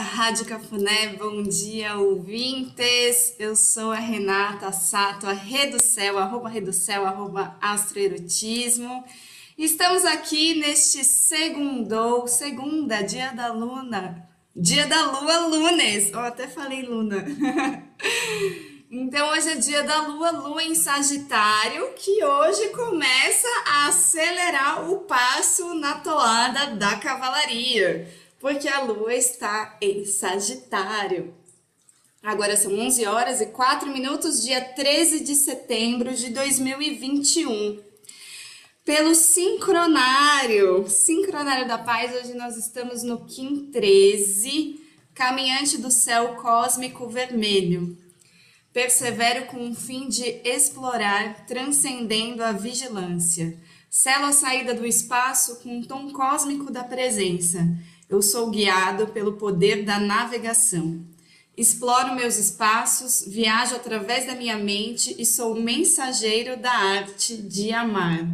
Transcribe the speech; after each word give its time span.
Rádio 0.00 0.46
Cafuné, 0.46 1.08
bom 1.18 1.42
dia, 1.42 1.96
ouvintes. 1.96 3.34
Eu 3.38 3.54
sou 3.54 3.92
a 3.92 3.96
Renata 3.96 4.72
Sato, 4.72 5.26
a 5.26 5.32
Reducel, 5.32 6.18
arroba 6.18 6.48
Reducel, 6.48 7.04
arroba 7.04 7.54
Astroerotismo. 7.60 9.04
Estamos 9.58 10.06
aqui 10.06 10.54
neste 10.58 11.04
segundo, 11.04 12.26
segunda, 12.26 13.02
dia 13.02 13.32
da 13.32 13.52
luna, 13.52 14.26
dia 14.56 14.86
da 14.86 15.04
lua, 15.10 15.40
lunes. 15.48 16.10
Eu 16.10 16.20
até 16.20 16.48
falei 16.48 16.82
luna. 16.82 17.22
Então 18.92 19.28
hoje 19.28 19.50
é 19.50 19.54
dia 19.54 19.84
da 19.84 20.08
lua, 20.08 20.32
lua 20.32 20.64
em 20.64 20.74
Sagitário, 20.74 21.92
que 21.94 22.24
hoje 22.24 22.70
começa 22.70 23.46
a 23.64 23.86
acelerar 23.86 24.90
o 24.90 25.04
passo 25.04 25.74
na 25.74 26.00
toada 26.00 26.74
da 26.74 26.96
cavalaria 26.96 28.12
porque 28.40 28.66
a 28.66 28.80
lua 28.80 29.14
está 29.14 29.76
em 29.80 30.04
Sagitário. 30.06 31.34
Agora 32.22 32.56
são 32.56 32.76
11 32.78 33.06
horas 33.06 33.40
e 33.40 33.46
4 33.46 33.90
minutos, 33.92 34.42
dia 34.42 34.60
13 34.62 35.20
de 35.20 35.34
setembro 35.34 36.12
de 36.14 36.30
2021. 36.30 37.80
Pelo 38.84 39.14
sincronário, 39.14 40.88
sincronário 40.88 41.68
da 41.68 41.78
paz, 41.78 42.14
hoje 42.14 42.34
nós 42.34 42.56
estamos 42.56 43.02
no 43.02 43.26
Kim 43.26 43.70
13, 43.70 44.80
caminhante 45.14 45.76
do 45.76 45.90
céu 45.90 46.36
cósmico 46.36 47.08
vermelho. 47.08 47.96
Persevero 48.72 49.46
com 49.46 49.70
o 49.70 49.74
fim 49.74 50.08
de 50.08 50.24
explorar, 50.44 51.46
transcendendo 51.46 52.42
a 52.42 52.52
vigilância. 52.52 53.58
Selo 53.90 54.26
a 54.26 54.32
saída 54.32 54.72
do 54.72 54.86
espaço 54.86 55.56
com 55.60 55.78
um 55.78 55.82
tom 55.82 56.10
cósmico 56.12 56.70
da 56.70 56.84
presença 56.84 57.66
eu 58.10 58.20
sou 58.20 58.50
guiado 58.50 59.06
pelo 59.06 59.34
poder 59.34 59.84
da 59.84 60.00
navegação. 60.00 61.00
Exploro 61.56 62.16
meus 62.16 62.38
espaços, 62.38 63.24
viajo 63.26 63.76
através 63.76 64.26
da 64.26 64.34
minha 64.34 64.58
mente 64.58 65.14
e 65.16 65.24
sou 65.24 65.54
mensageiro 65.54 66.56
da 66.56 66.72
arte 66.72 67.36
de 67.36 67.72
amar. 67.72 68.26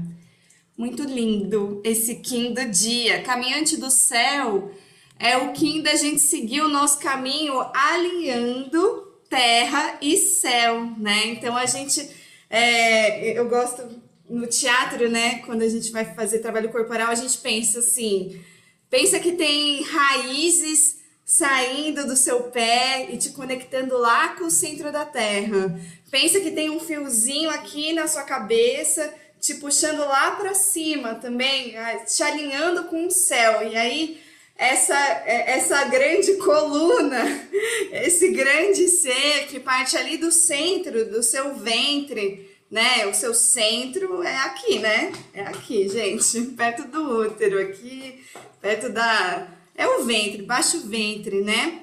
Muito 0.79 1.03
lindo 1.03 1.83
esse 1.85 2.17
Kim 2.17 2.55
do 2.55 2.65
dia. 2.71 3.23
Caminhante 3.23 3.77
do 3.77 3.91
céu 3.91 4.71
é 5.19 5.37
o 5.37 5.53
Kim 5.53 5.83
da 5.83 5.95
gente 5.95 6.21
seguir 6.21 6.63
o 6.63 6.69
nosso 6.69 6.99
caminho 6.99 7.55
alinhando 7.75 9.13
terra 9.29 9.99
e 10.01 10.17
céu, 10.17 10.91
né? 10.97 11.27
Então 11.27 11.55
a 11.55 11.67
gente, 11.67 12.09
é, 12.49 13.39
eu 13.39 13.47
gosto 13.49 13.83
no 14.29 14.47
teatro, 14.47 15.11
né? 15.11 15.41
Quando 15.41 15.63
a 15.63 15.69
gente 15.69 15.91
vai 15.91 16.15
fazer 16.15 16.39
trabalho 16.39 16.71
corporal, 16.71 17.09
a 17.09 17.15
gente 17.15 17.37
pensa 17.39 17.81
assim 17.81 18.41
Pensa 18.91 19.19
que 19.19 19.33
tem 19.33 19.83
raízes 19.83 20.97
saindo 21.25 22.07
do 22.07 22.17
seu 22.17 22.45
pé 22.45 23.09
e 23.11 23.17
te 23.17 23.31
conectando 23.31 23.99
lá 23.99 24.31
com 24.31 24.45
o 24.45 24.51
centro 24.51 24.93
da 24.93 25.05
terra. 25.05 25.81
Pensa 26.11 26.41
que 26.41 26.53
tem 26.53 26.71
um 26.71 26.79
fiozinho 26.79 27.51
aqui 27.51 27.93
na 27.93 28.07
sua 28.07 28.23
cabeça 28.23 29.13
te 29.41 29.55
puxando 29.55 30.01
lá 30.01 30.33
para 30.33 30.55
cima 30.55 31.15
também, 31.15 31.75
te 32.07 32.23
alinhando 32.23 32.85
com 32.85 33.07
o 33.07 33.11
céu. 33.11 33.69
E 33.71 33.77
aí 33.77 34.21
essa 34.59 34.99
é, 35.27 35.53
essa 35.53 35.85
grande 35.85 36.35
coluna, 36.35 37.25
esse 37.93 38.31
grande 38.31 38.89
ser 38.89 39.47
que 39.49 39.61
parte 39.61 39.97
ali 39.97 40.17
do 40.17 40.33
centro 40.33 41.11
do 41.11 41.23
seu 41.23 41.55
ventre, 41.55 42.51
né? 42.71 43.07
O 43.07 43.15
seu 43.15 43.35
centro 43.35 44.23
é 44.23 44.37
aqui, 44.39 44.79
né? 44.79 45.13
É 45.33 45.43
aqui, 45.43 45.89
gente, 45.89 46.41
perto 46.57 46.89
do 46.89 47.21
útero, 47.21 47.61
aqui, 47.61 48.25
perto 48.67 48.89
da. 48.89 49.47
É 49.77 49.87
o 49.87 50.05
ventre, 50.05 50.43
baixo 50.43 50.81
ventre, 50.81 51.43
né? 51.43 51.83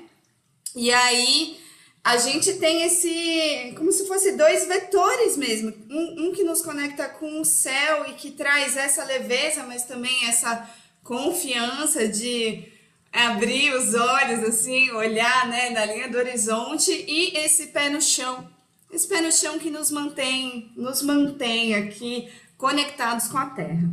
E 0.75 0.91
aí 0.91 1.57
a 2.03 2.17
gente 2.17 2.53
tem 2.55 2.83
esse. 2.83 3.73
como 3.77 3.89
se 3.91 4.05
fosse 4.05 4.33
dois 4.33 4.67
vetores 4.67 5.37
mesmo. 5.37 5.73
Um, 5.89 6.25
um 6.25 6.33
que 6.33 6.43
nos 6.43 6.61
conecta 6.61 7.07
com 7.07 7.39
o 7.39 7.45
céu 7.45 8.05
e 8.09 8.13
que 8.13 8.31
traz 8.31 8.75
essa 8.75 9.05
leveza, 9.05 9.63
mas 9.63 9.85
também 9.85 10.25
essa 10.27 10.69
confiança 11.03 12.05
de 12.05 12.65
abrir 13.13 13.73
os 13.75 13.93
olhos, 13.93 14.43
assim, 14.43 14.91
olhar 14.91 15.47
né, 15.47 15.69
na 15.69 15.85
linha 15.85 16.09
do 16.09 16.17
horizonte 16.17 16.91
e 16.91 17.37
esse 17.37 17.67
pé 17.67 17.89
no 17.89 18.01
chão 18.01 18.51
esse 18.91 19.07
pé 19.07 19.21
no 19.21 19.31
chão 19.31 19.57
que 19.57 19.71
nos 19.71 19.89
mantém, 19.89 20.71
nos 20.77 21.01
mantém 21.01 21.73
aqui 21.73 22.29
conectados 22.59 23.27
com 23.27 23.39
a 23.39 23.47
Terra. 23.47 23.89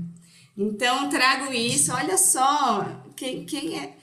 Então, 0.56 1.08
trago 1.08 1.52
isso. 1.52 1.92
Olha 1.92 2.16
só, 2.16 2.86
quem, 3.16 3.44
quem 3.44 3.78
é? 3.78 3.96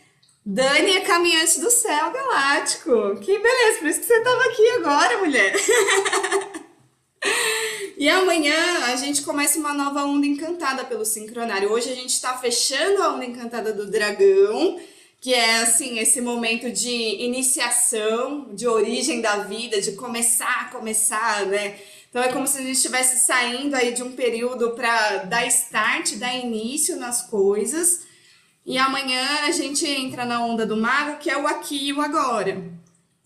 Dani 0.46 0.98
é 0.98 1.02
caminhante 1.02 1.60
do 1.60 1.70
céu 1.70 2.12
galáctico. 2.12 3.18
Que 3.20 3.38
beleza, 3.38 3.80
por 3.80 3.88
isso 3.90 4.00
que 4.00 4.06
você 4.06 4.18
estava 4.18 4.44
aqui 4.46 4.70
agora, 4.70 5.18
mulher. 5.18 5.54
e 7.98 8.08
amanhã 8.08 8.86
a 8.86 8.96
gente 8.96 9.24
começa 9.24 9.60
uma 9.60 9.74
nova 9.74 10.06
onda 10.06 10.26
encantada 10.26 10.86
pelo 10.86 11.04
sincronário. 11.04 11.72
Hoje 11.72 11.92
a 11.92 11.96
gente 11.96 12.12
está 12.12 12.38
fechando 12.38 13.04
a 13.04 13.14
onda 13.14 13.26
encantada 13.26 13.74
do 13.74 13.90
dragão 13.92 14.80
que 15.20 15.34
é 15.34 15.58
assim 15.58 16.00
esse 16.00 16.22
momento 16.22 16.72
de 16.72 16.90
iniciação, 16.90 18.54
de 18.54 18.68
origem 18.68 19.20
da 19.20 19.40
vida, 19.40 19.82
de 19.82 19.94
começar, 19.94 20.70
começar, 20.72 21.46
né? 21.48 21.80
Então 22.10 22.24
é 22.24 22.32
como 22.32 22.48
se 22.48 22.58
a 22.58 22.62
gente 22.62 22.74
estivesse 22.74 23.26
saindo 23.26 23.76
aí 23.76 23.94
de 23.94 24.02
um 24.02 24.14
período 24.14 24.72
para 24.72 25.18
dar 25.26 25.46
start, 25.48 26.16
dar 26.16 26.34
início 26.34 26.98
nas 26.98 27.24
coisas. 27.24 28.06
E 28.66 28.78
amanhã 28.78 29.24
a 29.48 29.52
gente 29.52 29.86
entra 29.86 30.26
na 30.26 30.44
onda 30.44 30.66
do 30.66 30.76
mago, 30.76 31.20
que 31.20 31.30
é 31.30 31.38
o 31.38 31.48
aqui 31.48 31.88
e 31.88 31.94
o 31.94 32.02
agora. 32.02 32.64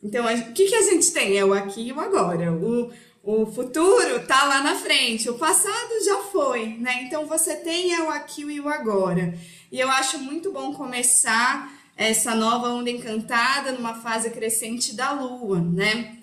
Então, 0.03 0.25
o 0.25 0.53
que, 0.53 0.65
que 0.65 0.75
a 0.75 0.81
gente 0.81 1.11
tem? 1.11 1.37
É 1.37 1.45
o 1.45 1.53
aqui 1.53 1.87
e 1.87 1.93
o 1.93 1.99
agora. 1.99 2.51
O, 2.51 2.91
o 3.23 3.45
futuro 3.45 4.25
tá 4.25 4.45
lá 4.45 4.63
na 4.63 4.75
frente, 4.75 5.29
o 5.29 5.37
passado 5.37 6.03
já 6.03 6.23
foi, 6.31 6.69
né? 6.79 7.03
Então 7.03 7.27
você 7.27 7.55
tem 7.55 7.93
é 7.93 8.01
o 8.01 8.09
aqui 8.09 8.41
e 8.41 8.59
o 8.59 8.67
agora. 8.67 9.37
E 9.71 9.79
eu 9.79 9.89
acho 9.89 10.17
muito 10.17 10.51
bom 10.51 10.73
começar 10.73 11.71
essa 11.95 12.33
nova 12.33 12.69
onda 12.69 12.89
encantada 12.89 13.71
numa 13.71 13.93
fase 13.93 14.31
crescente 14.31 14.95
da 14.95 15.11
Lua, 15.11 15.59
né? 15.59 16.17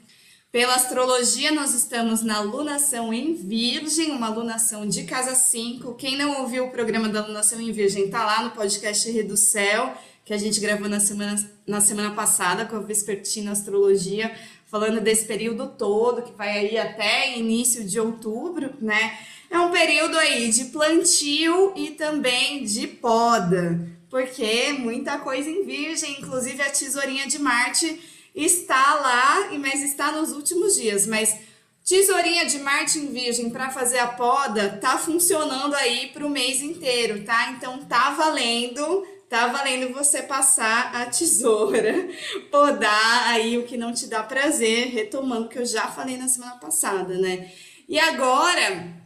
Pela 0.51 0.77
astrologia, 0.77 1.53
nós 1.53 1.75
estamos 1.75 2.23
na 2.23 2.41
lunação 2.41 3.13
em 3.13 3.35
Virgem, 3.35 4.13
uma 4.13 4.31
lunação 4.31 4.89
de 4.89 5.05
casa 5.05 5.35
5. 5.35 5.95
Quem 5.97 6.17
não 6.17 6.41
ouviu 6.41 6.65
o 6.65 6.71
programa 6.71 7.07
da 7.07 7.27
lunação 7.27 7.61
em 7.61 7.71
Virgem, 7.71 8.09
tá 8.09 8.25
lá 8.25 8.43
no 8.43 8.53
podcast 8.53 9.11
Rei 9.11 9.23
do 9.23 9.37
Céu, 9.37 9.93
que 10.25 10.33
a 10.33 10.39
gente 10.39 10.59
gravou 10.59 10.89
na 10.89 11.01
semana, 11.01 11.39
na 11.67 11.83
semana 11.83 12.13
passada 12.15 12.65
com 12.65 12.77
a 12.77 12.81
Vespertina 12.81 13.53
Astrologia, 13.53 14.35
falando 14.65 15.03
desse 15.03 15.27
período 15.27 15.69
todo, 15.69 16.23
que 16.23 16.33
vai 16.33 16.57
aí 16.57 16.79
até 16.79 17.37
início 17.37 17.85
de 17.85 18.01
outubro, 18.01 18.73
né? 18.81 19.19
É 19.51 19.59
um 19.59 19.71
período 19.71 20.17
aí 20.17 20.51
de 20.51 20.65
plantio 20.67 21.75
e 21.77 21.91
também 21.91 22.65
de 22.65 22.87
poda 22.87 23.99
porque 24.11 24.73
muita 24.73 25.19
coisa 25.19 25.51
em 25.51 25.65
Virgem, 25.65 26.17
inclusive 26.19 26.63
a 26.63 26.71
tesourinha 26.71 27.27
de 27.27 27.39
Marte 27.39 28.01
está 28.45 28.95
lá, 28.95 29.51
mas 29.59 29.83
está 29.83 30.13
nos 30.13 30.33
últimos 30.33 30.77
dias. 30.77 31.07
Mas 31.07 31.37
tesourinha 31.85 32.47
de 32.47 32.59
Marte 32.59 32.99
em 32.99 33.13
Virgem 33.13 33.51
para 33.51 33.71
fazer 33.71 33.99
a 33.99 34.09
poda 34.09 34.79
tá 34.81 34.97
funcionando 34.97 35.75
aí 35.75 36.09
para 36.09 36.27
o 36.27 36.31
mês 36.31 36.61
inteiro, 36.63 37.25
tá? 37.25 37.51
Então 37.53 37.79
tá 37.85 38.11
valendo, 38.11 39.07
tá 39.29 39.49
valendo 39.49 39.93
você 39.93 40.23
passar 40.23 40.95
a 40.95 41.07
tesoura, 41.07 42.09
podar 42.51 43.29
aí 43.29 43.59
o 43.59 43.65
que 43.65 43.77
não 43.77 43.93
te 43.93 44.07
dá 44.07 44.23
prazer, 44.23 44.89
retomando 44.89 45.47
o 45.47 45.49
que 45.49 45.59
eu 45.59 45.67
já 45.67 45.89
falei 45.89 46.17
na 46.17 46.29
semana 46.29 46.57
passada, 46.57 47.19
né? 47.19 47.51
E 47.89 47.99
agora 47.99 48.99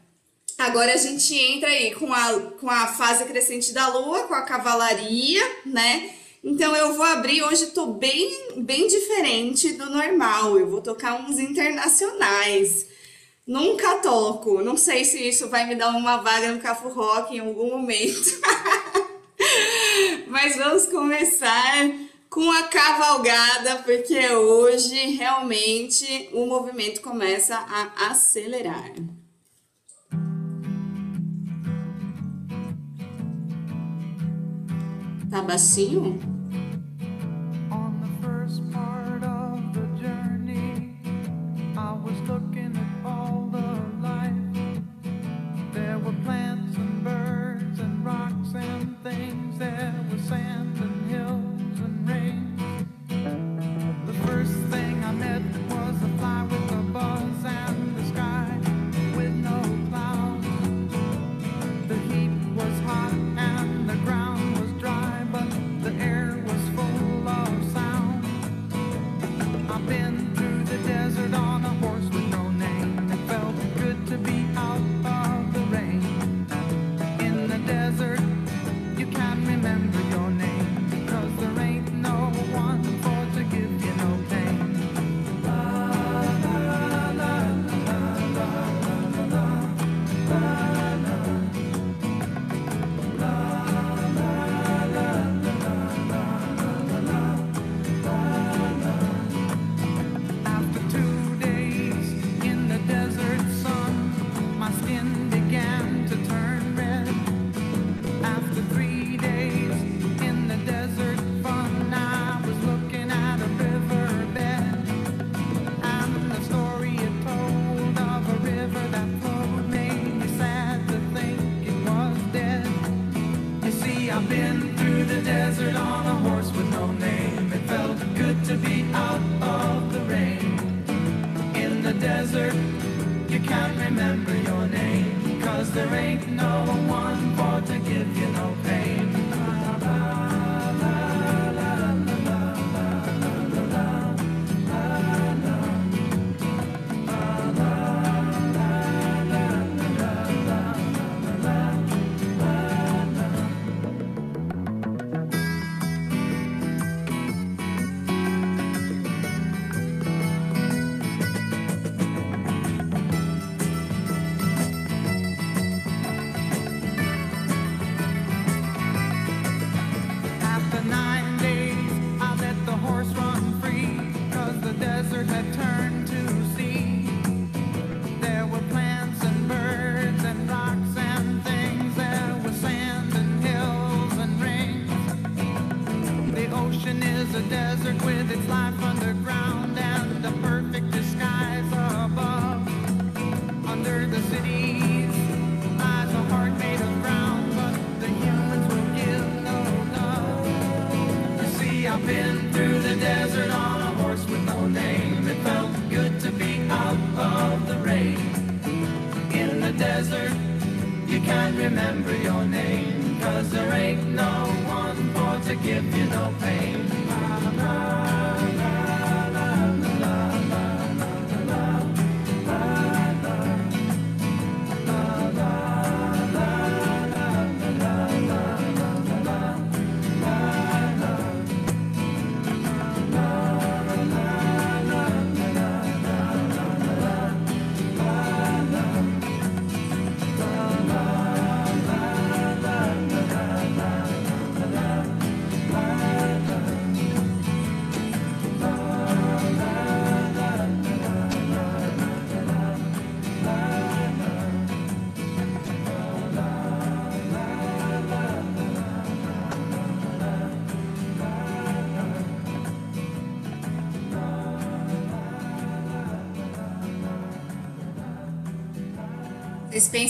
Agora 0.58 0.93
a 0.93 0.96
gente 0.96 1.35
entra 1.35 1.69
aí 1.69 1.93
com 1.94 2.12
a, 2.12 2.40
com 2.61 2.70
a 2.70 2.87
fase 2.87 3.25
crescente 3.25 3.73
da 3.73 3.88
lua, 3.88 4.28
com 4.28 4.35
a 4.35 4.43
cavalaria, 4.43 5.43
né? 5.67 6.11
Então 6.44 6.74
eu 6.74 6.94
vou 6.94 7.04
abrir, 7.04 7.40
hoje 7.44 7.66
tô 7.66 7.86
bem, 7.86 8.54
bem 8.56 8.88
diferente 8.88 9.74
do 9.74 9.88
normal, 9.88 10.58
eu 10.58 10.68
vou 10.68 10.80
tocar 10.80 11.20
uns 11.20 11.38
internacionais. 11.38 12.86
Nunca 13.46 13.98
toco, 13.98 14.60
não 14.60 14.76
sei 14.76 15.04
se 15.04 15.28
isso 15.28 15.48
vai 15.48 15.66
me 15.66 15.76
dar 15.76 15.90
uma 15.90 16.16
vaga 16.16 16.50
no 16.50 16.60
Cafu 16.60 16.88
Rock 16.88 17.36
em 17.36 17.38
algum 17.38 17.70
momento. 17.70 18.40
Mas 20.26 20.56
vamos 20.56 20.86
começar 20.86 21.92
com 22.28 22.50
a 22.50 22.64
cavalgada, 22.64 23.76
porque 23.84 24.28
hoje 24.30 24.96
realmente 25.12 26.28
o 26.32 26.46
movimento 26.46 27.02
começa 27.02 27.54
a 27.56 28.10
acelerar. 28.10 28.92
Tá 35.30 35.40
baixinho? 35.40 36.31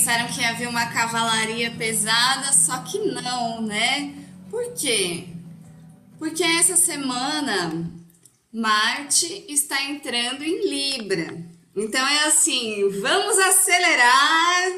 Pensaram 0.02 0.26
que 0.26 0.44
havia 0.44 0.68
uma 0.68 0.87
cavalaria 0.87 1.71
pesada, 1.78 2.52
só 2.52 2.78
que 2.78 2.99
não, 2.99 3.62
né? 3.62 4.12
Por 4.50 4.75
quê? 4.75 5.28
Porque 6.18 6.42
essa 6.42 6.75
semana 6.76 7.88
Marte 8.52 9.47
está 9.49 9.80
entrando 9.85 10.42
em 10.42 10.68
Libra. 10.68 11.47
Então 11.76 12.04
é 12.04 12.25
assim, 12.25 12.88
vamos 13.00 13.38
acelerar, 13.38 14.73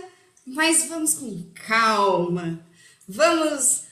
mas 0.46 0.90
vamos 0.90 1.14
com 1.14 1.42
calma. 1.66 2.60
Vamos 3.08 3.84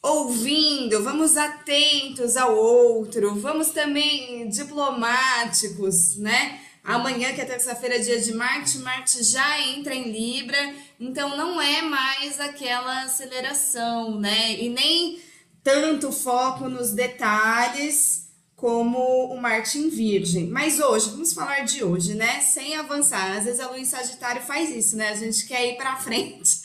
ouvindo, 0.00 1.02
vamos 1.02 1.36
atentos 1.36 2.36
ao 2.36 2.56
outro, 2.56 3.34
vamos 3.34 3.70
também 3.70 4.48
diplomáticos, 4.48 6.16
né? 6.16 6.60
Amanhã, 6.82 7.32
que 7.34 7.40
é 7.40 7.44
terça-feira, 7.44 7.96
é 7.96 7.98
dia 7.98 8.20
de 8.20 8.32
Marte, 8.34 8.78
Marte 8.78 9.22
já 9.22 9.60
entra 9.60 9.94
em 9.94 10.10
Libra, 10.10 10.74
então 10.98 11.36
não 11.36 11.60
é 11.60 11.82
mais 11.82 12.40
aquela 12.40 13.02
aceleração, 13.02 14.18
né? 14.18 14.52
E 14.58 14.68
nem 14.68 15.20
tanto 15.62 16.10
foco 16.10 16.68
nos 16.68 16.92
detalhes 16.92 18.19
como 18.60 19.32
o 19.32 19.40
Marte 19.40 19.78
em 19.78 19.88
Virgem. 19.88 20.46
Mas 20.48 20.78
hoje, 20.78 21.08
vamos 21.08 21.32
falar 21.32 21.60
de 21.60 21.82
hoje, 21.82 22.12
né? 22.12 22.40
Sem 22.40 22.76
avançar. 22.76 23.38
Às 23.38 23.44
vezes 23.44 23.58
a 23.58 23.66
Lua 23.66 23.78
em 23.78 23.86
Sagitário 23.86 24.42
faz 24.42 24.68
isso, 24.68 24.98
né? 24.98 25.08
A 25.08 25.14
gente 25.14 25.46
quer 25.46 25.66
ir 25.66 25.76
para 25.78 25.96
frente. 25.96 26.60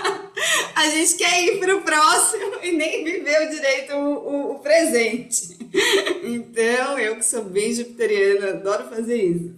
a 0.74 0.88
gente 0.88 1.14
quer 1.16 1.44
ir 1.44 1.60
para 1.60 1.76
o 1.76 1.82
próximo 1.82 2.56
e 2.62 2.72
nem 2.72 3.04
viveu 3.04 3.50
direito 3.50 3.92
o, 3.92 4.14
o, 4.14 4.52
o 4.52 4.58
presente. 4.60 5.58
então, 6.24 6.98
eu 6.98 7.16
que 7.16 7.24
sou 7.24 7.44
bem 7.44 7.70
jupiteriana, 7.74 8.52
adoro 8.52 8.88
fazer 8.88 9.22
isso. 9.22 9.54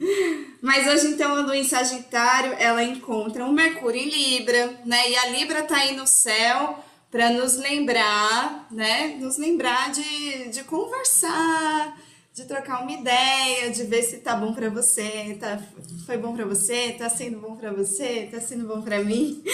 Mas 0.61 0.85
hoje, 0.88 1.14
então, 1.14 1.37
a 1.37 1.42
Lua 1.42 1.56
em 1.56 1.62
Sagitário, 1.62 2.56
ela 2.58 2.82
encontra 2.82 3.44
um 3.44 3.52
Mercúrio 3.52 4.00
em 4.00 4.11
Libra, 4.11 4.80
né? 4.85 5.11
E 5.11 5.16
a 5.16 5.26
Libra 5.28 5.62
tá 5.62 5.76
aí 5.76 5.94
no 5.94 6.08
céu 6.08 6.85
para 7.10 7.30
nos 7.30 7.56
lembrar, 7.56 8.66
né? 8.70 9.16
Nos 9.20 9.38
lembrar 9.38 9.90
de, 9.90 10.48
de 10.50 10.64
conversar, 10.64 11.98
de 12.34 12.44
trocar 12.44 12.82
uma 12.82 12.92
ideia, 12.92 13.70
de 13.70 13.84
ver 13.84 14.02
se 14.02 14.18
tá 14.18 14.36
bom 14.36 14.52
para 14.52 14.68
você, 14.68 15.36
tá, 15.40 15.60
foi 16.06 16.18
bom 16.18 16.34
para 16.34 16.44
você, 16.44 16.92
tá 16.92 17.08
sendo 17.08 17.40
bom 17.40 17.56
para 17.56 17.72
você, 17.72 18.28
tá 18.30 18.40
sendo 18.40 18.66
bom 18.66 18.82
para 18.82 19.02
mim. 19.02 19.42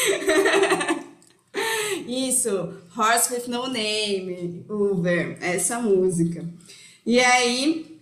Isso, 2.06 2.75
Horse 2.96 3.32
with 3.32 3.49
No 3.49 3.68
Name, 3.68 4.66
Uber, 4.68 5.38
essa 5.40 5.78
música. 5.78 6.44
E 7.06 7.20
aí, 7.20 8.00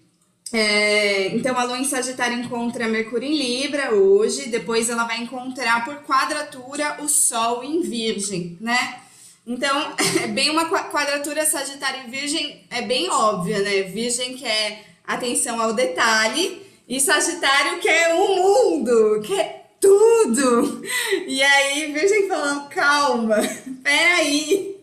é, 0.53 1.29
então 1.37 1.57
a 1.57 1.65
Lua 1.65 1.79
em 1.79 1.85
Sagitário 1.85 2.39
encontra 2.39 2.89
Mercúrio 2.89 3.29
em 3.29 3.37
Libra 3.37 3.95
hoje, 3.95 4.49
depois 4.49 4.89
ela 4.89 5.05
vai 5.05 5.23
encontrar 5.23 5.85
por 5.85 5.97
quadratura 6.03 7.03
o 7.03 7.09
Sol 7.09 7.63
em 7.63 7.83
Virgem, 7.83 8.57
né? 8.61 9.02
Então, 9.47 9.95
é 10.23 10.27
bem 10.29 10.51
uma 10.51 10.67
quadratura 10.67 11.45
Sagitário 11.45 12.05
em 12.07 12.11
Virgem, 12.11 12.65
é 12.71 12.83
bem 12.83 13.11
óbvia, 13.11 13.59
né? 13.61 13.83
Virgem 13.83 14.37
quer 14.37 14.85
atenção 15.05 15.61
ao 15.61 15.73
detalhe 15.73 16.63
e 16.89 17.01
Sagitário 17.01 17.81
quer 17.81 18.15
o 18.15 18.37
mundo, 18.37 19.21
quer 19.25 19.75
tudo. 19.81 20.83
E 21.27 21.43
aí, 21.43 21.93
Virgem 21.93 22.29
falando, 22.29 22.69
calma, 22.69 23.37
peraí, 23.83 24.77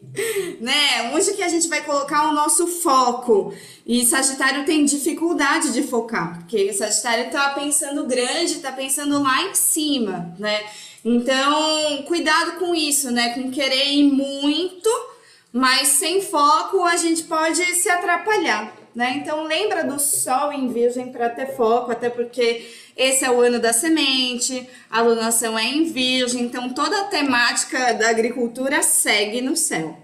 né? 0.60 1.12
Onde 1.13 1.34
que 1.34 1.42
a 1.42 1.48
gente 1.48 1.70
vai 1.70 1.82
colocar 1.84 2.30
o 2.30 2.34
nosso 2.34 2.68
foco? 2.68 3.54
E 3.86 4.06
Sagitário 4.06 4.66
tem 4.66 4.84
dificuldade 4.84 5.72
de 5.72 5.84
focar, 5.84 6.39
porque 6.39 6.74
Sagitário 6.74 7.32
tá 7.32 7.51
pensando 7.51 8.06
grande, 8.06 8.60
tá 8.60 8.74
pensando 8.74 9.24
lá 9.24 9.44
em 9.44 9.56
cima, 9.56 10.36
né? 10.38 10.63
Então, 11.03 12.03
cuidado 12.03 12.60
com 12.60 12.75
isso, 12.75 13.10
né? 13.12 13.34
Com 13.34 13.50
querer 13.51 13.94
ir 13.94 14.03
muito, 14.03 14.89
mas 15.51 15.88
sem 15.88 16.22
foco 16.22 16.84
a 16.84 16.98
gente 16.98 17.24
pode 17.24 17.63
se 17.75 17.89
atrapalhar, 17.89 18.75
né? 18.94 19.15
Então, 19.18 19.44
lembra 19.44 19.84
do 19.84 19.98
Sol 20.00 20.51
em 20.51 20.68
Virgem 20.68 21.12
para 21.12 21.29
ter 21.29 21.56
foco, 21.56 21.91
até 21.91 22.10
porque 22.10 22.65
Esse 23.00 23.24
é 23.24 23.32
o 23.32 23.39
ano 23.39 23.62
da 23.62 23.72
semente, 23.72 24.68
a 24.89 25.01
lunação 25.01 25.58
é 25.58 25.63
em 25.63 25.86
virgem, 25.86 26.41
então 26.44 26.74
toda 26.74 27.00
a 27.00 27.06
temática 27.06 27.94
da 27.94 28.10
agricultura 28.10 28.84
segue 28.84 29.39
no 29.39 29.56
céu. 29.56 29.98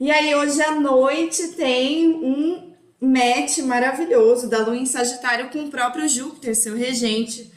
E 0.00 0.10
aí 0.10 0.34
hoje 0.34 0.60
à 0.60 0.72
noite 0.72 1.52
tem 1.52 2.08
um 2.08 2.72
match 3.00 3.58
maravilhoso 3.58 4.50
da 4.50 4.58
lua 4.58 4.76
em 4.76 4.86
Sagitário 4.86 5.50
com 5.50 5.60
o 5.60 5.70
próprio 5.70 6.08
Júpiter, 6.08 6.56
seu 6.56 6.74
regente, 6.74 7.48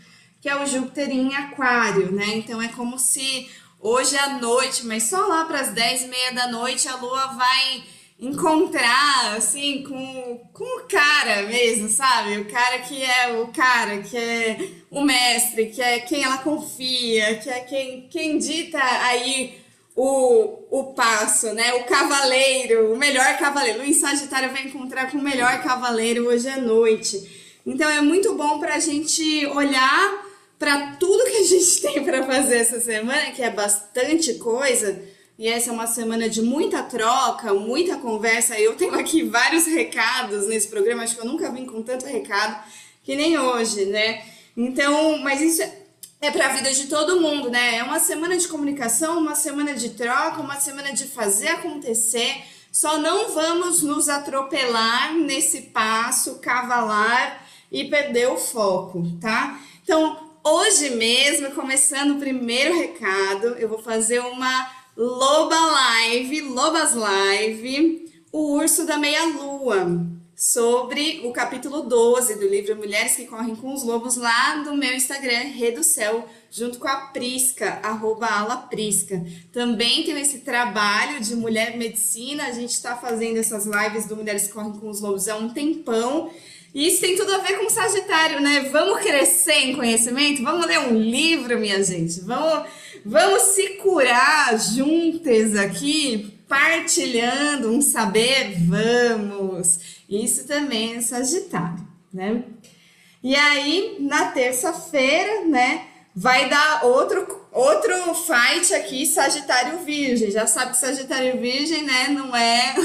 que 0.44 0.50
é 0.50 0.62
o 0.62 0.66
Júpiter 0.66 1.10
em 1.10 1.34
Aquário, 1.34 2.12
né? 2.12 2.36
Então 2.36 2.62
é 2.62 2.68
como 2.68 3.00
se 3.00 3.50
hoje 3.80 4.18
à 4.18 4.38
noite, 4.40 4.86
mas 4.86 5.04
só 5.04 5.26
lá 5.26 5.46
para 5.46 5.62
as 5.62 5.70
10 5.70 6.02
e 6.04 6.08
meia 6.10 6.34
da 6.34 6.48
noite, 6.50 6.86
a 6.90 6.98
lua 6.98 7.28
vai 7.28 7.84
encontrar, 8.20 9.38
assim, 9.38 9.84
com, 9.84 10.42
com 10.52 10.82
o 10.82 10.84
cara 10.84 11.44
mesmo, 11.44 11.88
sabe? 11.88 12.40
O 12.40 12.46
cara 12.52 12.80
que 12.80 13.02
é 13.02 13.42
o 13.42 13.48
cara, 13.54 14.02
que 14.02 14.18
é 14.18 14.58
o 14.92 15.00
mestre, 15.00 15.68
que 15.68 15.82
é 15.82 16.02
quem 16.02 16.26
ela 16.26 16.40
confia, 16.40 17.38
que 17.38 17.50
é 17.50 17.62
quem, 17.62 18.10
quem 18.10 18.38
dita 18.38 18.84
aí 18.84 19.58
o, 19.96 20.60
o 20.70 20.94
passo, 20.94 21.54
né? 21.54 21.74
O 21.76 21.86
cavaleiro, 21.86 22.94
o 22.94 22.98
melhor 22.98 23.38
cavaleiro. 23.38 23.82
O 23.82 23.94
Sagitário 23.94 24.52
vai 24.52 24.64
encontrar 24.64 25.10
com 25.10 25.20
o 25.20 25.24
melhor 25.24 25.64
cavaleiro 25.64 26.28
hoje 26.28 26.50
à 26.50 26.58
noite. 26.58 27.62
Então 27.66 27.90
é 27.90 28.02
muito 28.02 28.36
bom 28.36 28.60
para 28.60 28.76
a 28.76 28.80
gente 28.80 29.46
olhar 29.46 30.33
para 30.64 30.96
tudo 30.96 31.26
que 31.26 31.36
a 31.36 31.44
gente 31.44 31.82
tem 31.82 32.06
para 32.06 32.26
fazer 32.26 32.56
essa 32.56 32.80
semana, 32.80 33.32
que 33.32 33.44
é 33.44 33.50
bastante 33.50 34.36
coisa 34.36 34.98
e 35.38 35.50
essa 35.50 35.70
é 35.70 35.74
uma 35.74 35.88
semana 35.88 36.30
de 36.30 36.42
muita 36.42 36.82
troca, 36.82 37.54
muita 37.54 37.98
conversa. 37.98 38.58
Eu 38.58 38.74
tenho 38.78 38.98
aqui 38.98 39.24
vários 39.24 39.66
recados 39.66 40.48
nesse 40.48 40.70
programa, 40.70 41.04
acho 41.04 41.16
que 41.16 41.22
eu 41.22 41.26
nunca 41.26 41.52
vim 41.52 41.66
com 41.66 41.84
tanto 41.84 42.06
recado 42.06 42.64
que 43.04 43.14
nem 43.14 43.38
hoje, 43.38 43.88
né? 43.88 44.24
Então, 44.56 45.18
mas 45.18 45.42
isso 45.42 45.62
é 46.22 46.32
para 46.32 46.46
a 46.46 46.54
vida 46.54 46.74
de 46.74 46.88
todo 46.88 47.20
mundo, 47.20 47.50
né? 47.50 47.80
É 47.80 47.84
uma 47.84 48.00
semana 48.00 48.38
de 48.38 48.48
comunicação, 48.48 49.20
uma 49.20 49.36
semana 49.36 49.74
de 49.74 49.90
troca, 49.90 50.40
uma 50.40 50.62
semana 50.62 50.94
de 50.94 51.04
fazer 51.04 51.50
acontecer. 51.50 52.42
Só 52.72 52.98
não 53.00 53.32
vamos 53.32 53.84
nos 53.84 54.08
atropelar 54.08 55.14
nesse 55.14 55.64
passo, 55.64 56.40
cavalar 56.40 57.46
e 57.70 57.84
perder 57.84 58.30
o 58.30 58.38
foco, 58.38 59.04
tá? 59.20 59.60
Então, 59.84 60.23
hoje 60.44 60.90
mesmo, 60.92 61.52
começando 61.52 62.12
o 62.12 62.20
primeiro 62.20 62.78
recado, 62.78 63.48
eu 63.58 63.70
vou 63.70 63.82
fazer 63.82 64.20
uma 64.20 64.72
Loba 64.96 65.56
Live, 65.56 66.42
Lobas 66.42 66.94
Live, 66.94 68.12
O 68.32 68.58
Urso 68.58 68.86
da 68.86 68.98
Meia 68.98 69.26
Lua, 69.26 70.06
sobre 70.36 71.22
o 71.24 71.32
capítulo 71.32 71.84
12 71.84 72.36
do 72.36 72.48
livro 72.48 72.76
Mulheres 72.76 73.16
que 73.16 73.26
Correm 73.26 73.56
com 73.56 73.74
os 73.74 73.84
Lobos, 73.84 74.18
lá 74.18 74.58
no 74.58 74.76
meu 74.76 74.94
Instagram, 74.94 75.48
Redo 75.56 75.84
Céu, 75.84 76.28
junto 76.52 76.78
com 76.78 76.88
a 76.90 77.08
Prisca, 77.08 77.80
arroba 77.82 78.28
ala 78.28 78.58
Prisca. 78.58 79.26
Também 79.54 80.04
tem 80.04 80.20
esse 80.20 80.40
trabalho 80.40 81.22
de 81.22 81.36
mulher 81.36 81.78
medicina, 81.78 82.48
a 82.48 82.52
gente 82.52 82.72
está 82.72 82.98
fazendo 82.98 83.38
essas 83.38 83.66
lives 83.66 84.06
do 84.08 84.18
Mulheres 84.18 84.48
que 84.48 84.54
Correm 84.54 84.74
com 84.74 84.90
os 84.90 85.00
Lobos 85.00 85.30
há 85.30 85.38
um 85.38 85.50
tempão. 85.50 86.30
E 86.74 86.88
isso 86.88 87.02
tem 87.02 87.16
tudo 87.16 87.34
a 87.34 87.38
ver 87.40 87.60
com 87.60 87.70
Sagitário, 87.70 88.42
né? 88.42 88.70
Vamos 88.72 89.02
crescer 89.02 89.70
em 89.70 89.76
conhecimento? 89.76 90.44
Vamos 90.44 90.66
ler 90.66 90.80
um 90.80 90.98
livro, 90.98 91.60
minha 91.60 91.84
gente? 91.84 92.22
Vamos 92.22 92.68
Vamos 93.06 93.42
se 93.42 93.68
curar 93.80 94.58
juntas 94.58 95.58
aqui, 95.58 96.40
partilhando 96.48 97.70
um 97.70 97.82
saber? 97.82 98.56
Vamos! 98.66 100.02
Isso 100.10 100.48
também 100.48 100.96
é 100.96 101.02
Sagitário, 101.02 101.86
né? 102.14 102.44
E 103.22 103.36
aí, 103.36 103.98
na 104.00 104.28
terça-feira, 104.32 105.46
né, 105.46 105.86
vai 106.16 106.48
dar 106.48 106.86
outro 106.86 107.43
outro 107.54 108.14
fight 108.16 108.74
aqui, 108.74 109.06
Sagitário 109.06 109.80
Virgem. 109.80 110.32
Já 110.32 110.48
sabe 110.48 110.72
que 110.72 110.78
Sagitário 110.78 111.40
Virgem, 111.40 111.84
né, 111.84 112.08
não 112.10 112.36
é 112.36 112.76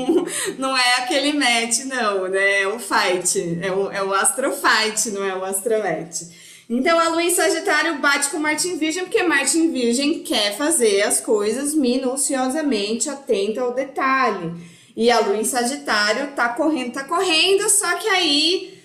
não 0.58 0.76
é 0.76 0.94
aquele 0.96 1.32
match, 1.32 1.80
não, 1.84 2.28
né? 2.28 2.62
É 2.62 2.68
um 2.68 2.78
fight, 2.78 3.58
é 3.62 3.72
o, 3.72 3.90
é 3.90 4.02
o 4.02 4.12
astro 4.12 4.52
fight, 4.52 5.10
não 5.10 5.24
é 5.24 5.36
o 5.36 5.44
astro 5.44 5.78
match. 5.78 6.22
Então 6.70 6.98
a 7.00 7.08
lua 7.08 7.22
em 7.22 7.30
Sagitário 7.30 7.98
bate 7.98 8.28
com 8.28 8.38
Marte 8.38 8.68
em 8.68 8.76
Virgem, 8.76 9.04
porque 9.04 9.22
Marte 9.22 9.56
em 9.56 9.72
Virgem 9.72 10.22
quer 10.22 10.54
fazer 10.54 11.00
as 11.00 11.18
coisas 11.18 11.72
minuciosamente, 11.72 13.08
atenta 13.08 13.62
ao 13.62 13.72
detalhe. 13.72 14.52
E 14.94 15.10
a 15.10 15.18
lua 15.20 15.38
em 15.38 15.44
Sagitário 15.44 16.32
tá 16.32 16.50
correndo, 16.50 16.92
tá 16.92 17.04
correndo, 17.04 17.66
só 17.70 17.94
que 17.94 18.08
aí, 18.08 18.77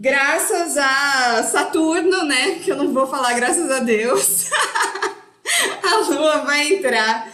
graças 0.00 0.78
a 0.78 1.42
Saturno, 1.42 2.24
né, 2.24 2.58
que 2.64 2.72
eu 2.72 2.76
não 2.76 2.90
vou 2.90 3.06
falar 3.06 3.34
graças 3.34 3.70
a 3.70 3.80
Deus, 3.80 4.50
a 5.84 5.96
lua 6.08 6.38
vai 6.38 6.72
entrar 6.72 7.30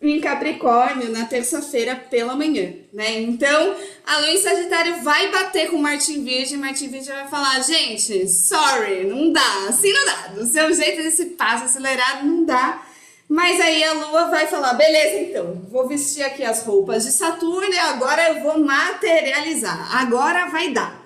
em 0.00 0.18
Capricórnio 0.18 1.10
na 1.10 1.26
terça-feira 1.26 1.94
pela 1.96 2.34
manhã, 2.34 2.72
né? 2.92 3.20
Então, 3.20 3.74
a 4.06 4.18
lua 4.18 4.30
em 4.30 4.38
Sagitário 4.38 5.02
vai 5.02 5.30
bater 5.30 5.68
com 5.70 5.76
Martin 5.76 6.24
Virgem, 6.24 6.56
Martin 6.56 6.88
Virgem 6.88 7.12
vai 7.12 7.28
falar, 7.28 7.60
gente, 7.60 8.26
sorry, 8.28 9.04
não 9.04 9.32
dá, 9.32 9.66
assim 9.68 9.92
não 9.92 10.04
dá, 10.06 10.28
do 10.28 10.46
seu 10.46 10.72
jeito 10.72 11.02
desse 11.02 11.26
passo 11.26 11.64
acelerado 11.64 12.24
não 12.24 12.44
dá. 12.44 12.82
Mas 13.28 13.60
aí 13.60 13.84
a 13.84 13.92
lua 13.92 14.30
vai 14.30 14.46
falar, 14.46 14.72
beleza 14.74 15.18
então, 15.18 15.66
vou 15.68 15.86
vestir 15.86 16.22
aqui 16.22 16.42
as 16.42 16.62
roupas 16.62 17.04
de 17.04 17.10
Saturno 17.10 17.70
e 17.70 17.78
agora 17.78 18.30
eu 18.30 18.40
vou 18.40 18.58
materializar, 18.58 19.94
agora 20.00 20.46
vai 20.46 20.70
dar. 20.70 20.97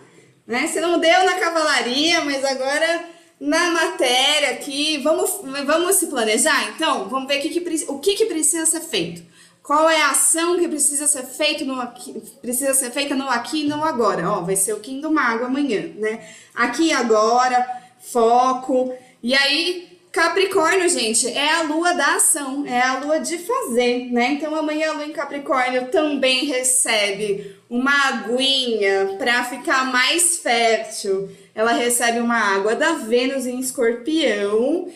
Né? 0.47 0.67
Você 0.67 0.81
não 0.81 0.99
deu 0.99 1.25
na 1.25 1.39
cavalaria, 1.39 2.25
mas 2.25 2.45
agora 2.45 3.05
na 3.41 3.71
matéria 3.71 4.51
aqui. 4.51 4.99
Vamos, 4.99 5.41
vamos 5.67 5.97
se 5.97 6.07
planejar? 6.07 6.71
Então, 6.71 7.09
vamos 7.09 7.29
ver 7.29 7.39
o 7.39 7.43
que, 7.43 7.61
que, 7.61 7.85
o 7.89 7.99
que, 7.99 8.15
que 8.15 8.27
precisa 8.27 8.67
ser 8.67 8.81
feito. 8.81 9.23
Qual 9.63 9.89
é 9.89 10.03
a 10.03 10.11
ação 10.11 10.59
que 10.59 10.67
precisa 10.67 11.07
ser, 11.07 11.23
feito 11.23 11.65
no 11.65 11.81
aqui, 11.81 12.21
precisa 12.41 12.75
ser 12.75 12.91
feita 12.91 13.15
no 13.15 13.29
aqui 13.29 13.65
e 13.65 13.69
no 13.69 13.85
agora? 13.85 14.29
Ó, 14.29 14.41
vai 14.41 14.57
ser 14.57 14.73
o 14.73 14.81
Kim 14.81 15.01
do 15.01 15.11
Mago 15.11 15.45
amanhã, 15.45 15.93
né? 15.97 16.27
Aqui 16.53 16.87
e 16.89 16.93
agora, 16.93 17.65
foco. 18.01 18.93
E 19.23 19.35
aí, 19.35 19.92
Capricórnio, 20.12 20.90
gente, 20.90 21.26
é 21.26 21.54
a 21.54 21.62
lua 21.62 21.95
da 21.95 22.16
ação, 22.16 22.66
é 22.66 22.83
a 22.83 22.99
lua 22.99 23.19
de 23.19 23.38
fazer, 23.38 24.12
né? 24.12 24.33
Então 24.33 24.54
amanhã 24.54 24.90
a 24.90 24.92
lua 24.92 25.07
em 25.07 25.12
Capricórnio 25.12 25.88
também 25.88 26.45
recebe 26.45 27.57
uma 27.71 28.09
aguinha 28.09 29.16
para 29.16 29.42
ficar 29.45 29.90
mais 29.90 30.37
fértil. 30.37 31.31
Ela 31.54 31.73
recebe 31.73 32.21
uma 32.21 32.37
água 32.37 32.76
da 32.76 32.92
Vênus 32.92 33.47
em 33.47 33.59
Escorpião. 33.59 34.87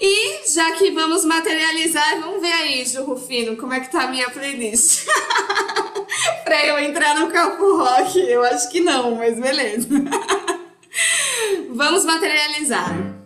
E 0.00 0.48
já 0.54 0.70
que 0.76 0.92
vamos 0.92 1.24
materializar, 1.24 2.20
vamos 2.20 2.40
ver 2.40 2.52
aí, 2.52 2.86
Ju 2.86 3.02
Rufino, 3.02 3.56
como 3.56 3.74
é 3.74 3.80
que 3.80 3.90
tá 3.90 4.04
a 4.04 4.06
minha 4.06 4.30
playlist. 4.30 5.04
pra 6.44 6.64
eu 6.64 6.78
entrar 6.78 7.18
no 7.18 7.28
campo 7.28 7.76
rock, 7.76 8.20
eu 8.20 8.44
acho 8.44 8.70
que 8.70 8.78
não, 8.78 9.16
mas 9.16 9.38
beleza. 9.38 9.88
vamos 11.74 12.04
materializar. 12.04 13.19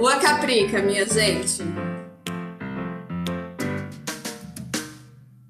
Lua 0.00 0.18
Caprica, 0.18 0.80
minha 0.80 1.04
gente. 1.04 1.62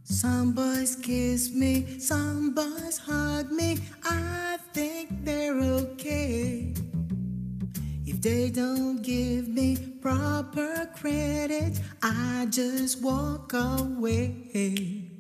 Some 0.02 0.54
boys 0.54 0.96
kiss 0.96 1.54
me, 1.54 2.00
some 2.00 2.52
boys 2.52 2.98
hug 2.98 3.52
me. 3.52 3.78
I 4.02 4.58
think 4.72 5.24
they're 5.24 5.54
okay. 5.54 6.74
If 8.04 8.20
they 8.20 8.50
don't 8.50 9.00
give 9.02 9.46
me 9.46 9.76
proper 10.02 10.90
credit, 10.96 11.78
I 12.02 12.48
just 12.50 13.00
walk 13.04 13.52
away. 13.52 15.12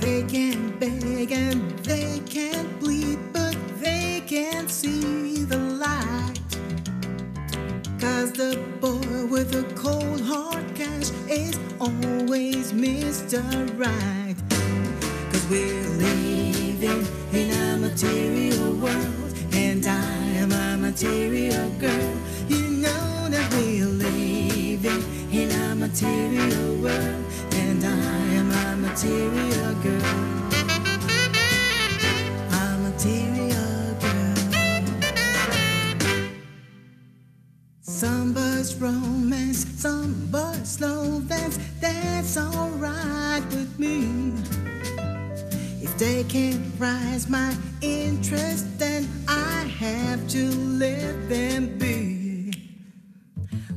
They 0.00 0.24
can 0.24 0.76
beg 0.80 1.30
and 1.30 1.78
they 1.84 2.18
can 2.26 2.76
plead, 2.80 3.20
but 3.32 3.56
they 3.80 4.20
can't 4.26 4.68
see 4.68 5.44
the 5.44 5.58
light. 5.58 5.65
Cause 8.06 8.30
the 8.30 8.56
boy 8.80 9.26
with 9.26 9.52
a 9.56 9.64
cold 9.74 10.20
hard 10.20 10.64
cash 10.76 11.10
is 11.28 11.58
always 11.80 12.72
Mr. 12.72 13.42
Right. 13.76 14.36
Cause 15.32 15.44
we're 15.50 15.88
living 15.98 17.04
in 17.32 17.50
a 17.50 17.76
material 17.76 18.74
world, 18.74 19.34
and 19.52 19.84
I 19.84 20.04
am 20.42 20.52
a 20.52 20.76
material 20.76 21.68
girl. 21.80 22.14
You 22.48 22.62
know 22.84 23.28
that 23.28 23.52
we're 23.54 23.86
living 23.86 25.02
in 25.32 25.50
a 25.50 25.74
material 25.74 26.76
world, 26.76 27.24
and 27.54 27.84
I 27.84 28.18
am 28.38 28.50
a 28.52 28.88
material 28.88 29.74
girl. 29.82 30.35
Romance, 38.80 39.66
some 39.80 40.28
buzz 40.30 40.72
slow 40.72 41.20
dance, 41.20 41.58
that's 41.80 42.36
alright 42.36 43.42
with 43.50 43.78
me. 43.78 44.32
If 45.82 45.96
they 45.98 46.24
can't 46.24 46.62
rise 46.78 47.28
my 47.28 47.54
interest, 47.80 48.78
then 48.78 49.08
I 49.28 49.64
have 49.78 50.26
to 50.28 50.50
live 50.50 51.30
and 51.30 51.78
be. 51.78 52.52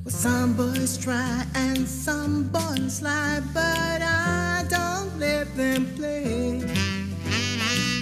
Well, 0.03 0.12
some 0.12 0.53
boys 0.53 0.98
try 0.98 1.46
and 1.56 1.88
some 1.88 2.44
boys 2.50 3.01
lie, 3.01 3.41
but 3.53 4.01
I 4.01 4.65
don't 4.70 5.20
let 5.20 5.56
them 5.56 5.86
play. 5.96 6.60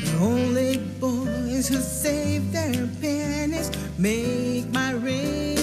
The 0.03 0.17
only 0.21 0.77
boys 0.99 1.67
who 1.67 1.77
save 1.77 2.51
their 2.51 2.87
pennies 3.01 3.71
make 3.97 4.69
my 4.69 4.93
rainy 4.93 5.56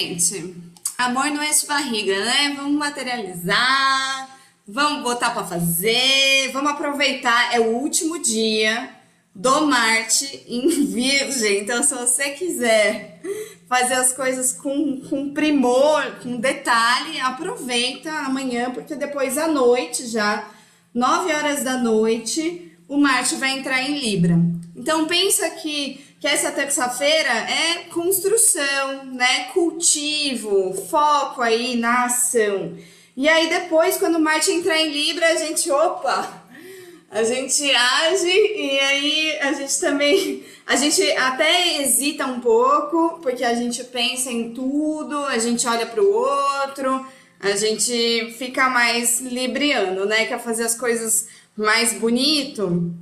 gente. 0.00 0.54
Amor 0.96 1.26
não 1.26 1.42
é 1.42 1.50
de 1.50 1.66
barriga, 1.66 2.24
né? 2.24 2.54
Vamos 2.56 2.78
materializar, 2.78 4.38
vamos 4.66 5.02
botar 5.02 5.30
pra 5.30 5.44
fazer, 5.44 6.50
vamos 6.52 6.72
aproveitar. 6.72 7.54
É 7.54 7.60
o 7.60 7.76
último 7.76 8.18
dia 8.18 8.90
do 9.34 9.66
Marte 9.66 10.44
em 10.46 10.68
Virgem. 10.68 11.60
Então, 11.60 11.82
se 11.82 11.94
você 11.94 12.30
quiser 12.30 13.20
fazer 13.68 13.94
as 13.94 14.12
coisas 14.12 14.52
com, 14.52 15.00
com 15.02 15.32
primor, 15.32 16.02
com 16.22 16.36
detalhe, 16.36 17.20
aproveita 17.20 18.10
amanhã, 18.10 18.70
porque 18.70 18.94
depois 18.94 19.38
à 19.38 19.46
noite 19.46 20.06
já, 20.06 20.48
9 20.92 21.32
horas 21.32 21.62
da 21.62 21.76
noite, 21.76 22.76
o 22.88 22.96
Marte 22.96 23.36
vai 23.36 23.58
entrar 23.58 23.80
em 23.82 23.98
Libra. 23.98 24.36
Então 24.74 25.06
pensa 25.06 25.48
que, 25.50 26.04
que 26.20 26.28
essa 26.28 26.52
terça-feira 26.52 27.30
é 27.30 27.84
construção, 27.88 29.06
né? 29.06 29.44
Cultivo, 29.54 30.74
foco 30.90 31.40
aí 31.40 31.76
na 31.76 32.04
ação. 32.04 32.76
E 33.16 33.26
aí 33.26 33.48
depois, 33.48 33.96
quando 33.96 34.20
Marte 34.20 34.52
entrar 34.52 34.78
em 34.78 34.90
Libra, 34.90 35.26
a 35.28 35.36
gente, 35.36 35.70
opa, 35.70 36.44
a 37.10 37.24
gente 37.24 37.74
age 37.74 38.28
e 38.28 38.78
aí 38.80 39.38
a 39.40 39.52
gente 39.54 39.80
também, 39.80 40.44
a 40.66 40.76
gente 40.76 41.02
até 41.12 41.80
hesita 41.80 42.26
um 42.26 42.38
pouco, 42.38 43.18
porque 43.22 43.42
a 43.42 43.54
gente 43.54 43.82
pensa 43.84 44.30
em 44.30 44.52
tudo, 44.52 45.24
a 45.24 45.38
gente 45.38 45.66
olha 45.66 45.86
para 45.86 46.02
o 46.02 46.12
outro, 46.12 47.06
a 47.40 47.56
gente 47.56 48.34
fica 48.38 48.68
mais 48.68 49.22
libriano, 49.22 50.04
né? 50.04 50.26
Quer 50.26 50.38
fazer 50.38 50.64
as 50.64 50.74
coisas 50.74 51.28
mais 51.56 51.94
bonito. 51.94 52.94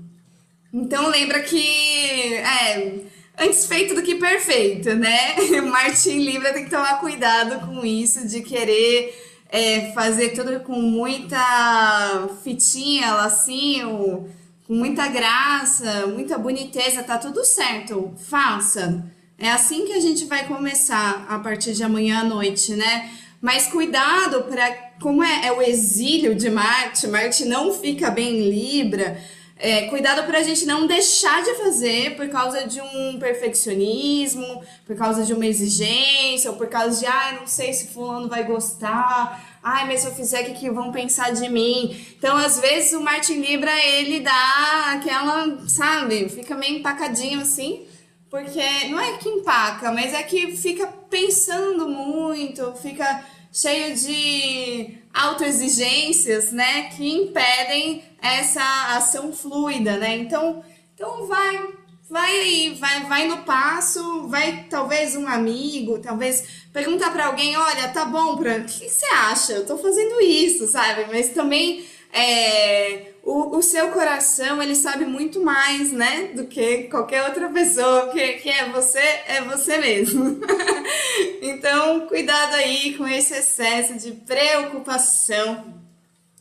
Então 0.73 1.09
lembra 1.09 1.41
que 1.43 2.35
é 2.35 3.01
antes 3.39 3.67
feito 3.67 3.95
do 3.95 4.03
que 4.03 4.17
perfeito, 4.17 4.95
né? 4.95 5.37
Martin 5.65 6.19
Libra 6.19 6.53
tem 6.53 6.65
que 6.65 6.71
tomar 6.71 7.01
cuidado 7.01 7.67
com 7.67 7.85
isso 7.87 8.27
de 8.27 8.43
querer 8.43 9.15
é, 9.49 9.93
fazer 9.93 10.31
tudo 10.31 10.61
com 10.61 10.81
muita 10.81 12.29
fitinha, 12.45 13.15
lacinho, 13.15 14.29
com 14.67 14.75
muita 14.75 15.09
graça, 15.09 16.07
muita 16.09 16.37
boniteza, 16.37 17.03
tá 17.03 17.17
tudo 17.17 17.45
certo. 17.45 18.13
Faça. 18.29 19.05
É 19.39 19.51
assim 19.51 19.87
que 19.87 19.93
a 19.93 20.01
gente 20.01 20.27
vai 20.27 20.47
começar 20.47 21.25
a 21.29 21.39
partir 21.39 21.73
de 21.73 21.83
amanhã 21.83 22.21
à 22.21 22.25
noite, 22.25 22.75
né? 22.75 23.11
Mas 23.41 23.69
cuidado 23.69 24.43
para 24.43 24.89
como 25.01 25.23
é, 25.23 25.47
é 25.47 25.53
o 25.53 25.63
exílio 25.63 26.35
de 26.35 26.51
Marte, 26.51 27.07
Marte 27.07 27.45
não 27.45 27.73
fica 27.73 28.11
bem 28.11 28.37
em 28.37 28.51
Libra. 28.51 29.17
É, 29.61 29.89
cuidado 29.89 30.25
para 30.25 30.39
a 30.39 30.43
gente 30.43 30.65
não 30.65 30.87
deixar 30.87 31.43
de 31.43 31.55
fazer 31.55 32.15
por 32.15 32.29
causa 32.29 32.65
de 32.65 32.81
um 32.81 33.19
perfeccionismo, 33.19 34.63
por 34.87 34.97
causa 34.97 35.25
de 35.25 35.33
uma 35.33 35.45
exigência, 35.45 36.53
ou 36.53 36.57
por 36.57 36.69
causa 36.69 37.01
de, 37.01 37.07
ah, 37.07 37.37
não 37.41 37.47
sei 37.47 37.73
se 37.73 37.89
fulano 37.89 38.29
vai 38.29 38.45
gostar, 38.45 39.59
ai, 39.61 39.85
mas 39.87 40.01
se 40.01 40.07
eu 40.07 40.15
fizer, 40.15 40.43
o 40.43 40.45
que, 40.45 40.53
que 40.53 40.71
vão 40.71 40.93
pensar 40.93 41.33
de 41.33 41.49
mim? 41.49 41.97
Então, 42.17 42.37
às 42.37 42.61
vezes, 42.61 42.93
o 42.93 43.01
Martin 43.01 43.41
Libra, 43.41 43.77
ele 43.85 44.21
dá 44.21 44.93
aquela, 44.93 45.67
sabe, 45.67 46.29
fica 46.29 46.55
meio 46.55 46.79
empacadinho 46.79 47.41
assim, 47.41 47.85
porque 48.31 48.63
não 48.91 49.01
é 49.01 49.17
que 49.17 49.29
empaca, 49.29 49.91
mas 49.91 50.15
é 50.15 50.23
que 50.23 50.57
fica 50.57 50.87
pensando 50.87 51.89
muito, 51.89 52.75
fica 52.75 53.25
cheio 53.53 53.97
de 53.97 54.99
autoexigências, 55.13 56.53
né, 56.53 56.91
que 56.91 57.11
impedem 57.11 58.05
essa 58.21 58.97
ação 58.97 59.33
fluida, 59.33 59.97
né? 59.97 60.17
Então, 60.17 60.63
então 60.95 61.27
vai, 61.27 61.69
vai 62.09 62.31
aí, 62.31 62.75
vai, 62.75 63.05
vai 63.05 63.29
no 63.29 63.39
passo, 63.39 64.27
vai 64.29 64.67
talvez 64.69 65.15
um 65.17 65.27
amigo, 65.27 65.99
talvez 65.99 66.67
perguntar 66.73 67.11
para 67.11 67.27
alguém, 67.27 67.57
olha, 67.57 67.89
tá 67.89 68.05
bom, 68.05 68.37
pra, 68.37 68.57
o 68.57 68.65
que, 68.65 68.81
que 68.81 68.91
você 68.91 69.07
acha? 69.07 69.53
Eu 69.53 69.67
tô 69.67 69.79
fazendo 69.79 70.21
isso, 70.21 70.67
sabe? 70.67 71.07
Mas 71.11 71.31
também 71.31 71.87
é, 72.13 73.13
o, 73.23 73.59
o 73.59 73.63
seu 73.63 73.91
coração, 73.91 74.63
ele 74.63 74.75
sabe 74.75 75.05
muito 75.05 75.41
mais, 75.45 75.93
né, 75.93 76.31
do 76.35 76.47
que 76.47 76.85
qualquer 76.85 77.25
outra 77.25 77.49
pessoa, 77.51 78.09
que, 78.09 78.35
que 78.35 78.49
é 78.49 78.69
você, 78.71 78.99
é 78.99 79.43
você 79.43 79.77
mesmo. 79.79 80.41
então, 81.43 82.07
cuidado 82.07 82.55
aí 82.55 82.95
com 82.97 83.07
esse 83.07 83.35
excesso 83.35 83.95
de 83.95 84.13
preocupação 84.13 85.88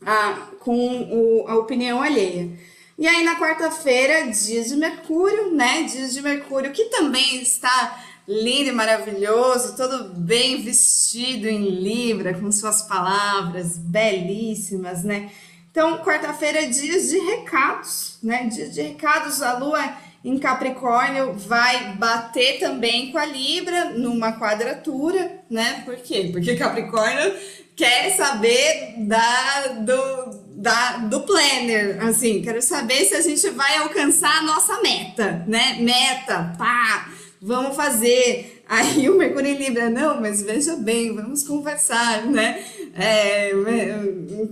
ah, 0.05 0.47
com 0.59 1.01
o, 1.11 1.47
a 1.47 1.55
opinião 1.55 2.01
alheia. 2.01 2.49
E 2.97 3.07
aí, 3.07 3.23
na 3.23 3.39
quarta-feira, 3.39 4.31
dia 4.31 4.63
de 4.63 4.75
Mercúrio, 4.75 5.53
né, 5.53 5.83
dia 5.83 6.07
de 6.07 6.21
Mercúrio, 6.21 6.71
que 6.71 6.85
também 6.85 7.41
está 7.41 8.03
lindo 8.27 8.69
e 8.69 8.73
maravilhoso, 8.73 9.77
todo 9.77 10.09
bem 10.15 10.61
vestido 10.61 11.47
em 11.47 11.69
Libra, 11.69 12.33
com 12.33 12.51
suas 12.51 12.81
palavras 12.81 13.77
belíssimas, 13.77 15.03
né? 15.03 15.31
Então, 15.71 15.99
quarta-feira 15.99 16.63
é 16.63 16.65
dia 16.67 16.99
de 16.99 17.19
recados, 17.19 18.17
né? 18.21 18.45
Dia 18.45 18.67
de 18.67 18.81
recados, 18.81 19.41
a 19.41 19.57
lua 19.57 19.95
em 20.25 20.37
Capricórnio 20.37 21.33
vai 21.33 21.93
bater 21.93 22.59
também 22.59 23.11
com 23.11 23.17
a 23.17 23.25
Libra 23.25 23.91
numa 23.91 24.33
quadratura, 24.37 25.39
né? 25.49 25.83
Por 25.85 25.95
quê? 25.97 26.29
Porque 26.31 26.55
Capricórnio 26.55 27.33
quer 27.77 28.09
saber 28.17 28.95
da, 28.97 29.67
do, 29.81 30.39
da, 30.55 30.97
do 30.97 31.21
planner, 31.21 32.03
assim, 32.03 32.41
quero 32.41 32.59
saber 32.59 33.05
se 33.05 33.13
a 33.13 33.21
gente 33.21 33.47
vai 33.51 33.77
alcançar 33.77 34.39
a 34.39 34.41
nossa 34.41 34.81
meta, 34.81 35.45
né? 35.47 35.77
Meta, 35.79 36.55
pá, 36.57 37.11
vamos 37.39 37.75
fazer. 37.75 38.63
Aí 38.67 39.07
o 39.09 39.17
Mercúrio 39.17 39.55
Libra, 39.55 39.91
não, 39.91 40.19
mas 40.19 40.41
veja 40.41 40.75
bem, 40.75 41.15
vamos 41.15 41.43
conversar, 41.43 42.25
né? 42.25 42.65
É, 42.95 43.51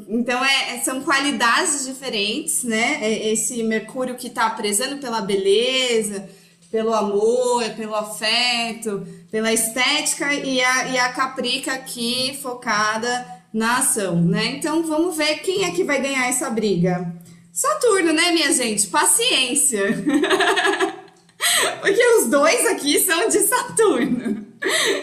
então 0.08 0.46
é, 0.46 0.80
são 0.86 1.02
qualidades 1.02 1.86
diferentes, 1.86 2.64
né? 2.64 3.00
É 3.02 3.34
esse 3.34 3.64
Mercúrio 3.64 4.16
que 4.16 4.28
está 4.28 4.52
prezando 4.52 4.98
pela 4.98 5.20
beleza, 5.20 6.30
pelo 6.76 6.94
amor, 6.94 7.64
pelo 7.78 7.96
afeto, 7.96 9.08
pela 9.32 9.54
estética 9.54 10.34
e 10.34 10.62
a, 10.62 10.88
e 10.90 10.98
a 10.98 11.08
Caprica 11.14 11.72
aqui 11.72 12.38
focada 12.44 13.26
na 13.54 13.78
ação, 13.78 14.22
né? 14.22 14.58
Então 14.58 14.84
vamos 14.84 15.16
ver 15.16 15.38
quem 15.38 15.64
é 15.64 15.72
que 15.72 15.86
vai 15.86 16.02
ganhar 16.02 16.28
essa 16.28 16.50
briga. 16.50 17.16
Saturno, 17.54 18.12
né, 18.12 18.32
minha 18.32 18.52
gente? 18.52 18.88
Paciência. 18.88 19.84
Porque 21.80 22.06
os 22.18 22.30
dois 22.30 22.66
aqui 22.66 23.00
são 23.00 23.30
de 23.30 23.40
Saturno. 23.40 24.46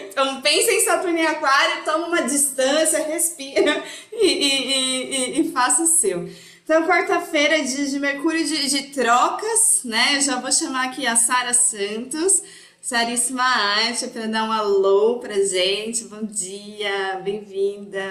Então 0.09 0.41
pensa 0.41 0.71
em 0.71 0.81
Saturno 0.81 1.17
e 1.17 1.25
Aquário, 1.25 1.83
toma 1.83 2.05
uma 2.05 2.21
distância, 2.21 3.03
respira 3.07 3.83
e, 4.13 4.27
e, 4.27 5.15
e, 5.39 5.41
e 5.41 5.51
faça 5.51 5.81
o 5.81 5.87
seu. 5.87 6.29
Então, 6.63 6.87
quarta-feira 6.87 7.61
de, 7.61 7.99
Mercúrio 7.99 8.47
de, 8.47 8.69
de, 8.69 8.83
trocas, 8.93 9.83
né? 9.83 10.15
Eu 10.15 10.21
já 10.21 10.39
vou 10.39 10.49
chamar 10.49 10.87
aqui 10.87 11.05
a 11.05 11.13
Sara 11.13 11.53
Santos, 11.53 12.41
Saríssima 12.81 13.43
Arte, 13.43 14.07
para 14.07 14.27
dar 14.27 14.45
um 14.45 14.51
alô 14.51 15.19
pra 15.19 15.33
gente. 15.43 16.05
Bom 16.05 16.23
dia, 16.23 17.19
bem-vinda. 17.19 18.01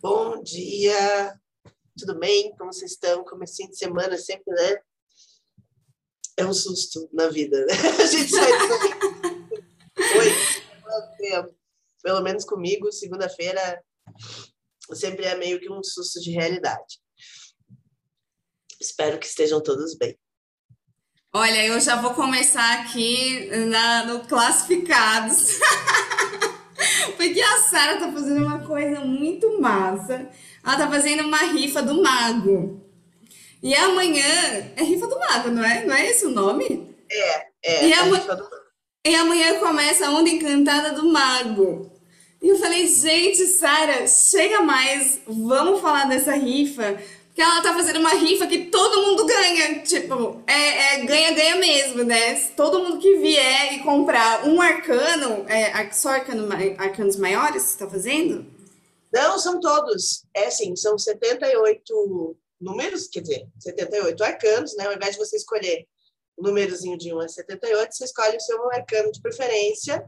Bom 0.00 0.40
dia, 0.40 1.40
tudo 1.98 2.16
bem? 2.16 2.54
Como 2.56 2.72
vocês 2.72 2.92
estão? 2.92 3.24
Comecinho 3.24 3.70
de 3.70 3.76
semana 3.76 4.16
sempre, 4.16 4.54
né? 4.54 4.78
É 6.36 6.46
um 6.46 6.54
susto 6.54 7.10
na 7.12 7.26
vida, 7.30 7.66
né? 7.66 7.74
A 8.00 8.06
gente 8.06 8.30
sai 8.30 8.52
Oi, 10.18 11.50
pelo 12.00 12.20
menos 12.20 12.44
comigo, 12.44 12.92
segunda-feira 12.92 13.82
sempre 14.94 15.24
é 15.24 15.36
meio 15.36 15.60
que 15.60 15.70
um 15.70 15.82
susto 15.82 16.20
de 16.20 16.30
realidade. 16.30 17.00
Espero 18.80 19.18
que 19.18 19.26
estejam 19.26 19.62
todos 19.62 19.96
bem. 19.96 20.18
Olha, 21.34 21.64
eu 21.64 21.80
já 21.80 21.96
vou 21.96 22.12
começar 22.14 22.80
aqui 22.80 23.48
na, 23.66 24.04
no 24.04 24.20
classificados. 24.26 25.58
Porque 27.16 27.40
a 27.40 27.60
Sara 27.60 27.98
tá 27.98 28.12
fazendo 28.12 28.44
uma 28.44 28.66
coisa 28.66 29.00
muito 29.00 29.60
massa. 29.60 30.28
Ela 30.64 30.76
tá 30.76 30.90
fazendo 30.90 31.22
uma 31.22 31.38
rifa 31.38 31.82
do 31.82 32.02
mago. 32.02 32.82
E 33.62 33.74
amanhã 33.74 34.26
é 34.76 34.82
rifa 34.82 35.06
do 35.06 35.18
mago, 35.18 35.50
não 35.50 35.64
é? 35.64 35.86
Não 35.86 35.94
é 35.94 36.10
esse 36.10 36.26
o 36.26 36.30
nome? 36.30 36.94
É, 37.10 37.46
é. 37.64 37.88
E, 37.88 37.92
ama... 37.94 38.50
e 39.06 39.14
amanhã 39.14 39.58
começa 39.60 40.06
a 40.06 40.10
onda 40.10 40.28
encantada 40.28 40.92
do 40.92 41.06
mago. 41.06 41.91
E 42.42 42.48
eu 42.48 42.56
falei, 42.58 42.88
gente, 42.88 43.46
Sara, 43.46 44.04
chega 44.08 44.62
mais, 44.62 45.20
vamos 45.26 45.80
falar 45.80 46.08
dessa 46.08 46.32
rifa. 46.32 47.00
Porque 47.28 47.40
ela 47.40 47.62
tá 47.62 47.72
fazendo 47.72 48.00
uma 48.00 48.12
rifa 48.14 48.48
que 48.48 48.66
todo 48.66 49.06
mundo 49.06 49.24
ganha. 49.24 49.80
Tipo, 49.82 50.42
é, 50.46 50.96
é 50.96 51.04
ganha-ganha 51.06 51.56
mesmo, 51.56 52.02
né? 52.02 52.34
Todo 52.56 52.80
mundo 52.80 52.98
que 52.98 53.16
vier 53.18 53.74
e 53.74 53.82
comprar 53.84 54.46
um 54.46 54.60
arcano, 54.60 55.48
é, 55.48 55.90
só 55.92 56.10
arcano, 56.10 56.48
arcanos 56.76 57.16
maiores 57.16 57.62
você 57.62 57.78
tá 57.78 57.88
fazendo? 57.88 58.44
Não, 59.12 59.38
são 59.38 59.60
todos. 59.60 60.24
É 60.34 60.48
assim, 60.48 60.74
são 60.74 60.98
78 60.98 62.36
números, 62.60 63.06
quer 63.06 63.20
dizer, 63.20 63.46
78 63.60 64.24
arcanos, 64.24 64.76
né? 64.76 64.86
Ao 64.86 64.94
invés 64.94 65.12
de 65.12 65.18
você 65.18 65.36
escolher 65.36 65.86
o 66.36 66.42
númerozinho 66.42 66.98
de 66.98 67.14
1 67.14 67.20
a 67.20 67.28
78, 67.28 67.94
você 67.94 68.04
escolhe 68.04 68.36
o 68.36 68.40
seu 68.40 68.70
arcano 68.72 69.12
de 69.12 69.22
preferência 69.22 70.04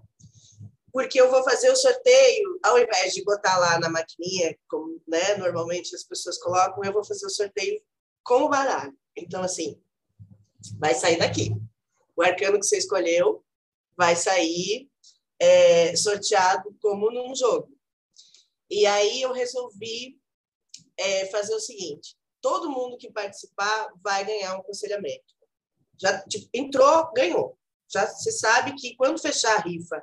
porque 0.95 1.21
eu 1.21 1.29
vou 1.29 1.43
fazer 1.43 1.73
o 1.73 1.77
sorteio, 1.77 2.61
ao 2.63 2.79
invés 2.79 3.13
de 3.13 3.25
botar 3.25 3.59
lá 3.59 3.81
na 3.81 3.91
maquininha, 3.91 4.57
como 4.69 5.03
né, 5.09 5.35
normalmente 5.35 5.93
as 5.93 6.05
pessoas 6.05 6.39
colocam, 6.39 6.85
eu 6.85 6.93
vou 6.93 7.05
fazer 7.05 7.27
o 7.27 7.31
sorteio 7.31 7.83
com 8.23 8.45
o 8.45 8.49
baralho. 8.49 8.97
Então, 9.17 9.43
assim, 9.43 9.83
vai 10.79 10.95
sair 10.95 11.19
daqui. 11.19 11.51
O 12.17 12.23
arcano 12.23 12.61
que 12.61 12.65
você 12.65 12.79
escolheu 12.79 13.45
vai 13.97 14.15
sair 14.15 14.89
é, 15.41 15.97
sorteado 15.97 16.73
como 16.81 17.11
num 17.11 17.35
jogo. 17.35 17.77
E 18.71 18.87
aí 18.87 19.21
eu 19.21 19.33
resolvi 19.33 20.17
é, 20.97 21.27
fazer 21.27 21.57
o 21.57 21.61
seguinte: 21.61 22.17
todo 22.41 22.71
mundo 22.71 22.97
que 22.97 23.11
participar 23.11 23.93
vai 24.01 24.25
ganhar 24.25 24.55
um 24.55 24.61
aconselhamento. 24.61 25.35
Já 26.01 26.23
tipo, 26.23 26.49
entrou, 26.55 27.13
ganhou. 27.13 27.59
Já 27.93 28.07
se 28.07 28.31
sabe 28.31 28.77
que 28.77 28.95
quando 28.95 29.21
fechar 29.21 29.57
a 29.57 29.63
rifa 29.63 30.01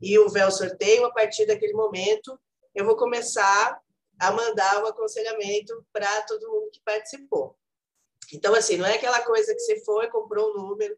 e 0.00 0.18
o 0.18 0.50
sorteio, 0.50 1.04
a 1.04 1.12
partir 1.12 1.46
daquele 1.46 1.74
momento, 1.74 2.38
eu 2.74 2.84
vou 2.84 2.96
começar 2.96 3.80
a 4.18 4.32
mandar 4.32 4.82
o 4.82 4.86
aconselhamento 4.86 5.86
para 5.92 6.22
todo 6.22 6.50
mundo 6.50 6.70
que 6.70 6.80
participou. 6.82 7.56
Então, 8.32 8.54
assim, 8.54 8.76
não 8.76 8.86
é 8.86 8.94
aquela 8.94 9.22
coisa 9.22 9.52
que 9.52 9.60
você 9.60 9.84
foi, 9.84 10.08
comprou 10.08 10.50
um 10.50 10.68
número. 10.68 10.96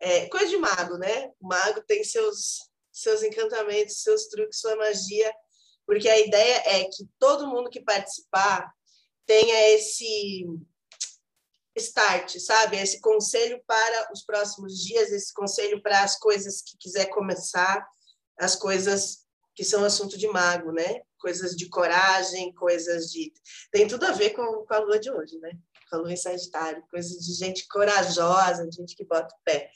É 0.00 0.28
coisa 0.28 0.46
de 0.46 0.56
mago, 0.56 0.96
né? 0.98 1.32
O 1.40 1.48
mago 1.48 1.82
tem 1.86 2.04
seus, 2.04 2.68
seus 2.92 3.22
encantamentos, 3.22 4.02
seus 4.02 4.26
truques, 4.26 4.60
sua 4.60 4.76
magia, 4.76 5.32
porque 5.86 6.08
a 6.08 6.20
ideia 6.20 6.62
é 6.66 6.84
que 6.84 7.08
todo 7.18 7.46
mundo 7.46 7.70
que 7.70 7.80
participar 7.80 8.70
tenha 9.26 9.74
esse 9.74 10.46
start, 11.76 12.38
sabe? 12.38 12.76
Esse 12.76 13.00
conselho 13.00 13.62
para 13.66 14.12
os 14.12 14.22
próximos 14.24 14.78
dias, 14.78 15.10
esse 15.10 15.32
conselho 15.32 15.82
para 15.82 16.02
as 16.02 16.18
coisas 16.18 16.60
que 16.60 16.76
quiser 16.76 17.06
começar, 17.06 17.86
as 18.38 18.54
coisas 18.54 19.26
que 19.54 19.64
são 19.64 19.84
assunto 19.84 20.16
de 20.16 20.28
mago, 20.28 20.70
né? 20.70 21.02
Coisas 21.18 21.56
de 21.56 21.68
coragem, 21.68 22.54
coisas 22.54 23.10
de. 23.10 23.32
Tem 23.72 23.88
tudo 23.88 24.04
a 24.04 24.12
ver 24.12 24.30
com, 24.30 24.64
com 24.64 24.74
a 24.74 24.78
lua 24.78 24.98
de 24.98 25.10
hoje, 25.10 25.36
né? 25.38 25.50
Com 25.90 25.96
a 25.96 25.98
lua 26.00 26.12
em 26.12 26.16
Sagitário, 26.16 26.84
coisas 26.90 27.26
de 27.26 27.34
gente 27.34 27.66
corajosa, 27.66 28.70
gente 28.70 28.94
que 28.94 29.04
bota 29.04 29.34
o 29.34 29.44
pé, 29.44 29.70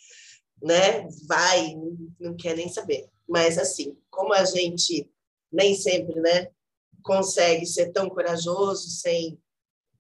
né? 0.63 1.09
Vai, 1.27 1.75
não 2.21 2.37
quer 2.37 2.57
nem 2.57 2.69
saber. 2.69 3.09
Mas, 3.29 3.59
assim, 3.59 3.99
como 4.09 4.33
a 4.33 4.45
gente 4.45 5.11
nem 5.51 5.75
sempre, 5.75 6.21
né? 6.21 6.49
Consegue 7.03 7.67
ser 7.67 7.91
tão 7.91 8.09
corajoso 8.09 8.89
sem 8.89 9.37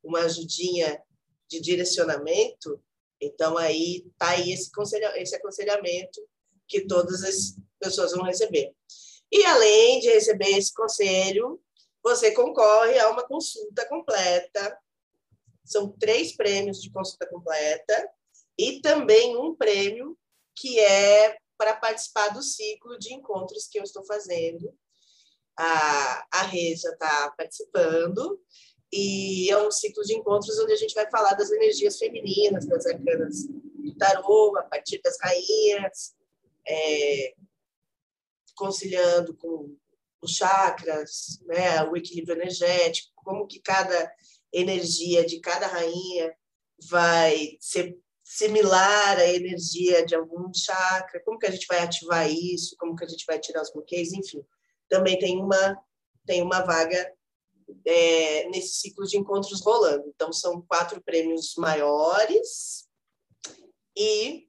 uma 0.02 0.20
ajudinha 0.20 1.02
de 1.48 1.60
direcionamento, 1.60 2.80
então 3.20 3.58
aí 3.58 4.06
tá 4.18 4.30
aí 4.30 4.52
esse, 4.52 4.70
esse 5.16 5.36
aconselhamento 5.36 6.20
que 6.66 6.86
todas 6.86 7.22
as 7.22 7.56
pessoas 7.82 8.12
vão 8.12 8.22
receber. 8.22 8.72
E 9.30 9.44
além 9.44 10.00
de 10.00 10.08
receber 10.08 10.56
esse 10.56 10.72
conselho, 10.72 11.60
você 12.02 12.32
concorre 12.32 12.98
a 12.98 13.10
uma 13.10 13.26
consulta 13.26 13.86
completa. 13.88 14.78
São 15.64 15.90
três 15.90 16.36
prêmios 16.36 16.80
de 16.80 16.90
consulta 16.90 17.26
completa 17.26 18.10
e 18.58 18.80
também 18.80 19.36
um 19.36 19.54
prêmio 19.54 20.18
que 20.54 20.78
é 20.78 21.36
para 21.56 21.76
participar 21.76 22.28
do 22.28 22.42
ciclo 22.42 22.98
de 22.98 23.14
encontros 23.14 23.68
que 23.68 23.78
eu 23.78 23.84
estou 23.84 24.04
fazendo. 24.04 24.74
A, 25.56 26.26
a 26.32 26.42
Rê 26.42 26.74
já 26.76 26.90
está 26.90 27.32
participando 27.36 28.40
e 28.92 29.50
é 29.50 29.58
um 29.58 29.70
ciclo 29.70 30.02
de 30.02 30.14
encontros 30.14 30.58
onde 30.58 30.72
a 30.72 30.76
gente 30.76 30.94
vai 30.94 31.08
falar 31.10 31.34
das 31.34 31.50
energias 31.50 31.98
femininas, 31.98 32.66
das 32.66 32.84
arcanas 32.86 33.46
do 33.46 33.94
tarô, 33.96 34.56
a 34.58 34.62
partir 34.64 35.00
das 35.02 35.16
rainhas, 35.20 36.14
é, 36.66 37.34
conciliando 38.54 39.36
com 39.36 39.76
os 40.22 40.36
chakras, 40.36 41.40
né, 41.46 41.82
o 41.84 41.96
equilíbrio 41.96 42.36
energético, 42.36 43.10
como 43.16 43.46
que 43.46 43.60
cada 43.60 44.12
energia 44.52 45.24
de 45.24 45.40
cada 45.40 45.66
rainha 45.66 46.34
vai 46.88 47.56
ser 47.60 47.98
similar 48.22 49.18
à 49.18 49.28
energia 49.28 50.04
de 50.04 50.14
algum 50.14 50.52
chakra, 50.54 51.22
como 51.24 51.38
que 51.38 51.46
a 51.46 51.50
gente 51.50 51.66
vai 51.66 51.80
ativar 51.80 52.30
isso, 52.30 52.76
como 52.78 52.94
que 52.94 53.04
a 53.04 53.08
gente 53.08 53.24
vai 53.26 53.38
tirar 53.38 53.62
os 53.62 53.72
bloqueios, 53.72 54.12
enfim. 54.12 54.44
Também 54.88 55.18
tem 55.18 55.38
uma 55.38 55.76
tem 56.24 56.40
uma 56.40 56.60
vaga 56.60 57.12
é, 57.84 58.48
nesse 58.48 58.80
ciclo 58.80 59.04
de 59.06 59.18
encontros 59.18 59.60
rolando. 59.60 60.08
Então 60.08 60.32
são 60.32 60.62
quatro 60.62 61.02
prêmios 61.02 61.54
maiores 61.56 62.88
e 63.96 64.48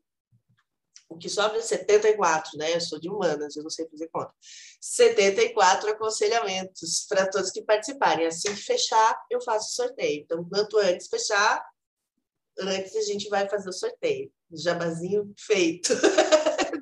o 1.13 1.17
que 1.17 1.29
sobra 1.29 1.59
é 1.59 1.61
74, 1.61 2.57
né? 2.57 2.75
Eu 2.75 2.81
sou 2.81 2.99
de 2.99 3.09
humanas, 3.09 3.55
eu 3.55 3.63
não 3.63 3.69
sei 3.69 3.87
fazer 3.87 4.07
conta. 4.09 4.33
74 4.81 5.91
aconselhamentos 5.91 7.05
para 7.07 7.29
todos 7.29 7.51
que 7.51 7.61
participarem. 7.61 8.25
Assim 8.25 8.53
que 8.53 8.61
fechar, 8.61 9.15
eu 9.29 9.41
faço 9.41 9.69
o 9.69 9.85
sorteio. 9.85 10.21
Então, 10.21 10.43
quanto 10.49 10.77
antes 10.77 11.07
fechar, 11.07 11.63
antes 12.59 12.95
a 12.95 13.01
gente 13.01 13.29
vai 13.29 13.47
fazer 13.47 13.69
o 13.69 13.73
sorteio. 13.73 14.31
Jabazinho 14.51 15.33
feito. 15.37 15.93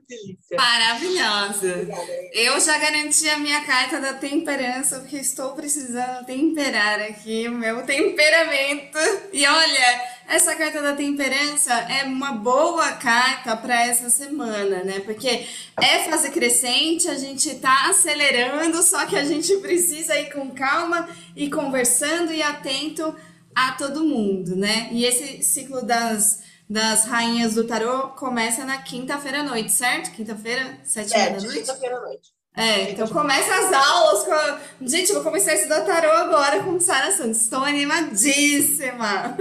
Delícia. 0.07 0.57
Maravilhosa. 0.57 1.87
Eu 2.33 2.59
já 2.59 2.77
garanti 2.77 3.29
a 3.29 3.37
minha 3.37 3.63
carta 3.65 3.99
da 3.99 4.13
temperança, 4.13 4.99
porque 4.99 5.17
estou 5.17 5.53
precisando 5.53 6.25
temperar 6.25 6.99
aqui 7.01 7.47
o 7.47 7.53
meu 7.53 7.85
temperamento. 7.85 8.97
E 9.31 9.47
olha, 9.47 10.20
essa 10.31 10.55
carta 10.55 10.81
da 10.81 10.93
temperança 10.93 11.73
é 11.73 12.05
uma 12.05 12.31
boa 12.31 12.93
carta 12.93 13.55
para 13.57 13.85
essa 13.85 14.09
semana, 14.09 14.81
né? 14.81 15.01
Porque 15.01 15.45
é 15.81 16.09
fase 16.09 16.31
crescente, 16.31 17.09
a 17.09 17.15
gente 17.15 17.55
tá 17.55 17.89
acelerando, 17.89 18.81
só 18.81 19.05
que 19.05 19.17
a 19.17 19.25
gente 19.25 19.57
precisa 19.57 20.17
ir 20.17 20.31
com 20.31 20.49
calma 20.51 21.09
e 21.35 21.49
conversando 21.49 22.33
e 22.33 22.41
atento 22.41 23.13
a 23.53 23.73
todo 23.73 24.05
mundo, 24.05 24.55
né? 24.55 24.87
E 24.93 25.03
esse 25.03 25.43
ciclo 25.43 25.85
das, 25.85 26.41
das 26.69 27.03
rainhas 27.03 27.55
do 27.55 27.65
tarô 27.65 28.09
começa 28.11 28.63
na 28.63 28.77
quinta-feira 28.77 29.41
à 29.41 29.43
noite, 29.43 29.73
certo? 29.73 30.11
Quinta-feira, 30.11 30.79
sete 30.85 31.11
da 31.11 31.29
noite? 31.31 31.59
Quinta-feira 31.59 31.97
à 31.97 32.01
noite. 32.01 32.31
É, 32.55 32.91
então 32.91 33.07
começa 33.09 33.53
as 33.53 33.73
aulas 33.73 34.23
com 34.23 34.33
a... 34.33 34.59
Gente, 34.81 35.11
vou 35.11 35.23
começar 35.23 35.51
a 35.51 35.55
estudar 35.55 35.81
tarô 35.81 36.11
agora 36.11 36.63
com 36.63 36.79
Sara 36.79 37.11
Santos. 37.11 37.41
Estou 37.41 37.63
animadíssima! 37.65 39.35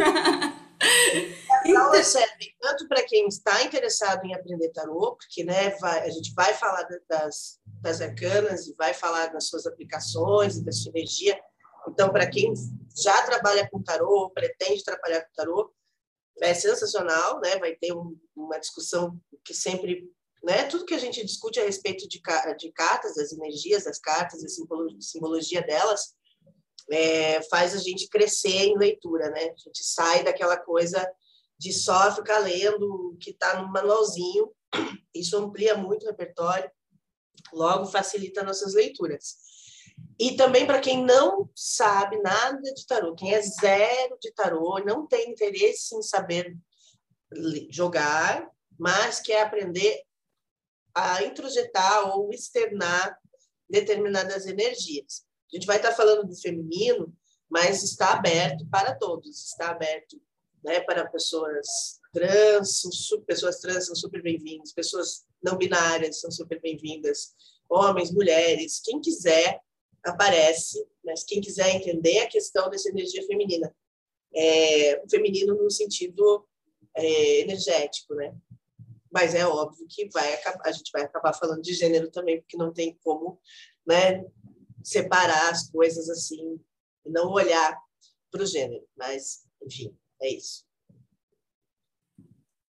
As 0.81 1.77
aulas 1.77 2.07
servem 2.07 2.55
tanto 2.59 2.89
para 2.89 3.03
quem 3.05 3.29
está 3.29 3.63
interessado 3.63 4.25
em 4.25 4.35
aprender 4.35 4.71
tarô, 4.71 5.17
porque 5.17 5.45
né, 5.45 5.71
vai, 5.79 6.01
a 6.07 6.11
gente 6.11 6.33
vai 6.35 6.55
falar 6.55 6.87
das, 7.09 7.61
das 7.81 8.01
arcanas 8.01 8.67
e 8.67 8.75
vai 8.75 8.95
falar 8.95 9.27
das 9.27 9.49
suas 9.49 9.67
aplicações 9.67 10.57
e 10.57 10.65
da 10.65 10.73
sua 10.73 10.91
energia. 10.91 11.39
Então, 11.89 12.11
para 12.11 12.29
quem 12.29 12.53
já 12.97 13.23
trabalha 13.23 13.69
com 13.71 13.83
tarô, 13.83 14.31
pretende 14.31 14.85
trabalhar 14.85 15.23
com 15.23 15.33
tarô, 15.35 15.75
é 16.41 16.55
sensacional, 16.55 17.41
né? 17.41 17.59
Vai 17.59 17.75
ter 17.75 17.93
um, 17.93 18.17
uma 18.35 18.59
discussão 18.59 19.19
que 19.45 19.53
sempre, 19.53 20.11
né? 20.43 20.65
Tudo 20.65 20.87
que 20.87 20.95
a 20.95 20.99
gente 20.99 21.25
discute 21.25 21.61
a 21.61 21.65
respeito 21.65 22.09
de, 22.09 22.21
de 22.59 22.73
cartas, 22.73 23.15
das 23.15 23.33
energias 23.33 23.85
das 23.85 23.99
cartas, 23.99 24.43
a 24.43 24.49
simbologia 25.01 25.63
delas, 25.63 26.15
é, 26.91 27.43
faz 27.43 27.75
a 27.75 27.79
gente 27.79 28.09
crescer 28.09 28.65
em 28.67 28.79
leitura, 28.79 29.31
né? 29.31 29.45
A 29.45 29.57
gente 29.57 29.83
sai 29.83 30.25
daquela 30.25 30.57
coisa 30.57 31.09
de 31.59 31.73
só 31.73 32.15
ficar 32.15 32.39
lendo 32.39 33.13
o 33.13 33.17
que 33.17 33.31
está 33.31 33.61
no 33.61 33.71
manualzinho. 33.71 34.51
Isso 35.15 35.37
amplia 35.37 35.77
muito 35.77 36.05
o 36.05 36.07
repertório, 36.07 36.71
logo 37.53 37.87
facilita 37.87 38.43
nossas 38.43 38.75
leituras. 38.75 39.37
E 40.19 40.37
também 40.37 40.67
para 40.67 40.81
quem 40.81 41.05
não 41.05 41.51
sabe 41.55 42.19
nada 42.23 42.73
de 42.75 42.87
tarô, 42.87 43.15
quem 43.15 43.35
é 43.35 43.43
zero 43.43 44.19
de 44.21 44.33
tarô, 44.33 44.79
não 44.85 45.07
tem 45.07 45.31
interesse 45.31 45.95
em 45.95 46.03
saber 46.03 46.57
jogar, 47.71 48.49
mas 48.79 49.21
quer 49.21 49.43
aprender 49.43 50.03
a 50.95 51.23
introjetar 51.23 52.17
ou 52.17 52.31
externar 52.33 53.17
determinadas 53.69 54.47
energias. 54.47 55.25
A 55.53 55.57
gente 55.57 55.67
vai 55.67 55.77
estar 55.77 55.93
falando 55.93 56.27
do 56.27 56.37
feminino, 56.37 57.13
mas 57.49 57.83
está 57.83 58.13
aberto 58.13 58.65
para 58.71 58.95
todos, 58.95 59.47
está 59.47 59.71
aberto 59.71 60.21
né, 60.63 60.81
para 60.81 61.09
pessoas 61.09 62.01
trans, 62.13 62.83
pessoas 63.27 63.59
trans 63.59 63.87
são 63.87 63.95
super 63.95 64.23
bem-vindas, 64.23 64.73
pessoas 64.73 65.25
não 65.43 65.57
binárias 65.57 66.21
são 66.21 66.31
super 66.31 66.61
bem-vindas, 66.61 67.35
homens, 67.69 68.13
mulheres, 68.13 68.81
quem 68.85 69.01
quiser 69.01 69.61
aparece, 70.05 70.87
mas 71.05 71.25
quem 71.25 71.41
quiser 71.41 71.75
entender 71.75 72.19
a 72.19 72.29
questão 72.29 72.69
dessa 72.71 72.89
energia 72.89 73.27
feminina, 73.27 73.75
é, 74.35 75.03
feminino 75.11 75.55
no 75.55 75.71
sentido 75.71 76.47
é, 76.95 77.41
energético, 77.41 78.15
né? 78.15 78.35
Mas 79.11 79.35
é 79.35 79.47
óbvio 79.47 79.87
que 79.89 80.09
vai 80.11 80.35
acabar, 80.35 80.63
a 80.65 80.73
gente 80.73 80.91
vai 80.93 81.03
acabar 81.03 81.33
falando 81.33 81.63
de 81.63 81.75
gênero 81.75 82.11
também, 82.11 82.41
porque 82.41 82.57
não 82.57 82.73
tem 82.73 82.97
como, 83.03 83.41
né, 83.85 84.25
separar 84.83 85.51
as 85.51 85.71
coisas 85.71 86.09
assim 86.09 86.61
e 87.05 87.11
não 87.11 87.31
olhar 87.31 87.77
para 88.31 88.43
o 88.43 88.47
gênero. 88.47 88.85
Mas, 88.97 89.45
enfim, 89.63 89.95
é 90.23 90.35
isso. 90.35 90.65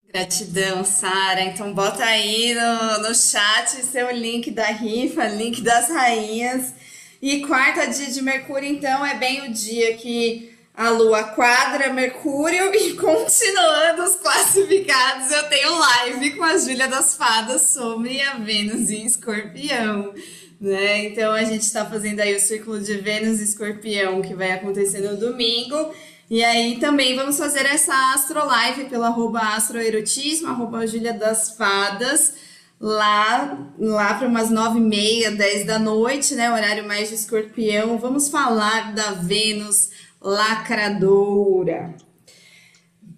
Gratidão, 0.04 0.84
Sara. 0.84 1.42
Então 1.42 1.72
bota 1.72 2.04
aí 2.04 2.54
no, 2.54 3.08
no 3.08 3.14
chat 3.14 3.70
seu 3.84 4.10
link 4.10 4.50
da 4.50 4.66
rifa, 4.66 5.26
link 5.28 5.62
das 5.62 5.88
rainhas. 5.88 6.74
E 7.22 7.46
quarta 7.46 7.86
dia 7.86 8.10
de 8.10 8.22
Mercúrio, 8.22 8.68
então, 8.68 9.04
é 9.04 9.14
bem 9.18 9.46
o 9.46 9.52
dia 9.52 9.94
que 9.96 10.56
a 10.72 10.88
Lua 10.88 11.22
quadra 11.22 11.92
Mercúrio 11.92 12.74
e 12.74 12.94
continuando 12.96 14.02
os 14.02 14.14
classificados, 14.16 15.30
eu 15.30 15.48
tenho 15.50 15.78
live 15.78 16.36
com 16.36 16.44
a 16.44 16.56
Júlia 16.56 16.88
das 16.88 17.16
Fadas 17.16 17.72
sobre 17.72 18.20
a 18.22 18.38
Vênus 18.38 18.88
em 18.88 19.04
Escorpião. 19.04 20.14
Né? 20.60 21.06
Então 21.06 21.32
a 21.32 21.42
gente 21.42 21.62
está 21.62 21.86
fazendo 21.86 22.20
aí 22.20 22.36
o 22.36 22.40
círculo 22.40 22.78
de 22.80 22.94
Vênus 22.98 23.40
e 23.40 23.44
Escorpião 23.44 24.20
que 24.20 24.34
vai 24.34 24.52
acontecer 24.52 25.00
no 25.00 25.16
domingo. 25.16 25.92
E 26.28 26.44
aí 26.44 26.78
também 26.78 27.16
vamos 27.16 27.38
fazer 27.38 27.64
essa 27.64 28.12
astro 28.14 28.44
live 28.46 28.84
pelo 28.84 29.04
arroba 29.04 29.40
astroerotismo, 29.56 30.48
arroba 30.48 30.86
Júlia 30.86 31.14
das 31.14 31.56
Fadas 31.56 32.34
lá, 32.78 33.70
lá 33.78 34.14
para 34.14 34.28
umas 34.28 34.50
nove 34.50 34.78
e 34.78 34.82
meia, 34.82 35.30
dez 35.30 35.66
da 35.66 35.78
noite, 35.78 36.34
né? 36.34 36.50
Horário 36.52 36.86
mais 36.86 37.08
de 37.08 37.14
escorpião. 37.16 37.98
Vamos 37.98 38.28
falar 38.28 38.94
da 38.94 39.12
Vênus 39.12 39.90
lacradora. 40.20 41.94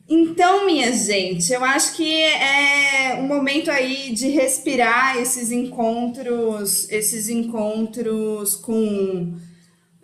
Então, 0.08 0.66
minha 0.66 0.92
gente, 0.92 1.52
eu 1.52 1.64
acho 1.64 1.94
que 1.94 2.22
é 2.22 3.16
um 3.20 3.26
momento 3.26 3.70
aí 3.70 4.12
de 4.12 4.28
respirar 4.28 5.16
esses 5.16 5.50
encontros, 5.50 6.90
esses 6.90 7.28
encontros 7.28 8.56
com 8.56 9.34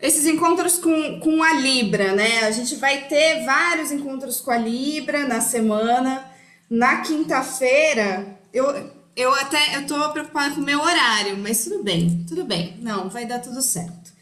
esses 0.00 0.26
encontros 0.26 0.78
com, 0.78 1.18
com 1.20 1.42
a 1.42 1.54
Libra, 1.54 2.14
né? 2.14 2.44
A 2.44 2.50
gente 2.52 2.76
vai 2.76 3.08
ter 3.08 3.44
vários 3.44 3.90
encontros 3.90 4.40
com 4.40 4.50
a 4.50 4.56
Libra 4.56 5.26
na 5.26 5.40
semana. 5.40 6.24
Na 6.70 7.00
quinta-feira, 7.00 8.38
eu, 8.52 8.92
eu 9.16 9.34
até 9.34 9.76
eu 9.76 9.87
tô 9.87 10.11
preocupada 10.11 10.54
com 10.54 10.61
o 10.61 10.64
meu 10.64 10.80
horário, 10.80 11.37
mas 11.37 11.64
tudo 11.64 11.82
bem, 11.82 12.24
tudo 12.28 12.44
bem. 12.44 12.78
Não, 12.80 13.08
vai 13.08 13.26
dar 13.26 13.40
tudo 13.40 13.61
certo. 13.61 14.12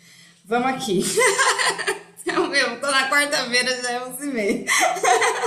Vamos 0.45 0.69
aqui. 0.69 1.03
Então, 2.37 2.49
meu, 2.49 2.81
tô 2.81 2.91
na 2.91 3.09
quarta-feira, 3.09 3.81
já 3.81 3.91
é 3.93 4.05
11 4.05 4.29
e 4.29 4.33
meia. 4.33 4.65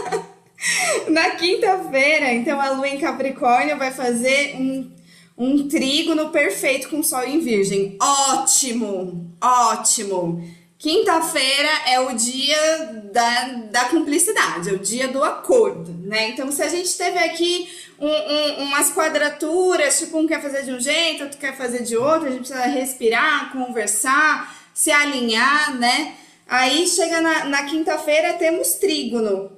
na 1.09 1.31
quinta-feira, 1.31 2.33
então, 2.33 2.59
a 2.59 2.69
lua 2.71 2.87
em 2.87 2.99
Capricórnio 2.99 3.77
vai 3.77 3.91
fazer 3.91 4.55
um, 4.55 4.89
um 5.37 5.67
trígono 5.67 6.29
perfeito 6.29 6.87
com 6.87 6.99
o 6.99 7.03
sol 7.03 7.25
em 7.25 7.39
Virgem. 7.39 7.97
Ótimo, 8.01 9.35
ótimo. 9.41 10.41
Quinta-feira 10.77 11.69
é 11.87 11.99
o 11.99 12.13
dia 12.13 13.01
da, 13.11 13.43
da 13.69 13.85
cumplicidade, 13.85 14.69
é 14.69 14.71
o 14.71 14.79
dia 14.79 15.09
do 15.09 15.21
acordo, 15.21 15.93
né? 16.07 16.29
Então, 16.29 16.49
se 16.49 16.61
a 16.61 16.69
gente 16.69 16.97
teve 16.97 17.19
aqui 17.19 17.67
um, 17.99 18.07
um, 18.07 18.63
umas 18.63 18.89
quadraturas, 18.93 19.99
tipo, 19.99 20.17
um 20.17 20.25
quer 20.25 20.41
fazer 20.41 20.63
de 20.63 20.71
um 20.71 20.79
jeito, 20.79 21.23
outro 21.25 21.37
quer 21.37 21.57
fazer 21.57 21.83
de 21.83 21.97
outro, 21.97 22.27
a 22.29 22.31
gente 22.31 22.47
precisa 22.47 22.65
respirar, 22.65 23.51
conversar, 23.51 24.55
se 24.73 24.89
alinhar, 24.89 25.77
né? 25.77 26.15
Aí 26.49 26.88
chega 26.88 27.21
na, 27.21 27.45
na 27.45 27.63
quinta-feira, 27.63 28.33
temos 28.33 28.73
trígono. 28.73 29.51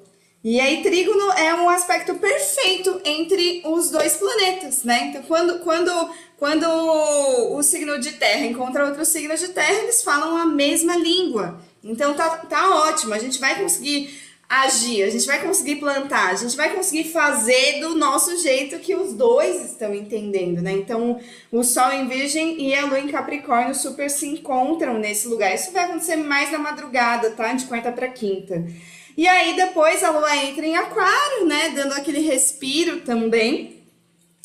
E 0.44 0.60
aí, 0.60 0.82
trígono 0.82 1.32
é 1.34 1.54
um 1.54 1.70
aspecto 1.70 2.16
perfeito 2.16 3.00
entre 3.06 3.62
os 3.64 3.92
dois 3.92 4.16
planetas, 4.16 4.84
né? 4.84 5.06
Então, 5.06 5.22
quando, 5.24 5.60
quando, 5.60 6.10
quando 6.38 6.66
o 6.66 7.62
signo 7.64 8.00
de 8.00 8.14
terra 8.14 8.46
encontra 8.46 8.88
outro 8.88 9.06
signo 9.06 9.38
de 9.38 9.50
terra, 9.50 9.84
eles 9.84 10.04
falam 10.04 10.36
a 10.36 10.46
mesma 10.46 10.98
língua. 10.98 11.62
Então, 11.84 12.14
tá, 12.16 12.30
tá 12.38 12.76
ótimo, 12.88 13.14
a 13.14 13.20
gente 13.20 13.40
vai 13.40 13.62
conseguir 13.62 14.20
agir, 14.52 15.04
a 15.04 15.10
gente 15.10 15.26
vai 15.26 15.42
conseguir 15.42 15.78
plantar, 15.78 16.32
a 16.32 16.36
gente 16.36 16.58
vai 16.58 16.72
conseguir 16.76 17.06
fazer 17.06 17.80
do 17.80 17.96
nosso 17.96 18.36
jeito 18.44 18.80
que 18.80 18.94
os 18.94 19.14
dois 19.14 19.64
estão 19.64 19.96
entendendo, 19.96 20.62
né? 20.62 20.74
Então, 20.74 21.18
o 21.50 21.64
Sol 21.64 21.90
em 21.94 22.06
Virgem 22.06 22.62
e 22.62 22.76
a 22.76 22.86
Lua 22.86 23.00
em 23.00 23.08
Capricórnio 23.08 23.74
super 23.74 24.10
se 24.10 24.28
encontram 24.28 25.00
nesse 25.00 25.30
lugar. 25.30 25.56
Isso 25.56 25.72
vai 25.72 25.86
acontecer 25.86 26.18
mais 26.18 26.52
na 26.52 26.58
madrugada, 26.58 27.32
tá? 27.32 27.54
De 27.54 27.64
quarta 27.64 27.94
para 27.94 28.10
quinta. 28.10 28.68
E 29.16 29.26
aí 29.26 29.56
depois 29.56 30.04
a 30.04 30.12
Lua 30.12 30.36
entra 30.36 30.66
em 30.66 30.76
Aquário, 30.76 31.46
né? 31.46 31.70
Dando 31.70 31.94
aquele 31.94 32.20
respiro 32.20 33.00
também. 33.00 33.82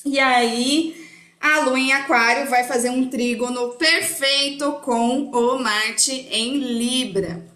E 0.05 0.21
aí 0.21 1.05
a 1.41 1.63
Lua 1.63 1.81
em 1.81 1.93
Aquário 1.93 2.49
vai 2.49 2.63
fazer 2.63 2.91
um 2.91 3.11
trígono 3.11 3.71
perfeito 3.71 4.71
com 4.85 5.33
o 5.33 5.59
Marte 5.59 6.13
em 6.31 6.59
Libra. 6.59 7.56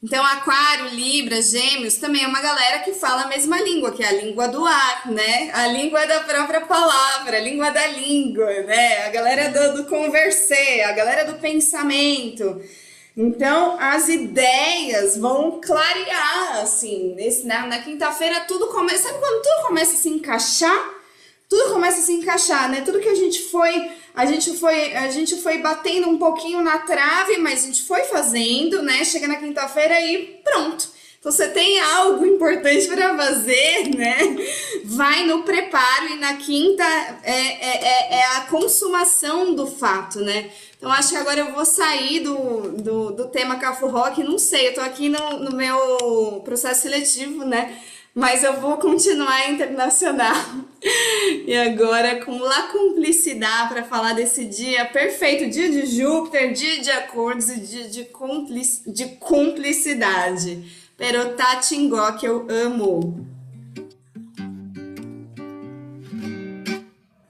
Então, 0.00 0.24
Aquário, 0.24 0.90
Libra, 0.94 1.42
Gêmeos 1.42 1.96
também 1.96 2.22
é 2.22 2.28
uma 2.28 2.40
galera 2.40 2.78
que 2.80 2.92
fala 2.92 3.22
a 3.22 3.26
mesma 3.26 3.60
língua, 3.60 3.90
que 3.90 4.00
é 4.00 4.06
a 4.06 4.12
língua 4.12 4.46
do 4.46 4.64
ar, 4.64 5.10
né? 5.10 5.50
A 5.52 5.66
língua 5.66 6.06
da 6.06 6.20
própria 6.20 6.60
palavra, 6.60 7.36
a 7.36 7.40
língua 7.40 7.70
da 7.70 7.84
língua, 7.88 8.62
né? 8.62 9.06
A 9.06 9.10
galera 9.10 9.50
do, 9.50 9.82
do 9.82 9.88
a 10.84 10.92
galera 10.92 11.24
do 11.24 11.40
pensamento. 11.40 12.62
Então, 13.16 13.76
as 13.80 14.08
ideias 14.08 15.16
vão 15.16 15.60
clarear, 15.60 16.60
assim, 16.62 17.14
nesse, 17.16 17.44
na, 17.44 17.66
na 17.66 17.80
quinta-feira 17.80 18.44
tudo 18.46 18.68
começa. 18.68 19.08
Sabe 19.08 19.18
quando 19.18 19.42
tudo 19.42 19.66
começa 19.66 19.94
a 19.94 19.96
se 19.96 20.08
encaixar? 20.08 20.97
Tudo 21.48 21.72
começa 21.72 22.00
a 22.00 22.02
se 22.02 22.12
encaixar, 22.12 22.70
né? 22.70 22.82
Tudo 22.82 23.00
que 23.00 23.08
a 23.08 23.14
gente 23.14 23.42
foi 23.44 23.90
a 24.18 24.26
gente 24.26 24.56
foi, 24.56 24.96
a 24.96 25.08
gente 25.12 25.36
foi 25.36 25.58
batendo 25.58 26.08
um 26.08 26.18
pouquinho 26.18 26.60
na 26.60 26.80
trave, 26.80 27.38
mas 27.38 27.62
a 27.62 27.66
gente 27.68 27.82
foi 27.84 28.02
fazendo, 28.02 28.82
né? 28.82 29.04
Chega 29.04 29.28
na 29.28 29.36
quinta-feira 29.36 30.00
e 30.00 30.40
pronto. 30.42 30.88
Então 31.20 31.30
você 31.30 31.46
tem 31.46 31.78
algo 31.80 32.26
importante 32.26 32.88
para 32.88 33.16
fazer, 33.16 33.94
né? 33.96 34.16
Vai 34.84 35.24
no 35.24 35.44
preparo 35.44 36.08
e 36.08 36.16
na 36.16 36.34
quinta 36.34 36.82
é, 37.22 37.32
é, 37.32 37.84
é, 37.84 38.14
é, 38.18 38.26
a 38.38 38.40
consumação 38.42 39.54
do 39.54 39.68
fato, 39.68 40.18
né? 40.20 40.50
Então 40.76 40.90
acho 40.90 41.10
que 41.10 41.16
agora 41.16 41.38
eu 41.38 41.52
vou 41.52 41.64
sair 41.64 42.20
do, 42.20 42.72
do, 42.72 43.10
do 43.12 43.28
tema 43.28 43.56
Cafu 43.56 43.86
Rock, 43.86 44.24
não 44.24 44.38
sei, 44.38 44.68
eu 44.68 44.74
tô 44.74 44.80
aqui 44.80 45.08
no, 45.08 45.38
no 45.38 45.54
meu 45.54 46.40
processo 46.44 46.82
seletivo, 46.82 47.44
né? 47.44 47.78
Mas 48.18 48.42
eu 48.42 48.60
vou 48.60 48.78
continuar 48.78 49.48
internacional. 49.48 50.34
E 51.46 51.56
agora 51.56 52.24
com 52.24 52.36
La 52.36 52.62
Cumplicidade 52.62 53.68
para 53.68 53.84
falar 53.84 54.12
desse 54.12 54.44
dia 54.44 54.86
perfeito, 54.86 55.48
dia 55.48 55.70
de 55.70 55.86
Júpiter, 55.86 56.52
dia 56.52 56.80
de 56.80 56.90
acordos 56.90 57.48
e 57.48 57.60
dia 57.60 57.88
de, 57.88 58.04
cumplic, 58.06 58.90
de 58.90 59.06
cumplicidade. 59.20 60.64
Pero 60.96 61.36
Tatingó 61.36 62.12
que 62.18 62.26
eu 62.26 62.44
amo. 62.50 63.24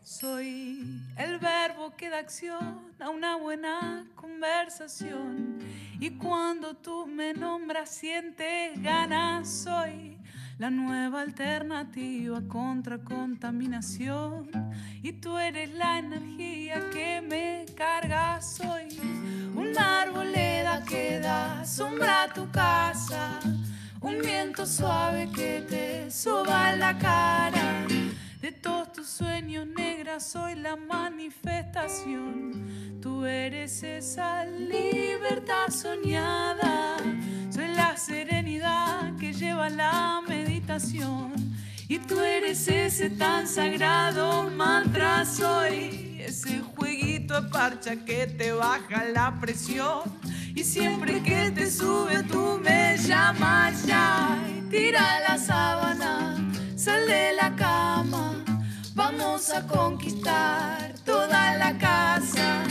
Soy 0.03 0.81
el 1.19 1.39
verbo 1.39 1.93
que 1.99 2.09
da 2.09 2.19
acción 2.19 2.81
a 2.99 3.11
una 3.11 3.37
buena 3.37 4.07
conversación. 4.17 5.59
Y 6.01 6.11
cuando 6.13 6.75
tú 6.75 7.07
me 7.07 7.35
nombras, 7.35 7.91
sientes 7.91 8.81
ganas. 8.83 9.49
Soy 9.49 10.18
la 10.59 10.71
nueva 10.71 11.23
alternativa 11.23 12.43
contra 12.49 12.99
contaminación. 12.99 14.51
Y 15.03 15.13
tú 15.13 15.39
eres 15.39 15.73
la 15.75 16.01
energía 16.01 16.91
que 16.91 17.21
me 17.21 17.65
carga. 17.77 18.43
Soy 18.43 18.89
una 19.55 20.03
arboleda 20.03 20.85
que 20.85 21.21
da 21.21 21.65
sombra 21.65 22.25
a 22.25 22.33
tu 22.33 22.51
casa. 22.51 23.39
Un 24.01 24.21
viento 24.21 24.67
suave 24.67 25.29
que 25.35 25.65
te 25.69 26.11
soba 26.11 26.75
la 26.77 26.99
cara. 26.99 27.87
De 28.41 28.53
todos 28.53 28.93
tus 28.93 29.09
sueños 29.09 29.67
negras 29.67 30.31
soy 30.31 30.55
la 30.55 30.77
manifestación. 30.77 33.01
Tú 33.03 33.25
eres 33.25 33.83
esa 33.83 34.45
libertad 34.45 35.71
soñada. 35.71 36.99
Soy 37.51 37.67
la 37.75 37.97
serenidad 37.97 39.17
que 39.17 39.33
lleva 39.33 39.69
la 39.69 40.23
meditación. 40.29 41.33
Y 41.89 41.99
tú 41.99 42.21
eres 42.21 42.69
ese 42.69 43.11
tan 43.11 43.49
sagrado 43.49 44.49
mantra. 44.51 45.25
Soy 45.25 46.23
ese 46.25 46.61
jueguito 46.61 47.41
de 47.41 47.49
parcha 47.49 47.97
que 48.05 48.29
te 48.29 48.53
baja 48.53 49.05
la 49.07 49.41
presión. 49.41 50.03
Y 50.55 50.63
siempre 50.63 51.23
que 51.23 51.51
te 51.51 51.69
sube 51.71 52.23
tú 52.23 52.61
me 52.63 52.97
llamas 52.99 53.85
ya. 53.85 54.39
Y 54.49 54.61
tira 54.71 55.21
la 55.29 55.39
sábana, 55.39 56.37
sal 56.89 57.07
de 57.07 57.33
la 57.35 57.55
cama. 57.55 58.45
Vamos 58.95 59.51
a 59.51 59.67
conquistar 59.67 60.95
toda 61.05 61.57
la 61.57 61.77
casa. 61.77 62.65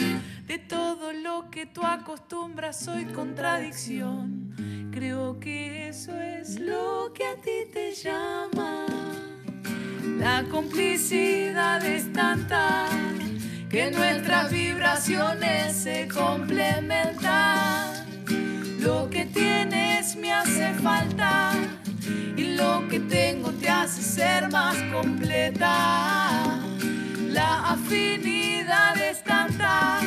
De 0.47 0.58
todo 0.58 1.13
lo 1.13 1.51
que 1.51 1.67
tú 1.67 1.82
acostumbras 1.84 2.80
soy 2.80 3.06
contradicción. 3.06 4.89
Creo 4.91 5.39
que 5.39 5.89
eso 5.89 6.13
es 6.19 6.60
lo 6.60 7.12
que 7.13 7.25
a 7.27 7.36
ti 7.36 7.60
te 7.71 7.93
llama. 7.93 8.88
La 10.25 10.43
complicidad 10.49 11.86
es 11.86 12.12
tanta 12.12 12.88
que 13.69 13.91
nuestras 13.91 14.51
vibraciones 14.51 15.75
se 15.75 16.08
complementan. 16.08 17.27
Lo 18.80 19.10
que 19.12 19.25
tienes 19.25 20.15
me 20.15 20.34
hace 20.34 20.73
falta 20.86 21.51
y 22.36 22.56
lo 22.56 22.88
que 22.88 23.00
tengo 23.00 23.52
te 23.52 23.70
hace 23.70 24.02
ser 24.02 24.52
más 24.52 24.76
completa. 24.93 26.60
La 27.30 27.72
afinidad 27.72 28.96
es 29.02 29.24
tanta. 29.24 30.02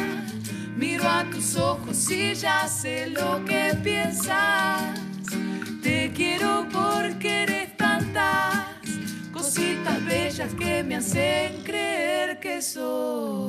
Miro 0.77 1.09
a 1.09 1.25
tus 1.25 1.57
ojos 1.57 2.11
y 2.11 2.35
ya 2.35 2.67
sé 2.69 3.09
lo 3.09 3.45
que 3.45 3.75
piensas. 3.83 4.99
Te 5.83 6.13
quiero 6.13 6.67
porque 6.73 7.43
eres 7.43 7.77
tantas 7.77 8.67
cositas 9.33 10.05
bellas 10.05 10.55
que 10.55 10.83
me 10.83 10.97
hacen 10.97 11.63
creer 11.63 12.41
que 12.41 12.63
soy. 12.63 13.40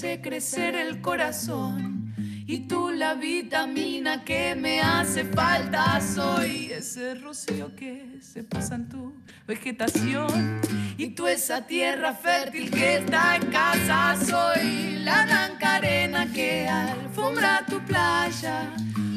Crecer 0.00 0.76
el 0.76 1.00
corazón. 1.00 2.14
Y 2.46 2.60
tú 2.68 2.90
la 2.90 3.14
vitamina 3.14 4.24
que 4.24 4.54
me 4.54 4.80
hace 4.80 5.24
falta. 5.24 6.00
Soy 6.00 6.70
ese 6.72 7.16
rocío 7.16 7.74
que 7.74 8.18
se 8.20 8.44
posa 8.44 8.76
en 8.76 8.88
tu 8.88 9.12
vegetación. 9.46 10.60
Y 10.96 11.08
tú 11.08 11.26
esa 11.26 11.66
tierra 11.66 12.14
fértil 12.14 12.70
que 12.70 12.98
está 12.98 13.36
en 13.36 13.46
casa. 13.46 14.16
Soy 14.24 14.98
la 15.02 15.24
blanca 15.24 15.76
arena 15.76 16.32
que 16.32 16.68
alfombra 16.68 17.66
tu 17.68 17.80
playa. 17.80 18.72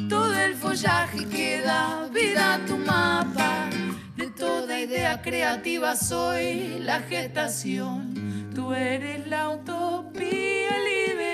Todo 0.08 0.34
el 0.36 0.54
follaje 0.56 1.26
que 1.28 1.60
da 1.60 2.08
vida 2.12 2.54
a 2.54 2.66
tu 2.66 2.76
mapa. 2.76 3.70
De 4.16 4.30
toda 4.30 4.80
idea 4.80 5.22
creativa 5.22 5.94
soy 5.94 6.80
la 6.80 6.98
gestación. 7.00 8.50
Tú 8.52 8.72
eres 8.72 9.28
la 9.28 9.48
utopía 9.50 10.01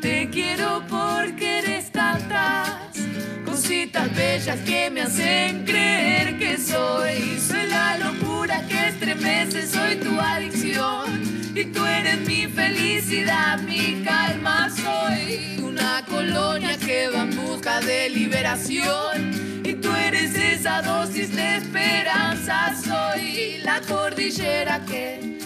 Te 0.00 0.30
quiero 0.30 0.82
porque 0.88 1.58
eres 1.58 1.92
tantas 1.92 2.96
cositas 3.44 4.14
bellas 4.14 4.58
que 4.60 4.88
me 4.90 5.02
hacen 5.02 5.64
creer 5.66 6.38
que 6.38 6.56
soy. 6.56 7.38
Soy 7.38 7.66
la 7.68 7.98
locura 7.98 8.66
que 8.66 8.88
estremece, 8.88 9.66
soy 9.66 9.96
tu 9.96 10.18
adicción. 10.18 11.20
Y 11.54 11.64
tú 11.64 11.84
eres 11.84 12.20
mi 12.20 12.46
felicidad, 12.46 13.60
mi 13.60 14.02
calma. 14.02 14.70
Soy 14.70 15.58
una 15.62 16.02
colonia 16.06 16.78
que 16.78 17.08
va 17.08 17.22
en 17.22 17.36
busca 17.36 17.80
de 17.80 18.08
liberación. 18.08 19.62
Y 19.64 19.74
tú 19.74 19.94
eres 19.94 20.34
esa 20.34 20.80
dosis 20.80 21.34
de 21.36 21.56
esperanza. 21.58 22.74
Soy 22.82 23.58
la 23.62 23.82
cordillera 23.82 24.80
que 24.86 25.39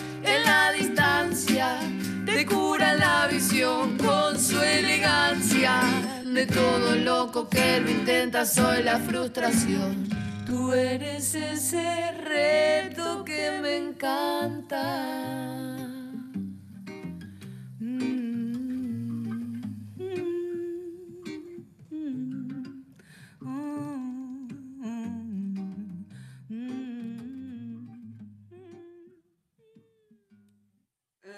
todo 6.54 6.94
loco 6.94 7.48
que 7.48 7.80
lo 7.80 7.90
intenta, 7.90 8.46
soy 8.46 8.82
la 8.84 8.98
frustración. 9.00 10.08
Tú 10.46 10.72
eres 10.72 11.34
ese 11.34 12.12
reto 12.12 13.24
que 13.24 13.58
me 13.60 13.76
encanta. 13.76 15.34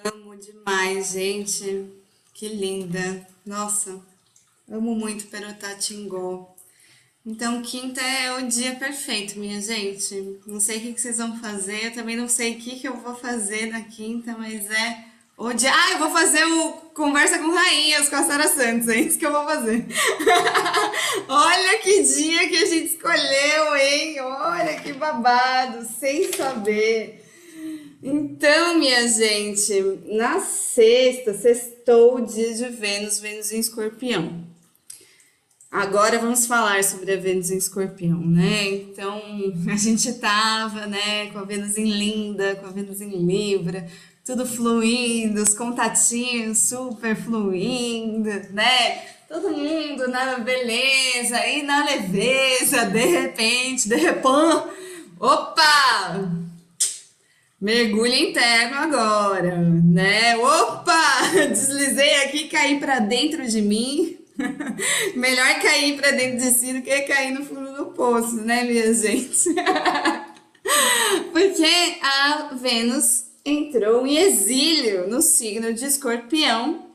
Amo 0.05 0.37
demais, 0.37 1.13
gente. 1.13 1.87
Que 2.35 2.49
linda. 2.51 3.27
Nossa, 3.47 3.93
amo 4.71 4.95
muito 4.95 5.27
Perotatingó. 5.27 6.55
Então, 7.25 7.61
quinta 7.61 8.01
é 8.01 8.33
o 8.39 8.47
dia 8.47 8.77
perfeito, 8.77 9.37
minha 9.37 9.61
gente. 9.61 10.39
Não 10.47 10.61
sei 10.61 10.77
o 10.77 10.95
que 10.95 11.01
vocês 11.01 11.19
vão 11.19 11.37
fazer, 11.41 11.87
eu 11.87 11.93
também 11.93 12.17
não 12.17 12.29
sei 12.29 12.53
o 12.53 12.59
que 12.59 12.87
eu 12.87 12.97
vou 12.99 13.17
fazer 13.17 13.67
na 13.67 13.81
quinta, 13.81 14.37
mas 14.39 14.71
é 14.71 15.05
o 15.37 15.53
dia. 15.53 15.73
Ah, 15.75 15.93
eu 15.93 15.99
vou 15.99 16.11
fazer 16.11 16.45
o 16.45 16.73
Conversa 16.95 17.41
com 17.41 17.51
Rainhas 17.51 18.09
com 18.09 18.15
a 18.15 18.23
Sara 18.23 18.49
Santos, 18.49 18.89
é 18.89 19.01
isso 19.01 19.19
que 19.19 19.27
eu 19.27 19.33
vou 19.33 19.45
fazer. 19.45 19.85
Olha 21.29 21.79
que 21.79 22.03
dia 22.05 22.49
que 22.49 22.59
a 22.59 22.65
gente 22.65 22.95
escolheu, 22.95 23.77
hein? 23.77 24.21
Olha 24.21 24.81
que 24.81 24.93
babado, 24.93 25.85
sem 25.99 26.33
saber. 26.33 27.25
Então, 28.01 28.79
minha 28.79 29.09
gente, 29.09 30.01
na 30.05 30.39
sexta, 30.39 31.35
sextou 31.35 32.17
o 32.17 32.25
dia 32.25 32.55
de 32.55 32.69
Vênus, 32.69 33.19
Vênus 33.19 33.51
em 33.51 33.59
escorpião. 33.59 34.46
Agora 35.77 36.19
vamos 36.19 36.47
falar 36.47 36.83
sobre 36.83 37.13
a 37.13 37.17
Vênus 37.19 37.51
em 37.51 37.59
Escorpião, 37.59 38.19
né? 38.19 38.67
Então, 38.67 39.21
a 39.71 39.77
gente 39.77 40.11
tava, 40.15 40.87
né, 40.87 41.27
com 41.27 41.39
a 41.39 41.45
Vênus 41.45 41.77
em 41.77 41.85
Linda, 41.85 42.57
com 42.57 42.67
a 42.67 42.71
Vênus 42.71 43.03
em 43.03 43.11
Libra, 43.11 43.87
tudo 44.25 44.47
fluindo, 44.47 45.43
os 45.43 45.53
contatinhos 45.53 46.57
super 46.61 47.15
fluindo, 47.15 48.31
né? 48.55 49.03
Todo 49.29 49.51
mundo 49.51 50.09
na 50.09 50.39
beleza 50.39 51.47
e 51.47 51.63
na 51.63 51.85
leveza, 51.85 52.87
de 52.87 53.05
repente, 53.05 53.87
de 53.87 53.97
repente, 53.97 54.25
opa! 55.21 56.33
Mergulho 57.61 58.15
interno 58.15 58.77
agora, 58.79 59.59
né? 59.59 60.39
Opa! 60.39 61.21
Deslizei 61.53 62.25
aqui, 62.25 62.49
caí 62.49 62.81
para 62.81 62.99
dentro 62.99 63.47
de 63.47 63.61
mim 63.61 64.26
Melhor 65.17 65.61
cair 65.61 65.97
para 65.97 66.11
dentro 66.13 66.39
de 66.39 66.51
si 66.51 66.73
do 66.73 66.83
que 66.83 67.01
cair 67.03 67.33
no 67.33 67.45
fundo 67.45 67.73
do 67.75 67.87
poço, 67.87 68.37
né, 68.37 68.65
minha 68.65 68.93
gente? 68.93 69.55
Porque 71.33 71.99
a 72.03 72.55
Vênus 72.55 73.27
entrou 73.45 74.07
em 74.07 74.17
exílio 74.17 75.09
no 75.09 75.23
signo 75.23 75.73
de 75.73 75.85
Escorpião. 75.85 76.87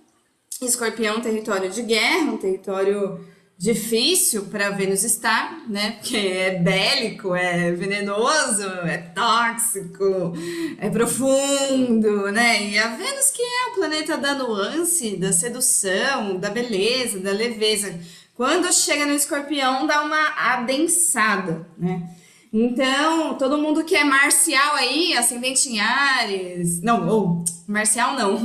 Escorpião 0.62 1.22
território 1.22 1.70
de 1.70 1.82
guerra, 1.82 2.32
um 2.32 2.38
território 2.38 3.26
difícil 3.62 4.46
para 4.46 4.72
Vênus 4.72 5.04
estar, 5.04 5.62
né? 5.70 5.92
Porque 5.92 6.18
é 6.18 6.56
bélico, 6.56 7.36
é 7.36 7.72
venenoso, 7.72 8.68
é 8.88 8.98
tóxico, 8.98 10.34
é 10.80 10.90
profundo, 10.90 12.32
né? 12.32 12.70
E 12.70 12.80
a 12.80 12.96
Vênus 12.96 13.30
que 13.30 13.44
é 13.44 13.68
o 13.70 13.76
planeta 13.76 14.18
da 14.18 14.34
nuance, 14.34 15.16
da 15.16 15.32
sedução, 15.32 16.38
da 16.40 16.50
beleza, 16.50 17.20
da 17.20 17.32
leveza. 17.32 17.94
Quando 18.34 18.74
chega 18.74 19.06
no 19.06 19.14
Escorpião, 19.14 19.86
dá 19.86 20.02
uma 20.02 20.54
adensada, 20.54 21.68
né? 21.78 22.10
Então, 22.54 23.36
todo 23.36 23.58
mundo 23.58 23.86
que 23.86 23.96
é 23.96 24.04
marcial 24.04 24.76
aí, 24.76 25.14
ascendente 25.16 25.70
em 25.70 25.80
Ares. 25.80 26.82
Não, 26.82 27.08
ou 27.08 27.46
marcial 27.66 28.14
não. 28.14 28.36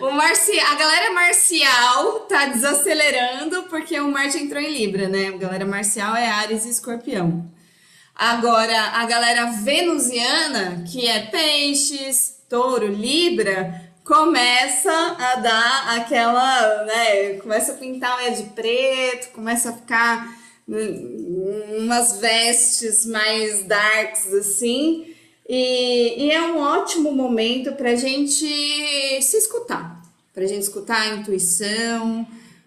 O 0.00 0.10
marci, 0.10 0.58
a 0.58 0.74
galera 0.74 1.12
marcial 1.12 2.20
tá 2.20 2.46
desacelerando 2.46 3.62
porque 3.64 3.98
o 4.00 4.10
Marte 4.10 4.38
entrou 4.38 4.60
em 4.60 4.72
Libra, 4.72 5.08
né? 5.08 5.28
A 5.28 5.36
galera 5.36 5.64
marcial 5.64 6.16
é 6.16 6.28
Ares 6.28 6.64
e 6.64 6.70
Escorpião. 6.70 7.48
Agora, 8.12 8.76
a 8.94 9.06
galera 9.06 9.46
venusiana, 9.46 10.84
que 10.90 11.06
é 11.06 11.26
Peixes, 11.26 12.44
Touro, 12.48 12.88
Libra, 12.88 13.92
começa 14.04 14.90
a 15.18 15.36
dar 15.36 15.96
aquela, 15.96 16.84
né? 16.84 17.34
Começa 17.34 17.72
a 17.72 17.76
pintar 17.76 18.18
unha 18.18 18.32
de 18.32 18.42
preto, 18.50 19.32
começa 19.32 19.70
a 19.70 19.72
ficar 19.72 20.28
umas 21.78 22.18
vestes 22.18 23.04
mais 23.04 23.64
darks 23.64 24.32
assim. 24.32 25.14
E, 25.48 26.24
e 26.24 26.30
é 26.30 26.40
um 26.42 26.58
ótimo 26.58 27.12
momento 27.12 27.72
para 27.72 27.90
a 27.90 27.96
gente 27.96 28.46
se 29.22 29.36
escutar, 29.36 30.02
para 30.32 30.44
a 30.44 30.46
gente 30.46 30.62
escutar 30.62 31.02
a 31.02 31.16
intuição, 31.16 32.26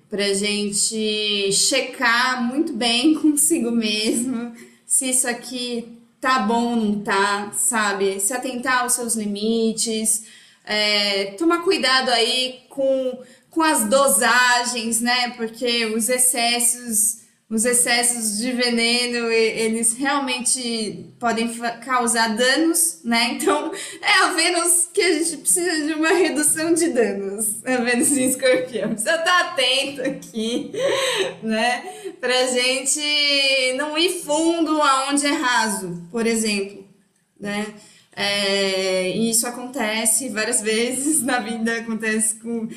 para 0.09 0.25
a 0.25 0.33
gente 0.33 1.51
checar 1.51 2.43
muito 2.43 2.73
bem 2.73 3.15
consigo 3.19 3.71
mesmo 3.71 4.53
se 4.85 5.09
isso 5.09 5.27
aqui 5.27 5.99
tá 6.21 6.39
bom 6.39 6.71
ou 6.71 6.75
não 6.75 6.99
tá, 7.01 7.51
sabe? 7.55 8.19
Se 8.19 8.33
atentar 8.33 8.83
aos 8.83 8.93
seus 8.93 9.15
limites, 9.15 10.23
é, 10.63 11.35
tomar 11.37 11.63
cuidado 11.63 12.09
aí 12.09 12.61
com, 12.69 13.19
com 13.49 13.61
as 13.61 13.87
dosagens, 13.89 15.01
né? 15.01 15.31
Porque 15.31 15.85
os 15.87 16.09
excessos 16.09 17.26
os 17.49 17.63
excessos 17.63 18.37
de 18.37 18.51
veneno, 18.51 19.31
eles 19.31 19.93
realmente 19.93 21.05
podem 21.17 21.47
causar 21.85 22.35
danos, 22.35 22.99
né? 23.05 23.37
Então, 23.37 23.71
é 24.01 24.11
a 24.23 24.33
Vênus 24.33 24.89
que 24.93 25.01
a 25.01 25.13
gente 25.13 25.37
precisa 25.37 25.85
de 25.85 25.93
uma 25.93 26.09
redução 26.09 26.73
de 26.73 26.89
danos, 26.89 27.63
a 27.63 27.77
Vênus 27.77 28.11
em 28.11 28.27
escorpião. 28.27 28.89
Precisa 28.89 29.15
estar 29.15 29.39
atento 29.41 30.01
aqui, 30.01 30.71
né? 31.41 32.13
Pra 32.19 32.47
gente 32.47 33.73
não 33.77 33.97
ir 33.97 34.21
fundo 34.23 34.81
aonde 34.81 35.25
é 35.25 35.31
raso, 35.31 36.05
por 36.11 36.27
exemplo, 36.27 36.85
né? 37.39 37.73
É, 38.19 39.11
e 39.15 39.29
isso 39.29 39.47
acontece 39.47 40.27
várias 40.29 40.59
vezes 40.63 41.21
na 41.21 41.39
vida, 41.39 41.77
acontece 41.77 42.35
com 42.35 42.67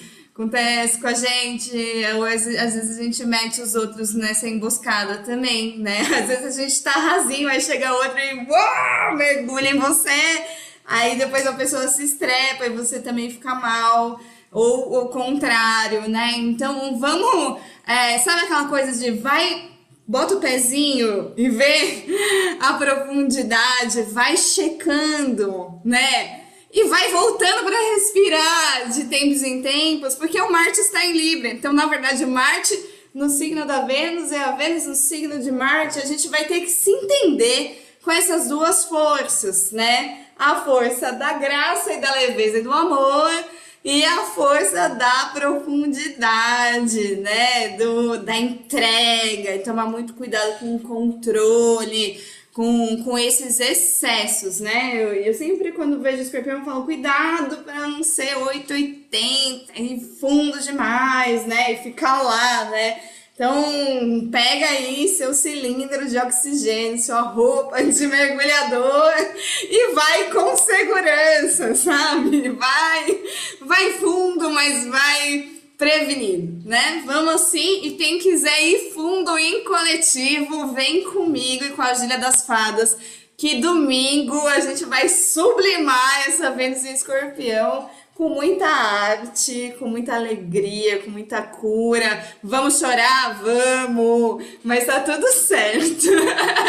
acontece 0.41 0.99
com 0.99 1.07
a 1.07 1.12
gente, 1.12 1.70
ou 2.16 2.24
às, 2.24 2.47
às, 2.47 2.74
vezes 2.74 2.99
a 2.99 3.03
gente 3.03 3.24
mete 3.26 3.61
os 3.61 3.74
outros 3.74 4.14
nessa 4.14 4.49
emboscada 4.49 5.18
também, 5.18 5.78
né? 5.78 6.01
Às 6.18 6.28
vezes 6.28 6.59
a 6.59 6.62
gente 6.62 6.82
tá 6.82 6.93
rasinho, 6.93 7.49
aí 7.49 7.61
chega 7.61 7.93
outro 7.93 8.18
e 8.18 8.47
uau, 8.49 9.16
mergulha 9.16 9.70
em 9.70 9.78
você, 9.78 10.45
aí 10.86 11.16
depois 11.18 11.47
a 11.47 11.53
pessoa 11.53 11.86
se 11.88 12.05
estrepa 12.05 12.64
e 12.64 12.70
você 12.70 13.01
também 13.01 13.30
fica 13.30 13.55
mal, 13.55 14.18
ou 14.51 15.05
o 15.05 15.09
contrário, 15.09 16.09
né? 16.09 16.32
Então 16.36 16.99
vamos, 16.99 17.61
é, 17.86 18.18
sabe 18.18 18.45
aquela 18.45 18.66
coisa 18.66 18.99
de 18.99 19.11
vai 19.11 19.68
bota 20.09 20.34
o 20.34 20.41
pezinho 20.41 21.34
e 21.36 21.49
vê 21.51 22.07
a 22.61 22.72
profundidade, 22.74 24.03
vai 24.11 24.36
checando, 24.36 25.80
né? 25.84 26.39
E 26.72 26.84
vai 26.84 27.10
voltando 27.10 27.64
para 27.64 27.94
respirar 27.94 28.90
de 28.90 29.04
tempos 29.04 29.42
em 29.42 29.60
tempos, 29.60 30.14
porque 30.14 30.40
o 30.40 30.50
Marte 30.50 30.80
está 30.80 31.04
em 31.04 31.12
Libra. 31.12 31.48
Então, 31.48 31.72
na 31.72 31.86
verdade, 31.86 32.24
Marte 32.24 32.78
no 33.12 33.28
signo 33.28 33.66
da 33.66 33.82
Vênus 33.82 34.30
e 34.30 34.36
a 34.36 34.52
Vênus 34.52 34.86
no 34.86 34.94
signo 34.94 35.40
de 35.40 35.50
Marte, 35.50 35.98
a 35.98 36.06
gente 36.06 36.28
vai 36.28 36.44
ter 36.44 36.60
que 36.60 36.70
se 36.70 36.90
entender 36.90 37.86
com 38.02 38.10
essas 38.10 38.48
duas 38.48 38.84
forças, 38.84 39.72
né? 39.72 40.26
A 40.38 40.64
força 40.64 41.12
da 41.12 41.34
graça 41.34 41.92
e 41.92 42.00
da 42.00 42.12
leveza 42.12 42.58
e 42.58 42.62
do 42.62 42.72
amor 42.72 43.32
e 43.84 44.04
a 44.04 44.18
força 44.26 44.90
da 44.90 45.30
profundidade, 45.34 47.16
né? 47.16 47.70
Do, 47.70 48.18
da 48.18 48.36
entrega 48.36 49.56
e 49.56 49.58
tomar 49.58 49.86
muito 49.86 50.14
cuidado 50.14 50.60
com 50.60 50.76
o 50.76 50.80
controle 50.80 52.20
com, 52.53 53.05
com 53.05 53.18
esses 53.18 53.61
excessos, 53.61 54.61
né? 54.61 54.92
Eu, 54.94 55.14
eu 55.14 55.34
sempre, 55.34 55.72
quando 55.72 56.01
vejo 56.01 56.22
escorpião, 56.22 56.64
falo, 56.64 56.84
cuidado 56.84 57.59
para 57.59 57.86
não 57.86 58.03
ser 58.03 58.36
880 58.36 59.72
e 59.76 60.01
fundo 60.20 60.59
demais, 60.59 61.46
né? 61.46 61.72
E 61.72 61.76
ficar 61.78 62.22
lá, 62.22 62.64
né? 62.70 63.01
Então, 63.34 64.28
pega 64.30 64.66
aí 64.66 65.09
seu 65.09 65.32
cilindro 65.32 66.07
de 66.07 66.18
oxigênio, 66.18 66.98
sua 66.98 67.22
roupa 67.22 67.82
de 67.82 68.07
mergulhador 68.07 69.14
e 69.62 69.94
vai 69.94 70.30
com 70.30 70.55
segurança, 70.59 71.74
sabe? 71.74 72.51
Vai, 72.51 73.20
vai 73.62 73.92
fundo, 73.92 74.51
mas 74.51 74.86
vai 74.88 75.59
prevenido, 75.81 76.68
né? 76.68 77.03
Vamos 77.07 77.37
assim, 77.37 77.81
e 77.87 77.93
quem 77.93 78.18
quiser 78.18 78.62
ir 78.64 78.93
fundo 78.93 79.37
em 79.39 79.64
coletivo, 79.64 80.74
vem 80.74 81.05
comigo 81.05 81.64
e 81.64 81.70
com 81.70 81.81
a 81.81 81.95
Gília 81.95 82.18
das 82.18 82.45
Fadas, 82.45 82.99
que 83.35 83.62
domingo 83.62 84.47
a 84.47 84.61
gente 84.61 84.85
vai 84.85 85.09
sublimar 85.09 86.28
essa 86.28 86.51
Vênus 86.51 86.85
em 86.85 86.93
Escorpião 86.93 87.89
com 88.14 88.28
muita 88.28 88.66
arte, 88.66 89.74
com 89.78 89.87
muita 89.87 90.14
alegria, 90.14 90.99
com 90.99 91.11
muita 91.11 91.41
cura. 91.41 92.22
Vamos 92.43 92.78
chorar? 92.78 93.41
Vamos! 93.43 94.45
Mas 94.62 94.85
tá 94.85 95.01
tudo 95.01 95.26
certo. 95.33 96.07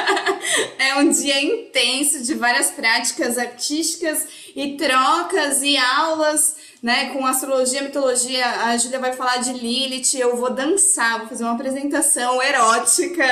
é 0.80 0.96
um 0.96 1.10
dia 1.10 1.44
intenso 1.44 2.24
de 2.24 2.36
várias 2.36 2.72
práticas 2.72 3.38
artísticas 3.38 4.26
e 4.56 4.76
trocas 4.78 5.62
e 5.62 5.78
aulas 5.78 6.56
né, 6.82 7.10
com 7.10 7.26
astrologia, 7.26 7.84
mitologia, 7.84 8.46
a 8.66 8.78
Júlia 8.78 9.00
vai 9.00 9.14
falar 9.14 9.38
de 9.38 9.54
Lilith, 9.54 10.18
eu 10.18 10.36
vou 10.36 10.52
dançar, 10.52 11.20
vou 11.20 11.28
fazer 11.28 11.44
uma 11.44 11.54
apresentação 11.54 12.42
erótica, 12.42 13.26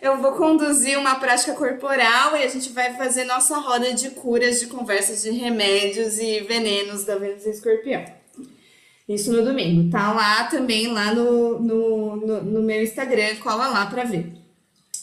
eu 0.00 0.16
vou 0.18 0.32
conduzir 0.32 0.98
uma 0.98 1.16
prática 1.16 1.52
corporal 1.52 2.36
e 2.36 2.42
a 2.42 2.48
gente 2.48 2.70
vai 2.72 2.94
fazer 2.94 3.24
nossa 3.24 3.58
roda 3.58 3.92
de 3.92 4.10
curas, 4.10 4.60
de 4.60 4.66
conversas 4.66 5.22
de 5.22 5.30
remédios 5.30 6.18
e 6.18 6.40
venenos 6.40 7.04
da 7.04 7.16
Vênus 7.16 7.44
Escorpião. 7.46 8.04
Isso 9.06 9.30
no 9.32 9.44
domingo. 9.44 9.90
Tá 9.90 10.12
lá 10.12 10.44
também, 10.44 10.88
lá 10.88 11.12
no, 11.12 11.58
no, 11.60 12.16
no, 12.16 12.42
no 12.42 12.62
meu 12.62 12.82
Instagram, 12.82 13.36
cola 13.36 13.68
lá 13.68 13.86
pra 13.86 14.04
ver. 14.04 14.32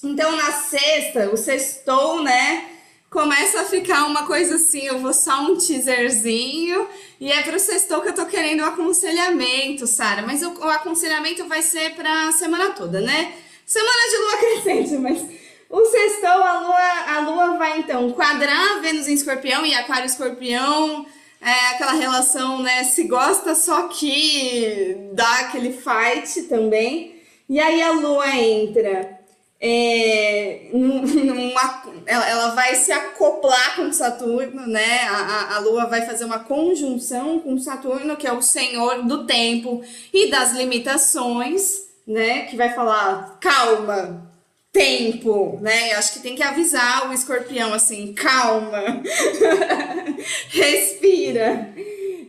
Então, 0.03 0.35
na 0.35 0.51
sexta, 0.51 1.29
o 1.31 1.37
sextou, 1.37 2.23
né? 2.23 2.70
Começa 3.11 3.59
a 3.59 3.65
ficar 3.65 4.05
uma 4.05 4.25
coisa 4.25 4.55
assim, 4.55 4.85
eu 4.87 4.97
vou 4.99 5.13
só 5.13 5.41
um 5.41 5.57
teaserzinho, 5.57 6.87
e 7.19 7.29
é 7.29 7.43
pro 7.43 7.59
sextou 7.59 8.01
que 8.01 8.07
eu 8.07 8.15
tô 8.15 8.25
querendo 8.25 8.61
o 8.61 8.65
aconselhamento, 8.65 9.85
Sara, 9.85 10.21
mas 10.21 10.41
o, 10.41 10.53
o, 10.53 10.69
aconselhamento 10.69 11.45
vai 11.45 11.61
ser 11.61 11.93
pra 11.93 12.31
semana 12.31 12.69
toda, 12.69 13.01
né? 13.01 13.33
Semana 13.65 14.09
de 14.09 14.17
lua 14.17 14.37
crescente, 14.63 14.97
mas 14.97 15.25
o 15.69 15.85
sextou, 15.85 16.29
a 16.29 16.59
lua, 16.61 17.17
a 17.17 17.19
lua 17.19 17.57
vai 17.57 17.79
então 17.79 18.09
quadrar 18.11 18.79
Vênus 18.81 19.09
em 19.09 19.13
escorpião 19.13 19.65
e 19.65 19.75
aquário 19.75 20.05
escorpião, 20.05 21.05
é 21.41 21.71
aquela 21.71 21.93
relação, 21.93 22.61
né, 22.61 22.85
se 22.85 23.03
gosta, 23.03 23.55
só 23.55 23.89
que 23.89 24.95
dá 25.11 25.39
aquele 25.39 25.73
fight 25.73 26.43
também, 26.43 27.19
E 27.49 27.59
aí 27.59 27.81
a 27.81 27.91
Lua 27.91 28.29
entra 28.29 29.20
é, 29.63 30.69
numa, 30.73 31.83
ela, 32.07 32.29
ela, 32.29 32.55
vai 32.55 32.73
se 32.73 32.91
acoplar 32.91 33.75
com 33.75 33.93
Saturno, 33.93 34.65
né? 34.65 35.01
A, 35.03 35.55
a, 35.55 35.59
Lua 35.59 35.85
vai 35.85 36.03
fazer 36.03 36.25
uma 36.25 36.39
conjunção 36.39 37.39
com 37.39 37.59
Saturno, 37.59 38.17
que 38.17 38.25
é 38.25 38.33
o 38.33 38.41
senhor 38.41 39.03
do 39.03 39.27
tempo 39.27 39.83
e 40.11 40.31
das 40.31 40.53
limitações, 40.53 41.83
né? 42.07 42.47
Que 42.47 42.57
vai 42.57 42.73
falar, 42.73 43.37
calma, 43.39 44.27
tempo, 44.71 45.59
né? 45.61 45.93
Acho 45.93 46.13
que 46.13 46.19
tem 46.21 46.35
que 46.35 46.41
avisar 46.41 47.07
o 47.07 47.13
escorpião 47.13 47.71
assim, 47.71 48.13
calma, 48.13 48.81
respira. 50.49 51.71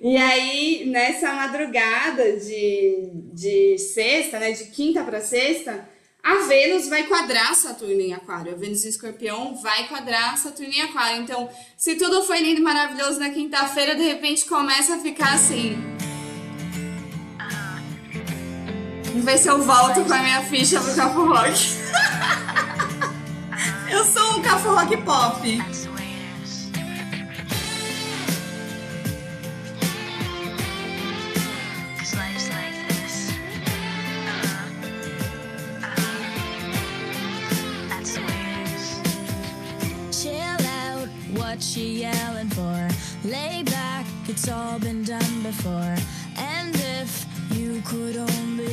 E 0.03 0.17
aí, 0.19 0.85
nessa 0.87 1.33
madrugada 1.33 2.37
de, 2.37 3.09
de 3.33 3.79
sexta, 3.79 4.39
né? 4.39 4.51
De 4.51 4.65
quinta 4.65 5.03
para 5.03 5.23
sexta, 5.23 5.89
a 6.23 6.37
Vênus 6.47 6.89
vai 6.89 7.05
quadrar 7.05 7.55
Saturno 7.55 8.01
em 8.01 8.15
Aquário. 8.15 8.53
A 8.53 8.55
Vênus 8.55 8.85
em 8.85 8.89
Escorpião 8.89 9.57
vai 9.57 9.89
quadrar 9.89 10.39
Saturno 10.39 10.73
em 10.73 10.83
Aquário. 10.83 11.21
Então, 11.21 11.51
se 11.77 11.97
tudo 11.97 12.23
foi 12.23 12.41
lindo 12.41 12.61
e 12.61 12.63
maravilhoso 12.63 13.19
na 13.19 13.31
quinta-feira, 13.31 13.97
de 13.97 14.03
repente 14.03 14.45
começa 14.45 14.95
a 14.95 14.99
ficar 14.99 15.35
assim. 15.35 15.77
Vamos 19.07 19.25
ver 19.25 19.37
se 19.37 19.49
eu 19.49 19.61
volto 19.63 20.05
com 20.05 20.15
a 20.15 20.19
minha 20.19 20.43
ficha 20.43 20.81
pro 20.81 20.95
Capo 20.95 21.27
Rock. 21.27 21.51
eu 23.91 24.05
sou 24.05 24.39
um 24.39 24.43
Capo 24.43 24.69
Rock 24.69 24.97
pop. 24.99 25.92
She 41.61 42.01
yelling 42.01 42.49
for? 42.49 42.89
Lay 43.25 43.63
back, 43.65 44.07
it's 44.27 44.49
all 44.49 44.79
been 44.79 45.05
done 45.05 45.43
before. 45.43 45.97
And 46.37 46.75
if 46.75 47.27
you 47.51 47.83
could 47.85 48.17
only 48.17 48.72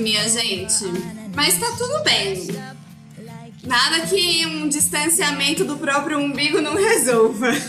minha 0.00 0.28
gente. 0.28 0.84
Mas 1.34 1.58
tá 1.58 1.66
tudo 1.76 2.02
bem. 2.02 2.48
Nada 3.64 4.06
que 4.06 4.44
um 4.46 4.68
distanciamento 4.68 5.64
do 5.64 5.76
próprio 5.76 6.18
umbigo 6.18 6.60
não 6.60 6.74
resolva. 6.74 7.48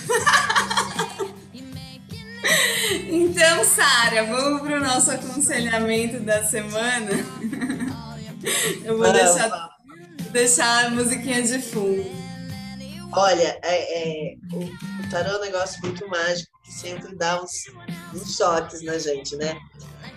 Então, 3.09 3.63
Sara, 3.63 4.25
vamos 4.25 4.61
pro 4.61 4.79
nosso 4.79 5.11
aconselhamento 5.11 6.19
da 6.19 6.43
semana. 6.43 7.11
Eu 8.83 8.97
vou 8.97 9.11
deixar, 9.11 9.69
deixar 10.31 10.85
a 10.85 10.89
musiquinha 10.89 11.41
de 11.41 11.59
fundo. 11.59 12.03
Olha, 13.13 13.59
é, 13.63 14.31
é, 14.31 14.35
o, 14.51 14.63
o 14.63 15.09
tarô 15.09 15.31
é 15.31 15.37
um 15.37 15.41
negócio 15.41 15.79
muito 15.81 16.07
mágico 16.07 16.51
que 16.63 16.73
sempre 16.73 17.15
dá 17.15 17.41
uns, 17.41 17.65
uns 18.13 18.35
choques 18.35 18.81
na 18.81 18.97
gente, 18.97 19.35
né? 19.37 19.55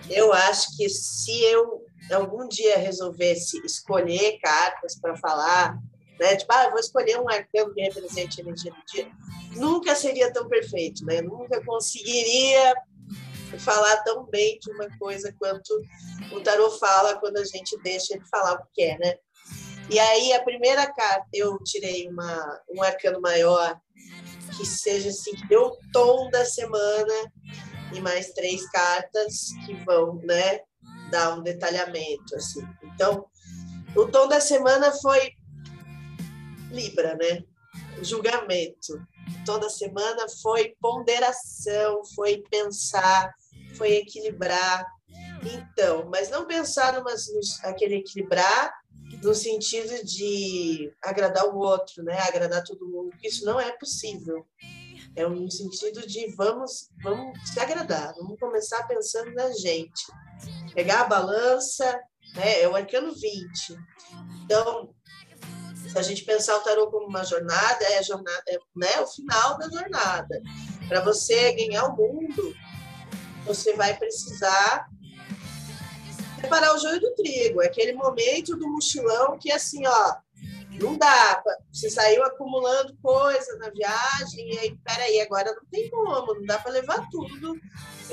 Eu 0.09 0.33
acho 0.33 0.75
que 0.75 0.89
se 0.89 1.31
eu 1.43 1.86
algum 2.11 2.47
dia 2.47 2.77
resolvesse 2.77 3.63
escolher 3.65 4.39
cartas 4.39 4.99
para 4.99 5.15
falar, 5.17 5.77
né? 6.19 6.35
Tipo, 6.35 6.53
ah, 6.53 6.69
vou 6.69 6.79
escolher 6.79 7.19
um 7.19 7.29
arcano 7.29 7.73
que 7.73 7.81
represente 7.81 8.39
a 8.39 8.43
energia 8.43 8.71
do 8.71 8.85
dia, 8.85 9.11
nunca 9.55 9.95
seria 9.95 10.31
tão 10.31 10.47
perfeito, 10.47 11.05
né? 11.05 11.21
Nunca 11.21 11.63
conseguiria 11.63 12.73
falar 13.59 13.97
tão 14.03 14.25
bem 14.25 14.59
de 14.59 14.71
uma 14.71 14.89
coisa 14.97 15.33
quanto 15.39 15.69
o 16.31 16.41
tarô 16.41 16.69
fala 16.71 17.17
quando 17.19 17.37
a 17.37 17.45
gente 17.45 17.77
deixa 17.81 18.13
ele 18.13 18.25
falar 18.29 18.53
o 18.53 18.57
que 18.65 18.83
quer, 18.83 18.99
né? 18.99 19.15
E 19.89 19.97
aí, 19.99 20.33
a 20.33 20.43
primeira 20.43 20.85
carta, 20.91 21.27
eu 21.33 21.57
tirei 21.63 22.09
uma, 22.09 22.61
um 22.69 22.83
arcano 22.83 23.21
maior, 23.21 23.79
que 24.57 24.65
seja 24.65 25.09
assim, 25.09 25.33
que 25.33 25.47
deu 25.47 25.67
o 25.67 25.77
tom 25.93 26.29
da 26.29 26.43
semana, 26.43 27.31
e 27.93 28.01
mais 28.01 28.31
três 28.31 28.69
cartas 28.69 29.51
que 29.65 29.73
vão, 29.85 30.19
né, 30.23 30.59
dar 31.09 31.37
um 31.37 31.43
detalhamento, 31.43 32.35
assim. 32.35 32.67
Então, 32.83 33.25
o 33.95 34.05
tom 34.05 34.27
da 34.27 34.39
semana 34.39 34.91
foi 34.91 35.33
Libra, 36.71 37.15
né? 37.15 37.43
Julgamento. 38.01 38.93
O 39.41 39.45
tom 39.45 39.59
da 39.59 39.69
semana 39.69 40.27
foi 40.41 40.75
ponderação, 40.79 42.03
foi 42.15 42.43
pensar, 42.49 43.33
foi 43.75 43.93
equilibrar. 43.93 44.85
Então, 45.43 46.09
mas 46.09 46.29
não 46.29 46.45
pensar 46.45 46.93
numa, 46.93 47.13
aquele 47.63 47.95
equilibrar 47.95 48.73
no 49.23 49.33
sentido 49.33 50.03
de 50.05 50.93
agradar 51.01 51.45
o 51.45 51.57
outro, 51.57 52.03
né? 52.03 52.19
Agradar 52.19 52.63
todo 52.63 52.87
mundo, 52.87 53.09
porque 53.11 53.29
isso 53.29 53.45
não 53.45 53.59
é 53.59 53.71
possível. 53.71 54.45
É 55.17 55.27
um 55.27 55.49
sentido 55.49 56.05
de 56.05 56.27
vamos, 56.35 56.91
vamos 57.01 57.39
se 57.51 57.59
agradar, 57.59 58.13
vamos 58.13 58.39
começar 58.39 58.83
pensando 58.83 59.33
na 59.33 59.51
gente. 59.51 60.05
Pegar 60.75 61.01
a 61.01 61.07
balança, 61.07 61.99
né? 62.35 62.61
É 62.61 62.69
o 62.69 62.75
arcano 62.75 63.11
20. 63.15 63.75
Então, 64.43 64.93
se 65.91 65.97
a 65.97 66.03
gente 66.03 66.23
pensar 66.23 66.55
o 66.57 66.61
tarô 66.61 66.91
como 66.91 67.07
uma 67.07 67.23
jornada, 67.23 67.83
é 67.85 67.97
a 67.97 68.03
jornada, 68.03 68.43
é, 68.47 68.59
né, 68.75 69.01
o 69.01 69.07
final 69.07 69.57
da 69.57 69.67
jornada. 69.67 70.39
Para 70.87 71.01
você 71.01 71.51
ganhar 71.53 71.85
o 71.85 71.97
mundo, 71.97 72.55
você 73.43 73.73
vai 73.73 73.97
precisar 73.97 74.87
separar 76.39 76.75
o 76.75 76.77
joio 76.77 76.99
do 76.99 77.15
trigo. 77.15 77.63
É 77.63 77.65
aquele 77.65 77.93
momento 77.93 78.55
do 78.55 78.69
mochilão 78.69 79.35
que, 79.39 79.51
assim, 79.51 79.87
ó, 79.87 80.15
não 80.79 80.97
dá. 80.97 81.43
Você 81.71 81.89
saiu 81.89 82.23
acumulando 82.23 82.95
coisa 83.01 83.57
na 83.57 83.69
viagem, 83.69 84.53
e 84.53 84.59
aí, 84.59 84.77
peraí, 84.83 85.21
agora 85.21 85.53
não 85.53 85.63
tem 85.69 85.89
como, 85.89 86.33
não 86.33 86.45
dá 86.45 86.57
para 86.59 86.71
levar 86.71 87.07
tudo. 87.09 87.55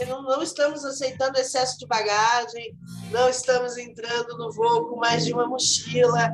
Não, 0.09 0.23
não 0.23 0.43
estamos 0.43 0.85
aceitando 0.85 1.39
excesso 1.39 1.79
de 1.79 1.87
bagagem, 1.87 2.77
não 3.11 3.29
estamos 3.29 3.77
entrando 3.77 4.37
no 4.37 4.53
voo 4.53 4.89
com 4.89 4.97
mais 4.97 5.25
de 5.25 5.33
uma 5.33 5.47
mochila, 5.47 6.31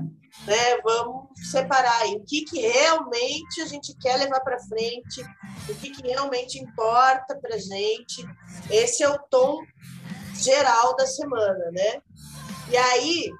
né? 0.46 0.80
Vamos 0.82 1.28
separar 1.50 2.00
aí 2.02 2.14
o 2.14 2.24
que, 2.24 2.42
que 2.42 2.60
realmente 2.60 3.60
a 3.60 3.66
gente 3.66 3.94
quer 3.96 4.16
levar 4.16 4.40
para 4.40 4.58
frente, 4.60 5.22
o 5.68 5.74
que, 5.74 5.90
que 5.90 6.08
realmente 6.08 6.58
importa 6.58 7.36
para 7.36 7.58
gente. 7.58 8.24
Esse 8.70 9.02
é 9.02 9.08
o 9.08 9.18
tom 9.18 9.62
geral 10.34 10.96
da 10.96 11.06
semana, 11.06 11.70
né? 11.70 12.02
E 12.70 12.76
aí, 12.76 13.30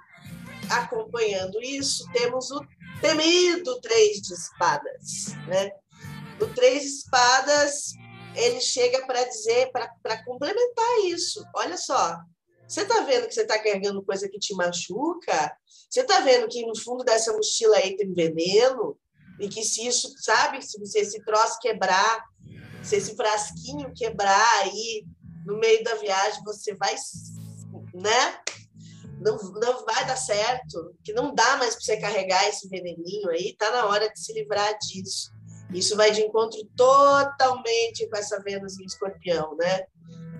acompanhando 0.70 1.60
isso, 1.62 2.04
temos 2.12 2.50
o 2.50 2.60
temido 3.00 3.80
Três 3.80 4.20
de 4.20 4.34
Espadas, 4.34 5.34
né? 5.48 5.70
O 6.40 6.46
Três 6.54 6.82
de 6.82 6.88
Espadas, 6.88 7.92
ele 8.34 8.60
chega 8.60 9.06
para 9.06 9.24
dizer, 9.24 9.70
para 9.72 10.24
complementar 10.24 11.04
isso. 11.06 11.44
Olha 11.54 11.76
só, 11.76 12.16
você 12.68 12.82
está 12.82 13.00
vendo 13.00 13.26
que 13.26 13.34
você 13.34 13.42
está 13.42 13.58
carregando 13.58 14.02
coisa 14.02 14.28
que 14.28 14.38
te 14.38 14.54
machuca? 14.54 15.56
Você 15.88 16.02
está 16.02 16.20
vendo 16.20 16.48
que 16.48 16.64
no 16.64 16.78
fundo 16.78 17.02
dessa 17.02 17.32
mochila 17.32 17.76
aí 17.76 17.96
tem 17.96 18.14
veneno? 18.14 18.96
E 19.40 19.48
que 19.48 19.64
se 19.64 19.86
isso, 19.86 20.14
sabe, 20.18 20.62
se 20.62 20.78
você 20.78 21.00
esse 21.00 21.20
troço 21.24 21.58
quebrar, 21.60 22.22
se 22.82 22.96
esse 22.96 23.16
frasquinho 23.16 23.92
quebrar 23.94 24.60
aí 24.62 25.04
no 25.46 25.58
meio 25.58 25.82
da 25.82 25.94
viagem, 25.96 26.44
você 26.44 26.74
vai, 26.74 26.94
né? 27.94 28.40
Não, 29.20 29.36
não 29.36 29.84
vai 29.84 30.06
dar 30.06 30.16
certo, 30.16 30.96
que 31.04 31.12
não 31.12 31.34
dá 31.34 31.56
mais 31.58 31.74
para 31.74 31.84
você 31.84 31.96
carregar 31.98 32.48
esse 32.48 32.68
veneninho 32.68 33.28
aí, 33.30 33.54
tá 33.56 33.70
na 33.70 33.86
hora 33.86 34.10
de 34.10 34.18
se 34.18 34.32
livrar 34.32 34.76
disso. 34.78 35.30
Isso 35.72 35.96
vai 35.96 36.10
de 36.10 36.22
encontro 36.22 36.58
totalmente 36.74 38.08
com 38.08 38.16
essa 38.16 38.40
Vênus 38.42 38.78
em 38.78 38.84
escorpião, 38.84 39.54
né? 39.56 39.84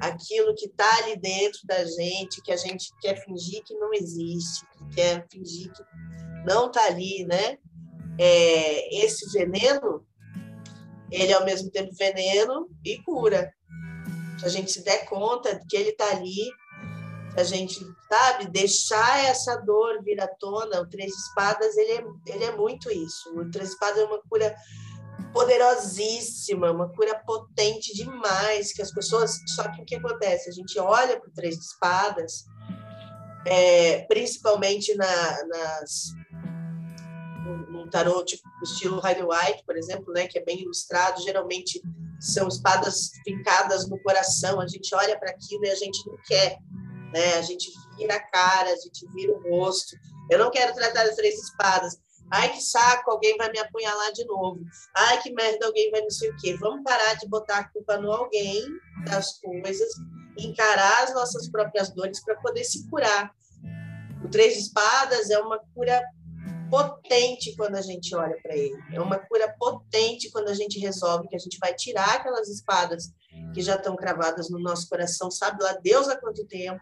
Aquilo 0.01 0.55
que 0.55 0.67
está 0.67 0.91
ali 0.99 1.21
dentro 1.21 1.61
da 1.65 1.85
gente, 1.85 2.43
que 2.43 2.51
a 2.51 2.57
gente 2.57 2.91
quer 3.01 3.23
fingir 3.23 3.63
que 3.65 3.75
não 3.75 3.93
existe, 3.93 4.67
que 4.77 4.95
quer 4.97 5.27
fingir 5.31 5.71
que 5.73 5.83
não 6.47 6.67
está 6.67 6.85
ali, 6.87 7.25
né? 7.27 7.59
É, 8.19 9.05
esse 9.05 9.31
veneno, 9.31 10.05
ele 11.11 11.33
é 11.33 11.35
ao 11.35 11.45
mesmo 11.45 11.71
tempo 11.71 11.95
veneno 11.95 12.69
e 12.85 12.99
cura. 13.03 13.53
Se 14.39 14.47
a 14.47 14.49
gente 14.49 14.73
se 14.73 14.83
der 14.83 15.05
conta 15.05 15.55
de 15.55 15.67
que 15.67 15.77
ele 15.77 15.91
está 15.91 16.11
ali, 16.11 16.51
a 17.37 17.45
gente, 17.45 17.79
sabe, 18.09 18.49
deixar 18.49 19.25
essa 19.25 19.57
dor 19.57 20.03
vir 20.03 20.21
à 20.21 20.27
tona, 20.27 20.81
o 20.81 20.87
Três 20.87 21.13
Espadas, 21.15 21.77
ele 21.77 21.93
é, 21.93 22.05
ele 22.27 22.45
é 22.45 22.57
muito 22.57 22.91
isso. 22.91 23.31
O 23.39 23.51
Três 23.51 23.71
Espadas 23.71 23.99
é 23.99 24.05
uma 24.05 24.21
cura 24.23 24.55
poderosíssima, 25.33 26.73
uma 26.73 26.89
cura 26.89 27.15
potente 27.25 27.95
demais, 27.95 28.73
que 28.73 28.83
as 28.83 28.93
pessoas. 28.93 29.39
Só 29.55 29.71
que 29.71 29.83
o 29.83 29.85
que 29.85 29.97
acontece? 29.97 30.49
A 30.49 30.53
gente 30.53 30.79
olha 30.79 31.19
para 31.21 31.29
o 31.29 31.33
Três 31.33 31.57
Espadas, 31.57 32.45
é, 33.47 34.05
principalmente 34.07 34.95
na, 34.95 35.47
nas. 35.47 36.13
No, 37.69 37.89
tarô, 37.91 38.25
tipo, 38.25 38.43
estilo 38.63 39.01
Rider 39.01 39.27
White, 39.27 39.65
por 39.65 39.77
exemplo, 39.77 40.13
né, 40.13 40.29
que 40.29 40.39
é 40.39 40.45
bem 40.45 40.61
ilustrado, 40.61 41.21
geralmente 41.23 41.83
são 42.21 42.47
espadas 42.47 43.11
fincadas 43.25 43.89
no 43.89 43.99
coração, 44.01 44.61
a 44.61 44.69
gente 44.69 44.95
olha 44.95 45.19
para 45.19 45.31
aquilo 45.31 45.65
e 45.65 45.71
a 45.71 45.75
gente 45.75 46.07
não 46.07 46.17
quer, 46.25 46.59
né? 47.13 47.35
A 47.35 47.43
gente 47.43 47.71
vira 47.97 48.15
a 48.15 48.21
cara, 48.21 48.71
a 48.71 48.77
gente 48.77 49.07
vira 49.15 49.33
o 49.33 49.51
rosto. 49.51 49.97
Eu 50.31 50.39
não 50.39 50.51
quero 50.51 50.75
tratar 50.75 51.03
as 51.03 51.17
três 51.17 51.35
espadas, 51.43 51.99
Ai, 52.33 52.53
que 52.53 52.63
saco, 52.63 53.11
alguém 53.11 53.37
vai 53.37 53.51
me 53.51 53.59
apunhalar 53.59 54.13
de 54.13 54.25
novo. 54.25 54.61
Ai, 54.97 55.21
que 55.21 55.33
merda, 55.33 55.67
alguém 55.67 55.91
vai 55.91 56.01
não 56.01 56.11
sei 56.11 56.31
o 56.31 56.37
quê. 56.37 56.57
Vamos 56.61 56.85
parar 56.85 57.15
de 57.15 57.29
botar 57.29 57.59
a 57.59 57.69
culpa 57.69 57.99
no 57.99 58.13
alguém 58.13 58.65
das 59.05 59.41
coisas, 59.41 59.91
encarar 60.39 61.03
as 61.03 61.13
nossas 61.13 61.51
próprias 61.51 61.91
dores 61.91 62.23
para 62.23 62.37
poder 62.37 62.63
se 62.63 62.89
curar. 62.89 63.35
O 64.25 64.29
Três 64.29 64.57
Espadas 64.57 65.29
é 65.29 65.41
uma 65.41 65.59
cura 65.75 66.01
potente 66.71 67.57
quando 67.57 67.75
a 67.75 67.83
gente 67.83 68.15
olha 68.15 68.37
para 68.41 68.57
ele. 68.57 68.79
É 68.93 69.01
uma 69.01 69.19
cura 69.19 69.53
potente 69.59 70.31
quando 70.31 70.51
a 70.51 70.55
gente 70.55 70.79
resolve 70.79 71.27
que 71.27 71.35
a 71.35 71.39
gente 71.39 71.59
vai 71.59 71.75
tirar 71.75 72.15
aquelas 72.15 72.49
espadas 72.49 73.11
que 73.53 73.61
já 73.61 73.75
estão 73.75 73.97
cravadas 73.97 74.49
no 74.49 74.61
nosso 74.61 74.89
coração, 74.89 75.31
sabe 75.31 75.63
lá 75.65 75.73
Deus 75.83 76.09
há 76.09 76.17
quanto 76.17 76.47
tempo, 76.47 76.81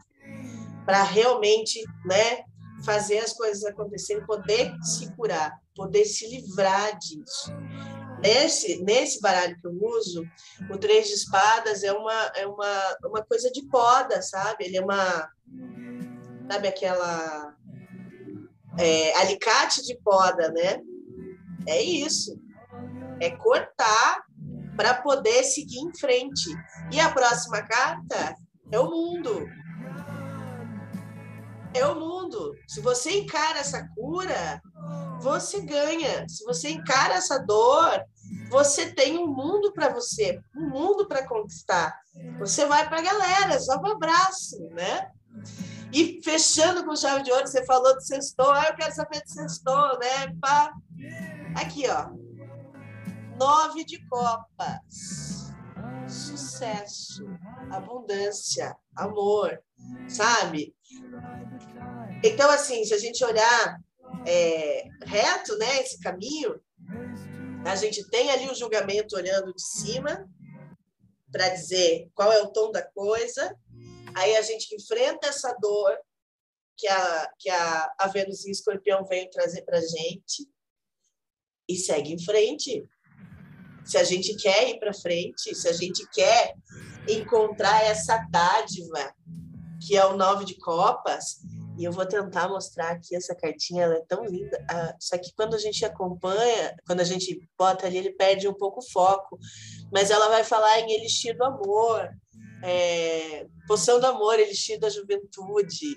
para 0.89 1.03
realmente, 1.03 1.85
né, 2.07 2.45
fazer 2.83 3.19
as 3.19 3.35
coisas 3.35 3.63
acontecerem, 3.63 4.25
poder 4.25 4.75
se 4.83 5.15
curar, 5.15 5.53
poder 5.77 6.07
se 6.07 6.27
livrar 6.27 6.99
disso. 6.99 7.53
Nesse, 8.23 8.83
nesse 8.83 9.21
baralho 9.21 9.55
que 9.61 9.67
eu 9.67 9.79
uso, 9.83 10.25
o 10.71 10.79
três 10.79 11.09
de 11.09 11.13
espadas 11.13 11.83
é 11.83 11.93
uma, 11.93 12.33
é 12.35 12.47
uma, 12.47 12.97
uma 13.05 13.23
coisa 13.23 13.51
de 13.53 13.67
poda, 13.67 14.23
sabe? 14.23 14.65
Ele 14.65 14.79
é 14.79 14.81
uma. 14.81 15.31
Sabe 16.51 16.69
aquela. 16.69 17.55
É, 18.79 19.15
alicate 19.19 19.85
de 19.85 19.95
poda, 20.03 20.51
né? 20.53 20.81
É 21.67 21.83
isso. 21.83 22.41
É 23.21 23.29
cortar 23.29 24.23
para 24.75 24.95
poder 24.95 25.45
seguir 25.45 25.81
em 25.81 25.95
frente. 25.95 26.49
E 26.91 26.99
a 26.99 27.13
próxima 27.13 27.61
carta 27.61 28.35
é 28.73 28.81
o 28.81 28.91
mundo 28.91 29.47
é 31.75 31.87
o 31.87 31.99
mundo. 31.99 32.55
Se 32.67 32.81
você 32.81 33.19
encara 33.19 33.59
essa 33.59 33.87
cura, 33.95 34.61
você 35.21 35.61
ganha. 35.61 36.29
Se 36.29 36.45
você 36.45 36.71
encara 36.71 37.15
essa 37.15 37.39
dor, 37.39 38.05
você 38.51 38.93
tem 38.93 39.19
um 39.19 39.27
mundo 39.27 39.73
para 39.73 39.89
você, 39.93 40.41
um 40.57 40.69
mundo 40.69 41.07
para 41.07 41.27
conquistar. 41.27 41.99
Você 42.39 42.67
vai 42.67 42.89
para 42.89 42.99
a 42.99 43.03
galera, 43.03 43.61
só 43.61 43.79
para 43.79 43.93
abraço, 43.93 44.59
né? 44.71 45.11
E 45.93 46.21
fechando 46.23 46.85
com 46.85 46.97
chave 46.97 47.23
de 47.23 47.33
ouro, 47.33 47.47
você 47.47 47.65
falou 47.65 47.95
do 47.95 48.03
sextou, 48.03 48.51
ah, 48.51 48.67
eu 48.69 48.77
quero 48.77 48.95
saber 48.95 49.23
do 49.23 49.31
sextou, 49.31 49.99
né? 49.99 50.35
Pá. 50.41 50.73
Aqui, 51.57 51.85
ó. 51.89 52.11
Nove 53.39 53.85
de 53.85 53.99
copas. 54.09 55.38
Sucesso, 56.09 57.25
abundância, 57.71 58.77
amor, 58.97 59.63
sabe? 60.09 60.75
Então, 62.25 62.51
assim, 62.51 62.85
se 62.85 62.95
a 62.95 62.99
gente 62.99 63.25
olhar 63.25 63.81
é, 64.27 64.89
reto, 65.05 65.57
né, 65.59 65.81
esse 65.81 66.01
caminho, 66.01 66.61
a 67.65 67.77
gente 67.77 68.09
tem 68.09 68.31
ali 68.31 68.49
o 68.49 68.55
julgamento 68.55 69.17
olhando 69.17 69.53
de 69.53 69.63
cima 69.63 70.29
para 71.31 71.49
dizer 71.51 72.11
qual 72.15 72.33
é 72.33 72.41
o 72.41 72.51
tom 72.51 72.71
da 72.71 72.83
coisa, 72.83 73.55
aí 74.15 74.37
a 74.37 74.43
gente 74.43 74.75
enfrenta 74.75 75.29
essa 75.29 75.53
dor 75.61 75.97
que 76.77 76.87
a, 76.89 77.33
que 77.39 77.51
a, 77.51 77.95
a 77.99 78.07
Vênus 78.09 78.47
em 78.47 78.51
Escorpião 78.51 79.05
veio 79.05 79.29
trazer 79.31 79.63
para 79.63 79.81
gente 79.81 80.49
e 81.69 81.77
segue 81.77 82.13
em 82.13 82.25
frente. 82.25 82.89
Se 83.89 83.97
a 83.97 84.05
gente 84.05 84.37
quer 84.37 84.69
ir 84.69 84.79
para 84.79 84.93
frente, 84.93 85.55
se 85.55 85.67
a 85.67 85.73
gente 85.73 86.07
quer 86.11 86.55
encontrar 87.09 87.83
essa 87.85 88.19
dádiva 88.31 89.15
que 89.81 89.97
é 89.97 90.05
o 90.05 90.17
nove 90.17 90.45
de 90.45 90.59
copas, 90.59 91.39
e 91.79 91.85
eu 91.85 91.93
vou 91.93 92.05
tentar 92.05 92.49
mostrar 92.49 92.91
aqui 92.91 93.15
essa 93.15 93.35
cartinha, 93.35 93.85
ela 93.85 93.95
é 93.95 94.05
tão 94.07 94.25
linda. 94.25 94.63
Ah, 94.69 94.95
só 94.99 95.17
que 95.17 95.33
quando 95.35 95.55
a 95.55 95.59
gente 95.59 95.85
acompanha, 95.85 96.75
quando 96.85 97.01
a 97.01 97.05
gente 97.05 97.41
bota 97.57 97.87
ali, 97.87 97.99
ele 97.99 98.11
perde 98.11 98.49
um 98.49 98.53
pouco 98.53 98.81
o 98.81 98.91
foco. 98.91 99.39
Mas 99.93 100.11
ela 100.11 100.29
vai 100.29 100.43
falar 100.43 100.81
em 100.81 100.93
elixir 100.93 101.37
do 101.37 101.45
amor, 101.45 102.11
é, 102.65 103.47
poção 103.69 104.01
do 104.01 104.07
amor, 104.07 104.41
elixir 104.41 104.81
da 104.81 104.91
juventude, 104.91 105.95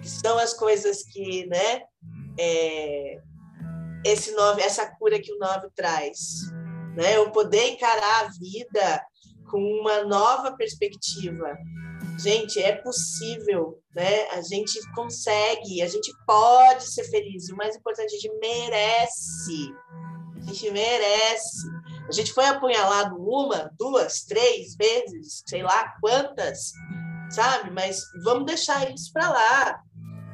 que 0.00 0.08
são 0.08 0.38
as 0.38 0.54
coisas 0.54 1.02
que, 1.02 1.46
né, 1.46 1.82
é, 2.38 3.20
esse 4.04 4.30
nove, 4.32 4.62
essa 4.62 4.86
cura 4.86 5.20
que 5.20 5.32
o 5.32 5.38
nove 5.38 5.68
traz. 5.74 6.18
Né? 6.94 7.16
Eu 7.16 7.30
poder 7.30 7.70
encarar 7.70 8.26
a 8.26 8.28
vida 8.28 9.04
com 9.50 9.58
uma 9.58 10.04
nova 10.04 10.56
perspectiva, 10.56 11.56
Gente, 12.18 12.60
é 12.62 12.72
possível, 12.76 13.80
né? 13.94 14.28
A 14.30 14.42
gente 14.42 14.78
consegue, 14.94 15.82
a 15.82 15.88
gente 15.88 16.12
pode 16.26 16.84
ser 16.84 17.04
feliz. 17.04 17.48
O 17.48 17.56
mais 17.56 17.74
importante, 17.74 18.14
a 18.14 18.18
gente 18.18 18.38
merece. 18.38 19.74
A 20.36 20.52
gente 20.52 20.70
merece. 20.70 21.68
A 22.08 22.12
gente 22.12 22.32
foi 22.32 22.44
apunhalado 22.44 23.16
uma, 23.16 23.70
duas, 23.78 24.22
três 24.22 24.76
vezes, 24.76 25.42
sei 25.46 25.62
lá 25.62 25.94
quantas, 26.00 26.72
sabe? 27.30 27.70
Mas 27.70 28.02
vamos 28.24 28.46
deixar 28.46 28.90
isso 28.92 29.12
para 29.12 29.30
lá. 29.30 29.80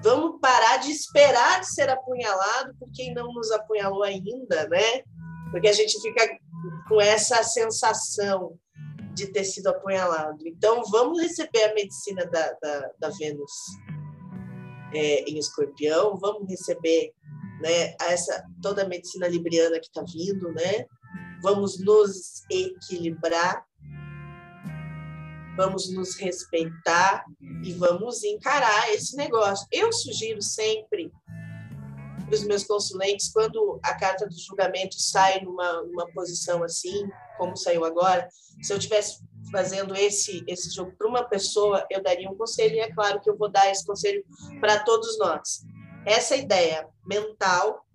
Vamos 0.03 0.41
parar 0.41 0.79
de 0.79 0.91
esperar 0.91 1.61
de 1.61 1.73
ser 1.73 1.89
apunhalado 1.89 2.75
por 2.79 2.91
quem 2.93 3.15
não 3.15 3.33
nos 3.33 3.51
apunhalou 3.51 4.03
ainda, 4.03 4.69
né? 4.69 5.03
Porque 5.51 5.69
a 5.69 5.73
gente 5.73 6.01
fica 6.01 6.29
com 6.89 7.01
essa 7.01 7.43
sensação 7.43 8.59
de 9.15 9.27
ter 9.27 9.45
sido 9.45 9.69
apunhalado. 9.69 10.47
Então, 10.47 10.83
vamos 10.91 11.21
receber 11.21 11.65
a 11.65 11.75
medicina 11.75 12.25
da, 12.27 12.53
da, 12.63 12.91
da 12.99 13.11
Vênus 13.11 13.53
é, 14.95 15.23
em 15.25 15.39
escorpião, 15.39 16.17
vamos 16.17 16.49
receber 16.49 17.13
né, 17.61 17.95
essa, 18.03 18.45
toda 18.63 18.83
a 18.83 18.89
medicina 18.89 19.27
libriana 19.27 19.81
que 19.81 19.87
está 19.87 20.03
vindo, 20.03 20.53
né? 20.53 20.87
vamos 21.43 21.79
nos 21.79 22.43
equilibrar, 22.51 23.65
vamos 25.57 25.93
nos 25.93 26.17
respeitar 26.17 27.25
e 27.65 27.73
vamos 27.73 28.23
encarar 28.25 28.91
esse 28.91 29.17
negócio. 29.17 29.67
Eu 29.73 29.93
sugiro 29.93 30.43
sempre 30.43 31.11
para 32.29 32.37
os 32.37 32.45
meus 32.45 32.65
consulentes, 32.65 33.33
quando 33.33 33.81
a 33.83 33.95
carta 33.95 34.27
do 34.27 34.39
julgamento 34.39 34.95
sai 35.01 35.41
numa, 35.41 35.83
numa 35.83 36.07
posição 36.13 36.63
assim, 36.63 37.09
como 37.39 37.57
saiu 37.57 37.85
agora, 37.85 38.29
se 38.63 38.73
eu 38.73 38.79
tivesse 38.79 39.23
fazendo 39.51 39.97
esse 39.97 40.45
esse 40.47 40.71
jogo 40.75 40.93
para 40.97 41.09
uma 41.09 41.25
pessoa, 41.25 41.87
eu 41.91 42.03
daria 42.03 42.31
um 42.31 42.37
conselho 42.37 42.75
e 42.75 42.81
é 42.81 42.93
claro 42.93 43.21
que 43.21 43.31
eu 43.31 43.37
vou 43.37 43.51
dar 43.51 43.71
esse 43.71 43.85
conselho 43.85 44.23
para 44.61 44.79
todos 44.81 45.19
nós. 45.19 45.61
Essa 46.05 46.37
ideia 46.37 46.87
mental 47.07 47.87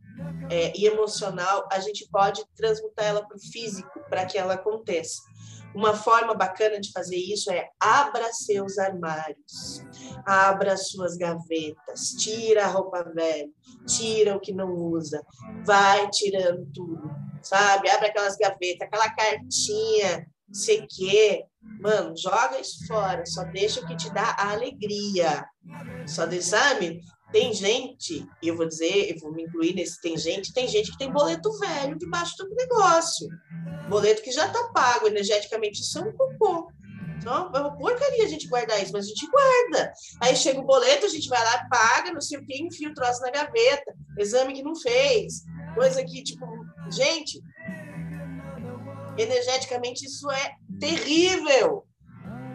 é, 0.50 0.74
e 0.76 0.86
emocional, 0.86 1.68
a 1.72 1.80
gente 1.80 2.08
pode 2.10 2.44
transmutar 2.56 3.06
ela 3.06 3.26
para 3.26 3.38
o 3.38 3.40
físico 3.40 4.00
para 4.10 4.26
que 4.26 4.38
ela 4.38 4.56
aconteça. 4.56 5.22
Uma 5.76 5.94
forma 5.96 6.34
bacana 6.34 6.80
de 6.80 6.92
fazer 6.92 7.18
isso 7.18 7.52
é 7.52 7.68
abra 7.80 8.32
seus 8.32 8.78
armários, 8.78 9.84
abra 10.26 10.78
suas 10.78 11.18
gavetas, 11.18 12.10
tira 12.20 12.66
a 12.66 12.68
roupa 12.68 13.04
velha, 13.04 13.50
tira 13.88 14.36
o 14.36 14.40
que 14.40 14.54
não 14.54 14.72
usa, 14.72 15.26
vai 15.66 16.10
tirando 16.10 16.66
tudo, 16.74 17.10
sabe? 17.42 17.90
Abre 17.90 18.08
aquelas 18.08 18.38
gavetas, 18.38 18.88
aquela 18.88 19.10
cartinha 19.10 20.28
sei 20.54 20.86
que, 20.88 21.44
mano, 21.82 22.16
joga 22.16 22.60
isso 22.60 22.86
fora, 22.86 23.26
só 23.26 23.44
deixa 23.46 23.82
o 23.82 23.88
que 23.88 23.96
te 23.96 24.14
dá 24.14 24.36
alegria. 24.38 25.46
Só 26.06 26.26
de, 26.26 26.42
sabe? 26.42 27.02
Tem 27.34 27.52
gente, 27.52 28.26
eu 28.44 28.56
vou 28.56 28.68
dizer, 28.68 29.12
eu 29.12 29.20
vou 29.20 29.34
me 29.34 29.44
incluir 29.44 29.74
nesse 29.74 30.00
tem 30.00 30.16
gente, 30.16 30.54
tem 30.54 30.68
gente 30.68 30.92
que 30.92 30.98
tem 31.00 31.12
boleto 31.12 31.52
velho 31.58 31.98
debaixo 31.98 32.38
do 32.38 32.54
negócio. 32.54 33.28
Boleto 33.90 34.22
que 34.22 34.32
já 34.32 34.46
está 34.46 34.66
pago 34.68 35.08
energeticamente, 35.08 35.82
isso 35.82 35.98
é 35.98 36.02
um 36.04 36.14
cocô. 36.14 36.72
Então, 37.18 37.52
é 37.56 37.60
uma 37.60 37.76
porcaria 37.76 38.24
a 38.24 38.28
gente 38.28 38.48
guardar 38.48 38.84
isso, 38.84 38.94
mas 38.94 39.06
a 39.06 39.08
gente 39.10 39.28
guarda. 39.28 39.94
Aí 40.22 40.36
chega 40.36 40.60
o 40.60 40.66
boleto, 40.66 41.08
a 41.08 41.10
gente 41.10 41.28
vai 41.28 41.44
lá, 41.44 41.68
paga, 41.70 42.14
não 42.14 42.22
sei 42.22 42.38
o 42.38 42.46
quê, 42.46 42.56
enfia 42.62 42.90
o 42.90 42.94
troço 42.94 43.22
na 43.22 43.32
gaveta, 43.32 43.96
exame 44.20 44.54
que 44.54 44.62
não 44.62 44.76
fez, 44.76 45.44
coisa 45.74 46.04
que, 46.04 46.22
tipo, 46.22 46.46
gente, 46.92 47.42
energeticamente 49.18 50.06
isso 50.06 50.30
é 50.30 50.56
terrível, 50.80 51.84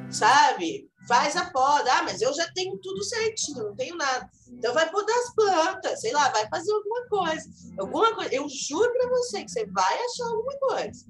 sabe? 0.09 0.88
Faz 1.09 1.35
a 1.37 1.51
poda. 1.51 1.91
Ah, 1.95 2.03
mas 2.03 2.21
eu 2.21 2.33
já 2.35 2.47
tenho 2.53 2.77
tudo 2.79 3.03
certinho, 3.03 3.65
não 3.65 3.75
tenho 3.75 3.97
nada. 3.97 4.31
Então 4.49 4.75
vai 4.75 4.91
podar 4.91 5.17
as 5.17 5.35
plantas, 5.35 6.01
sei 6.03 6.13
lá, 6.13 6.29
vai 6.29 6.47
fazer 6.49 6.71
alguma 6.71 7.09
coisa. 7.09 7.49
Alguma 7.79 8.15
coisa. 8.15 8.35
Eu 8.35 8.47
juro 8.49 8.93
para 8.93 9.09
você 9.09 9.43
que 9.43 9.51
você 9.51 9.67
vai 9.67 10.05
achar 10.05 10.27
alguma 10.27 10.59
coisa. 10.59 11.07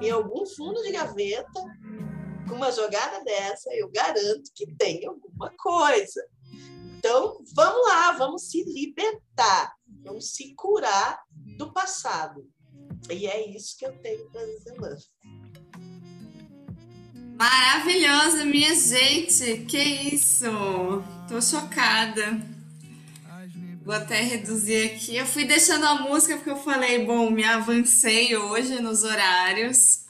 Em 0.00 0.10
algum 0.10 0.46
fundo 0.46 0.82
de 0.82 0.92
gaveta, 0.92 1.62
com 2.48 2.54
uma 2.54 2.72
jogada 2.72 3.22
dessa, 3.24 3.72
eu 3.74 3.90
garanto 3.90 4.50
que 4.54 4.74
tem 4.76 5.06
alguma 5.06 5.50
coisa. 5.58 6.26
Então, 6.98 7.38
vamos 7.54 7.86
lá, 7.86 8.12
vamos 8.12 8.50
se 8.50 8.64
libertar, 8.64 9.74
vamos 10.02 10.34
se 10.34 10.54
curar 10.54 11.22
do 11.56 11.72
passado. 11.72 12.48
E 13.10 13.26
é 13.26 13.46
isso 13.48 13.76
que 13.78 13.86
eu 13.86 13.96
tenho 14.00 14.28
para 14.30 14.44
dizer, 14.44 14.74
Maravilhosa, 17.36 18.46
minha 18.46 18.74
gente! 18.74 19.66
Que 19.68 19.78
isso! 20.14 20.46
Tô 21.28 21.40
chocada. 21.42 22.40
Vou 23.84 23.94
até 23.94 24.22
reduzir 24.22 24.86
aqui. 24.86 25.16
Eu 25.16 25.26
fui 25.26 25.44
deixando 25.44 25.84
a 25.84 25.96
música 25.96 26.36
porque 26.36 26.48
eu 26.48 26.56
falei, 26.56 27.04
bom, 27.04 27.30
me 27.30 27.44
avancei 27.44 28.34
hoje 28.34 28.80
nos 28.80 29.04
horários, 29.04 30.00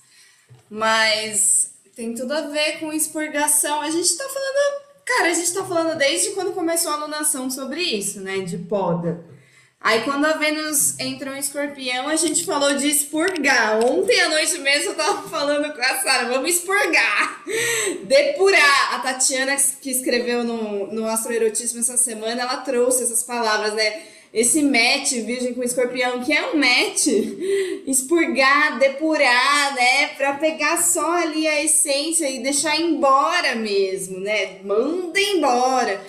mas 0.70 1.72
tem 1.96 2.14
tudo 2.14 2.32
a 2.32 2.42
ver 2.42 2.78
com 2.78 2.92
expurgação. 2.92 3.80
A 3.80 3.90
gente 3.90 4.16
tá 4.16 4.24
falando, 4.28 4.82
cara, 5.04 5.28
a 5.28 5.34
gente 5.34 5.52
tá 5.52 5.64
falando 5.64 5.98
desde 5.98 6.30
quando 6.30 6.54
começou 6.54 6.92
a 6.92 6.94
alunação 6.94 7.50
sobre 7.50 7.82
isso, 7.82 8.20
né, 8.20 8.38
de 8.38 8.56
poda. 8.56 9.35
Aí 9.80 10.02
quando 10.02 10.24
a 10.24 10.32
Vênus 10.32 10.98
entrou 10.98 11.34
em 11.34 11.38
escorpião, 11.38 12.08
a 12.08 12.16
gente 12.16 12.44
falou 12.44 12.74
de 12.74 12.88
expurgar. 12.88 13.84
Ontem 13.84 14.20
à 14.20 14.28
noite 14.28 14.58
mesmo 14.58 14.90
eu 14.90 14.94
tava 14.96 15.28
falando 15.28 15.72
com 15.72 15.80
a 15.80 15.96
Sara, 16.02 16.28
vamos 16.28 16.50
expurgar, 16.50 17.44
depurar. 18.04 18.94
A 18.94 18.98
Tatiana, 19.00 19.54
que 19.80 19.90
escreveu 19.90 20.42
no, 20.42 20.92
no 20.92 21.06
Astroerotismo 21.06 21.80
essa 21.80 21.96
semana, 21.96 22.42
ela 22.42 22.56
trouxe 22.58 23.04
essas 23.04 23.22
palavras, 23.22 23.74
né? 23.74 24.02
Esse 24.32 24.60
match 24.62 25.12
virgem 25.24 25.54
com 25.54 25.62
escorpião, 25.62 26.22
que 26.22 26.32
é 26.32 26.46
um 26.50 26.58
match, 26.58 27.06
expurgar, 27.86 28.78
depurar, 28.78 29.74
né? 29.74 30.08
Pra 30.16 30.34
pegar 30.34 30.82
só 30.82 31.12
ali 31.12 31.46
a 31.46 31.62
essência 31.62 32.28
e 32.28 32.42
deixar 32.42 32.78
embora 32.78 33.54
mesmo, 33.54 34.18
né? 34.20 34.58
Manda 34.64 35.20
embora. 35.20 36.04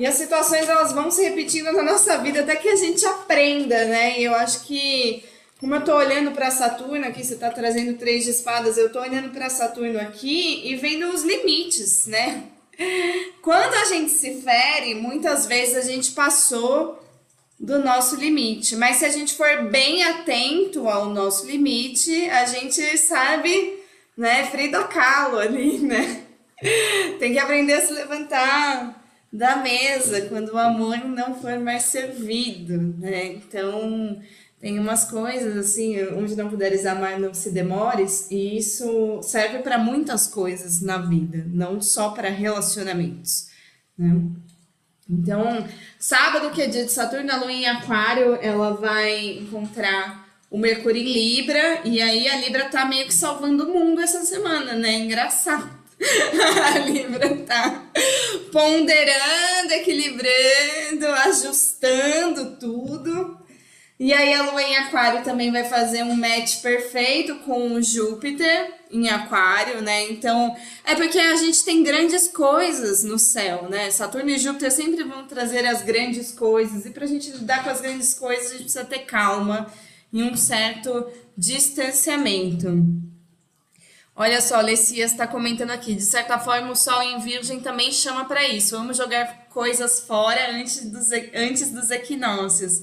E 0.00 0.06
as 0.06 0.14
situações 0.14 0.66
elas 0.66 0.92
vão 0.92 1.10
se 1.10 1.22
repetindo 1.22 1.70
na 1.72 1.82
nossa 1.82 2.16
vida 2.16 2.40
até 2.40 2.56
que 2.56 2.70
a 2.70 2.76
gente 2.76 3.04
aprenda, 3.04 3.84
né? 3.84 4.18
E 4.18 4.24
eu 4.24 4.34
acho 4.34 4.64
que 4.64 5.22
como 5.58 5.74
eu 5.74 5.84
tô 5.84 5.94
olhando 5.94 6.30
para 6.30 6.50
Saturno 6.50 7.06
aqui, 7.06 7.22
você 7.22 7.36
tá 7.36 7.50
trazendo 7.50 7.98
três 7.98 8.24
de 8.24 8.30
espadas, 8.30 8.78
eu 8.78 8.90
tô 8.90 8.98
olhando 8.98 9.28
para 9.28 9.50
Saturno 9.50 10.00
aqui 10.00 10.62
e 10.64 10.74
vendo 10.74 11.10
os 11.10 11.22
limites, 11.22 12.06
né? 12.06 12.44
Quando 13.42 13.74
a 13.74 13.84
gente 13.84 14.10
se 14.10 14.40
fere, 14.40 14.94
muitas 14.94 15.44
vezes 15.44 15.76
a 15.76 15.82
gente 15.82 16.12
passou 16.12 16.98
do 17.58 17.78
nosso 17.78 18.16
limite, 18.16 18.76
mas 18.76 18.96
se 18.96 19.04
a 19.04 19.10
gente 19.10 19.34
for 19.34 19.64
bem 19.64 20.02
atento 20.02 20.88
ao 20.88 21.10
nosso 21.10 21.44
limite, 21.44 22.30
a 22.30 22.46
gente 22.46 22.96
sabe, 22.96 23.78
né, 24.16 24.46
Frida 24.46 24.82
Kahlo 24.84 25.38
ali, 25.38 25.76
né? 25.78 26.22
Tem 27.18 27.34
que 27.34 27.38
aprender 27.38 27.74
a 27.74 27.80
se 27.82 27.92
levantar, 27.92 28.99
da 29.32 29.56
mesa 29.56 30.22
quando 30.22 30.50
o 30.50 30.58
amor 30.58 31.04
não 31.04 31.34
for 31.40 31.58
mais 31.58 31.84
servido, 31.84 32.76
né? 32.98 33.26
Então, 33.26 34.20
tem 34.60 34.78
umas 34.78 35.04
coisas 35.04 35.56
assim, 35.56 36.02
onde 36.14 36.36
não 36.36 36.50
puderes 36.50 36.84
amar, 36.84 37.18
não 37.18 37.32
se 37.32 37.50
demores, 37.50 38.30
e 38.30 38.58
isso 38.58 39.20
serve 39.22 39.60
para 39.60 39.78
muitas 39.78 40.26
coisas 40.26 40.82
na 40.82 40.98
vida, 40.98 41.46
não 41.48 41.80
só 41.80 42.10
para 42.10 42.28
relacionamentos, 42.28 43.48
né? 43.96 44.20
Então, 45.08 45.66
sábado, 45.98 46.50
que 46.50 46.62
é 46.62 46.68
dia 46.68 46.84
de 46.84 46.92
Saturno, 46.92 47.32
a 47.32 47.36
lua 47.36 47.50
em 47.50 47.66
Aquário, 47.66 48.38
ela 48.40 48.74
vai 48.74 49.38
encontrar 49.38 50.28
o 50.48 50.58
Mercúrio 50.58 51.00
em 51.00 51.12
Libra, 51.12 51.80
e 51.84 52.00
aí 52.00 52.28
a 52.28 52.36
Libra 52.36 52.68
tá 52.68 52.84
meio 52.84 53.06
que 53.06 53.14
salvando 53.14 53.64
o 53.64 53.72
mundo 53.72 54.00
essa 54.00 54.24
semana, 54.24 54.74
né? 54.74 54.98
Engraçado. 54.98 55.79
a 56.74 56.78
Libra 56.78 57.36
tá 57.46 57.90
ponderando, 58.50 59.72
equilibrando, 59.72 61.06
ajustando 61.06 62.56
tudo. 62.56 63.38
E 63.98 64.14
aí 64.14 64.32
a 64.32 64.50
Lua 64.50 64.62
em 64.62 64.76
Aquário 64.78 65.22
também 65.22 65.52
vai 65.52 65.64
fazer 65.64 66.02
um 66.02 66.16
match 66.16 66.62
perfeito 66.62 67.34
com 67.40 67.74
o 67.74 67.82
Júpiter 67.82 68.72
em 68.90 69.10
Aquário, 69.10 69.82
né? 69.82 70.10
Então, 70.10 70.56
é 70.86 70.94
porque 70.94 71.18
a 71.18 71.36
gente 71.36 71.62
tem 71.62 71.82
grandes 71.82 72.26
coisas 72.28 73.04
no 73.04 73.18
céu, 73.18 73.68
né? 73.68 73.90
Saturno 73.90 74.30
e 74.30 74.38
Júpiter 74.38 74.72
sempre 74.72 75.04
vão 75.04 75.26
trazer 75.26 75.66
as 75.66 75.82
grandes 75.82 76.32
coisas, 76.32 76.86
e 76.86 76.90
pra 76.90 77.04
gente 77.04 77.30
lidar 77.30 77.62
com 77.62 77.68
as 77.68 77.82
grandes 77.82 78.14
coisas, 78.14 78.46
a 78.46 78.52
gente 78.52 78.62
precisa 78.62 78.86
ter 78.86 79.00
calma 79.00 79.70
e 80.10 80.22
um 80.22 80.34
certo 80.34 81.06
distanciamento. 81.36 83.09
Olha 84.20 84.42
só, 84.42 84.60
Lecias 84.60 85.12
está 85.12 85.26
comentando 85.26 85.70
aqui. 85.70 85.94
De 85.94 86.02
certa 86.02 86.38
forma, 86.38 86.70
o 86.70 86.76
Sol 86.76 87.02
em 87.02 87.18
Virgem 87.20 87.58
também 87.58 87.90
chama 87.90 88.26
para 88.26 88.46
isso. 88.46 88.76
Vamos 88.76 88.98
jogar 88.98 89.46
coisas 89.48 90.00
fora 90.00 90.50
antes 90.50 90.84
dos, 90.90 91.10
antes 91.34 91.70
dos 91.70 91.90
equinócios. 91.90 92.82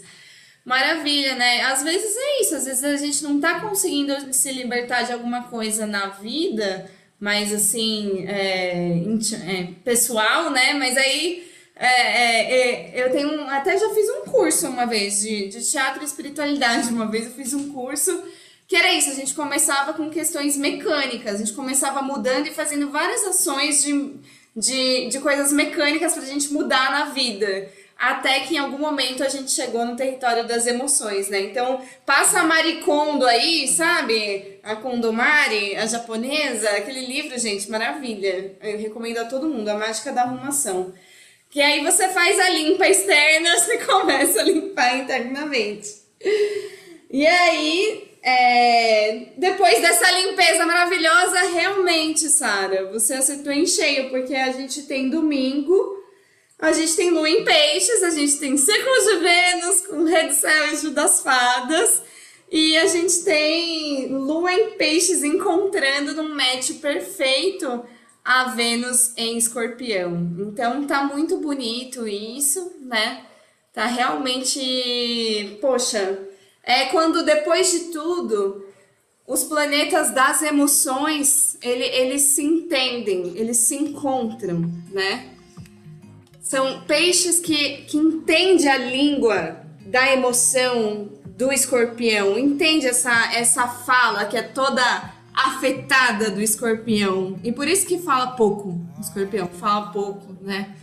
Maravilha, 0.66 1.36
né? 1.36 1.62
Às 1.62 1.84
vezes 1.84 2.18
é 2.18 2.42
isso. 2.42 2.56
Às 2.56 2.66
vezes 2.66 2.84
a 2.84 2.98
gente 2.98 3.24
não 3.24 3.36
está 3.36 3.60
conseguindo 3.60 4.34
se 4.34 4.52
libertar 4.52 5.04
de 5.04 5.14
alguma 5.14 5.44
coisa 5.44 5.86
na 5.86 6.08
vida, 6.08 6.90
mas 7.20 7.54
assim, 7.54 8.26
é, 8.28 9.04
é, 9.46 9.68
pessoal, 9.84 10.50
né? 10.50 10.74
Mas 10.74 10.98
aí 10.98 11.52
é, 11.76 11.86
é, 11.86 12.96
é, 12.96 13.06
eu 13.06 13.12
tenho 13.12 13.30
um, 13.30 13.48
até 13.48 13.78
já 13.78 13.94
fiz 13.94 14.10
um 14.10 14.32
curso 14.32 14.68
uma 14.70 14.88
vez 14.88 15.22
de, 15.22 15.50
de 15.50 15.70
teatro 15.70 16.02
e 16.02 16.06
espiritualidade. 16.06 16.90
Uma 16.90 17.06
vez 17.06 17.28
eu 17.28 17.34
fiz 17.34 17.54
um 17.54 17.72
curso 17.72 18.24
que 18.68 18.76
era 18.76 18.91
isso, 18.91 19.09
a 19.09 19.13
gente 19.13 19.34
começava 19.34 19.93
com 19.93 20.09
questões 20.09 20.57
mecânicas, 20.57 21.36
a 21.36 21.38
gente 21.38 21.53
começava 21.53 22.01
mudando 22.01 22.47
e 22.47 22.53
fazendo 22.53 22.89
várias 22.89 23.24
ações 23.24 23.82
de, 23.82 24.15
de, 24.53 25.07
de 25.07 25.20
coisas 25.20 25.53
mecânicas 25.53 26.13
para 26.13 26.24
a 26.24 26.28
gente 26.28 26.51
mudar 26.51 26.91
na 26.91 27.05
vida. 27.05 27.70
Até 27.97 28.41
que 28.41 28.55
em 28.55 28.59
algum 28.59 28.78
momento 28.78 29.24
a 29.24 29.30
gente 29.30 29.49
chegou 29.49 29.84
no 29.84 29.95
território 29.95 30.45
das 30.45 30.68
emoções, 30.68 31.30
né? 31.30 31.39
Então, 31.39 31.82
passa 32.05 32.41
a 32.41 32.43
Maricondo 32.43 33.26
aí, 33.26 33.68
sabe? 33.70 34.59
A 34.61 34.76
Kondomari, 34.76 35.76
a 35.76 35.86
japonesa, 35.88 36.70
aquele 36.72 37.05
livro, 37.07 37.39
gente, 37.39 37.72
maravilha. 37.72 38.55
Eu 38.61 38.78
recomendo 38.78 39.18
a 39.18 39.26
todo 39.26 39.47
mundo, 39.47 39.70
A 39.70 39.76
Mágica 39.76 40.11
da 40.11 40.24
Arrumação. 40.24 40.93
Que 41.49 41.59
aí 41.59 41.84
você 41.84 42.09
faz 42.09 42.38
a 42.39 42.49
limpa 42.49 42.88
externa, 42.88 43.57
você 43.57 43.78
começa 43.80 44.41
a 44.41 44.43
limpar 44.43 44.97
internamente. 44.97 45.89
E 47.09 47.26
aí, 47.26 48.07
é, 48.30 49.28
depois 49.38 49.80
dessa 49.80 50.11
limpeza 50.11 50.65
maravilhosa, 50.65 51.39
realmente, 51.43 52.28
Sara, 52.28 52.91
você 52.91 53.13
acertou 53.13 53.53
em 53.53 53.65
cheio, 53.65 54.09
porque 54.09 54.36
a 54.36 54.51
gente 54.51 54.82
tem 54.84 55.09
domingo, 55.09 56.03
a 56.59 56.73
gente 56.73 56.93
tem 56.97 57.09
lua 57.09 57.30
em 57.30 57.45
peixes, 57.45 58.03
a 58.03 58.09
gente 58.09 58.38
tem 58.38 58.57
ciclo 58.57 58.93
de 59.05 59.15
Vênus 59.19 59.82
com 59.88 60.03
rei 60.03 60.28
do 60.28 60.34
céu 60.34 60.73
e 60.73 60.89
das 60.89 61.21
fadas, 61.21 62.01
e 62.51 62.75
a 62.78 62.86
gente 62.88 63.23
tem 63.23 64.09
lua 64.09 64.51
em 64.51 64.71
peixes 64.71 65.23
encontrando 65.23 66.13
num 66.13 66.36
match 66.36 66.82
perfeito 66.82 67.86
a 68.25 68.49
Vênus 68.49 69.13
em 69.15 69.38
escorpião. 69.38 70.36
Então 70.38 70.86
tá 70.86 71.01
muito 71.05 71.38
bonito 71.38 72.05
isso, 72.05 72.73
né? 72.82 73.23
Tá 73.71 73.86
realmente, 73.86 75.57
poxa, 75.61 76.26
é 76.68 76.88
quando 76.88 77.24
depois 77.24 77.72
de 77.72 77.80
tudo 77.91 78.65
os 79.26 79.45
planetas 79.45 80.11
das 80.11 80.41
emoções 80.41 81.57
ele, 81.61 81.86
eles 81.86 82.22
se 82.24 82.43
entendem, 82.43 83.38
eles 83.38 83.57
se 83.57 83.76
encontram, 83.76 84.70
né? 84.91 85.30
São 86.41 86.82
peixes 86.82 87.39
que, 87.39 87.84
que 87.84 87.97
entendem 87.97 88.68
a 88.70 88.78
língua 88.78 89.61
da 89.86 90.11
emoção 90.11 91.09
do 91.26 91.51
escorpião, 91.53 92.38
entende 92.38 92.86
essa, 92.86 93.34
essa 93.34 93.68
fala 93.68 94.26
que 94.26 94.36
é 94.36 94.41
toda 94.41 95.13
afetada 95.34 96.32
do 96.32 96.41
escorpião. 96.41 97.39
E 97.43 97.51
por 97.51 97.68
isso 97.68 97.86
que 97.86 97.99
fala 97.99 98.32
pouco. 98.32 98.70
O 98.97 99.01
escorpião 99.01 99.47
fala 99.47 99.91
pouco, 99.91 100.36
né? 100.41 100.76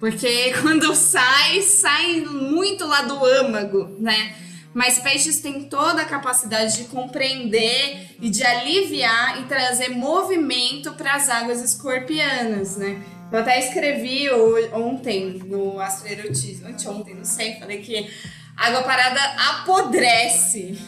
Porque 0.00 0.52
quando 0.60 0.94
sai, 0.94 1.62
sai 1.62 2.20
muito 2.20 2.86
lá 2.86 3.02
do 3.02 3.24
âmago, 3.24 3.96
né? 3.98 4.34
Mas 4.74 4.98
peixes 4.98 5.40
têm 5.40 5.64
toda 5.64 6.02
a 6.02 6.04
capacidade 6.04 6.78
de 6.78 6.84
compreender 6.84 8.16
e 8.20 8.30
de 8.30 8.42
aliviar 8.42 9.40
e 9.40 9.44
trazer 9.44 9.90
movimento 9.90 10.92
para 10.92 11.14
as 11.14 11.28
águas 11.28 11.60
escorpianas, 11.60 12.76
né? 12.76 13.02
Eu 13.30 13.38
até 13.38 13.58
escrevi 13.58 14.30
ontem 14.74 15.40
no 15.46 15.80
Astroerotismo, 15.80 16.68
anteontem, 16.68 17.14
não 17.14 17.24
sei, 17.24 17.54
falei 17.54 17.80
que 17.80 18.10
água 18.56 18.82
parada 18.82 19.20
apodrece 19.50 20.78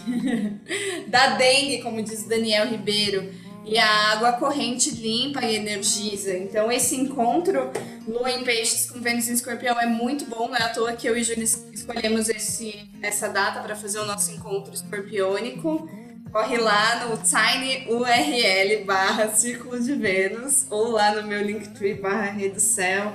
da 1.09 1.37
dengue, 1.37 1.83
como 1.83 2.03
diz 2.03 2.25
Daniel 2.27 2.69
Ribeiro, 2.69 3.33
e 3.65 3.79
a 3.79 4.13
água 4.13 4.33
corrente 4.33 4.91
limpa 4.91 5.45
e 5.45 5.57
energiza. 5.57 6.37
Então 6.37 6.71
esse 6.71 6.95
encontro 6.97 7.71
Lua 8.07 8.31
em 8.31 8.45
Peixes 8.45 8.91
com 8.91 9.01
Vênus 9.01 9.29
em 9.29 9.33
Escorpião 9.33 9.81
é 9.81 9.87
muito 9.87 10.27
bom, 10.27 10.49
não 10.49 10.57
é 10.57 10.63
à 10.63 10.69
toa 10.69 10.93
que 10.93 11.09
eu 11.09 11.17
e 11.17 11.25
Júlia 11.25 11.45
escolhemos 11.45 12.29
esse, 12.29 12.89
essa 13.03 13.29
data 13.29 13.61
para 13.61 13.75
fazer 13.75 13.99
o 13.99 14.05
nosso 14.05 14.31
encontro 14.31 14.75
escorpiônico 14.75 15.89
corre 16.35 16.59
lá 16.59 17.07
no 17.07 17.17
tinyurl 17.19 18.85
barra 18.85 19.29
Círculo 19.29 19.81
de 19.81 19.95
Vênus 19.95 20.67
ou 20.69 20.91
lá 20.91 21.15
no 21.15 21.29
meu 21.29 21.41
Linktree 21.41 21.95
barra 21.95 22.33
Rede 22.33 22.57
do 22.57 22.61
Céu. 22.61 23.15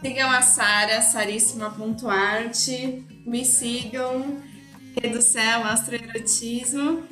Sigam 0.00 0.30
a 0.30 0.40
Sara, 0.40 1.02
saríssima.art. 1.02 2.68
Me 3.26 3.44
sigam, 3.44 4.40
Rede 4.94 5.14
do 5.14 5.20
Céu, 5.20 5.64
Astroerotismo. 5.64 7.02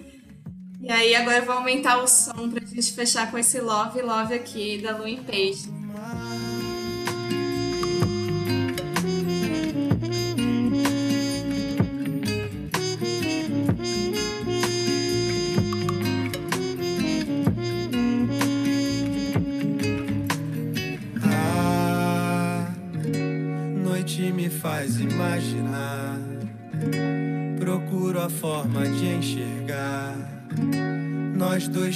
E 0.81 0.93
aí 0.93 1.13
agora 1.17 1.39
eu 1.39 1.45
vou 1.45 1.57
aumentar 1.57 2.01
o 2.01 2.07
som 2.07 2.49
pra 2.49 2.62
gente 2.75 2.93
fechar 2.93 3.31
com 3.31 3.37
esse 3.37 3.61
Love 3.61 4.01
Love 4.01 4.35
aqui 4.35 4.79
da 4.79 4.97
Lua 4.97 5.09
em 5.09 5.23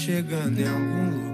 chegando 0.07 0.61
em 0.61 0.69
algum 0.69 1.11
lugar. 1.11 1.26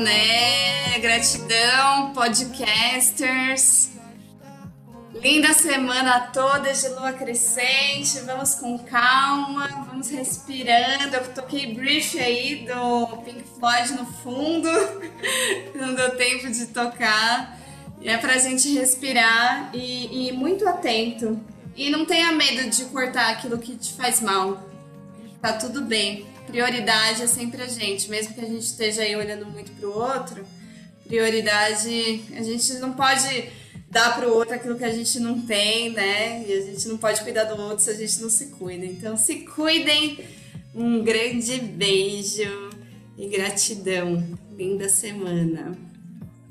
Cafuné, 0.00 0.98
gratidão, 1.00 2.12
podcasters. 2.14 3.90
Linda 5.14 5.52
semana 5.52 6.30
toda 6.32 6.72
de 6.72 6.88
lua 6.88 7.12
crescente, 7.12 8.20
vamos 8.24 8.54
com 8.54 8.78
calma, 8.78 9.68
vamos 9.90 10.08
respirando. 10.08 11.16
Eu 11.16 11.34
toquei 11.34 11.74
brief 11.74 12.18
aí 12.18 12.66
do 12.66 13.18
Pink 13.18 13.44
Floyd 13.58 13.92
no 13.92 14.06
fundo, 14.06 14.70
não 15.76 15.94
deu 15.94 16.16
tempo 16.16 16.50
de 16.50 16.68
tocar. 16.68 17.58
É 18.02 18.16
pra 18.16 18.38
gente 18.38 18.72
respirar 18.72 19.70
e, 19.74 20.28
e 20.28 20.32
muito 20.32 20.66
atento. 20.66 21.38
E 21.76 21.90
não 21.90 22.06
tenha 22.06 22.32
medo 22.32 22.70
de 22.70 22.86
cortar 22.86 23.32
aquilo 23.32 23.58
que 23.58 23.76
te 23.76 23.92
faz 23.92 24.22
mal. 24.22 24.66
Tá 25.42 25.52
tudo 25.52 25.82
bem. 25.82 26.29
Prioridade 26.50 27.22
é 27.22 27.26
sempre 27.26 27.62
a 27.62 27.66
gente, 27.68 28.10
mesmo 28.10 28.34
que 28.34 28.40
a 28.40 28.46
gente 28.46 28.64
esteja 28.64 29.02
aí 29.02 29.14
olhando 29.14 29.46
muito 29.46 29.70
pro 29.72 29.96
outro. 29.96 30.44
Prioridade, 31.06 32.24
a 32.36 32.42
gente 32.42 32.74
não 32.74 32.92
pode 32.92 33.48
dar 33.88 34.16
para 34.16 34.28
o 34.28 34.34
outro 34.34 34.54
aquilo 34.54 34.76
que 34.76 34.84
a 34.84 34.92
gente 34.92 35.18
não 35.20 35.40
tem, 35.42 35.90
né? 35.90 36.44
E 36.46 36.52
a 36.52 36.60
gente 36.60 36.88
não 36.88 36.98
pode 36.98 37.20
cuidar 37.22 37.44
do 37.44 37.60
outro 37.60 37.84
se 37.84 37.90
a 37.90 37.94
gente 37.94 38.20
não 38.20 38.30
se 38.30 38.46
cuida. 38.46 38.84
Então, 38.84 39.16
se 39.16 39.36
cuidem. 39.40 40.18
Um 40.72 41.02
grande 41.02 41.60
beijo 41.60 42.70
e 43.18 43.26
gratidão. 43.26 44.38
Linda 44.56 44.88
semana. 44.88 45.89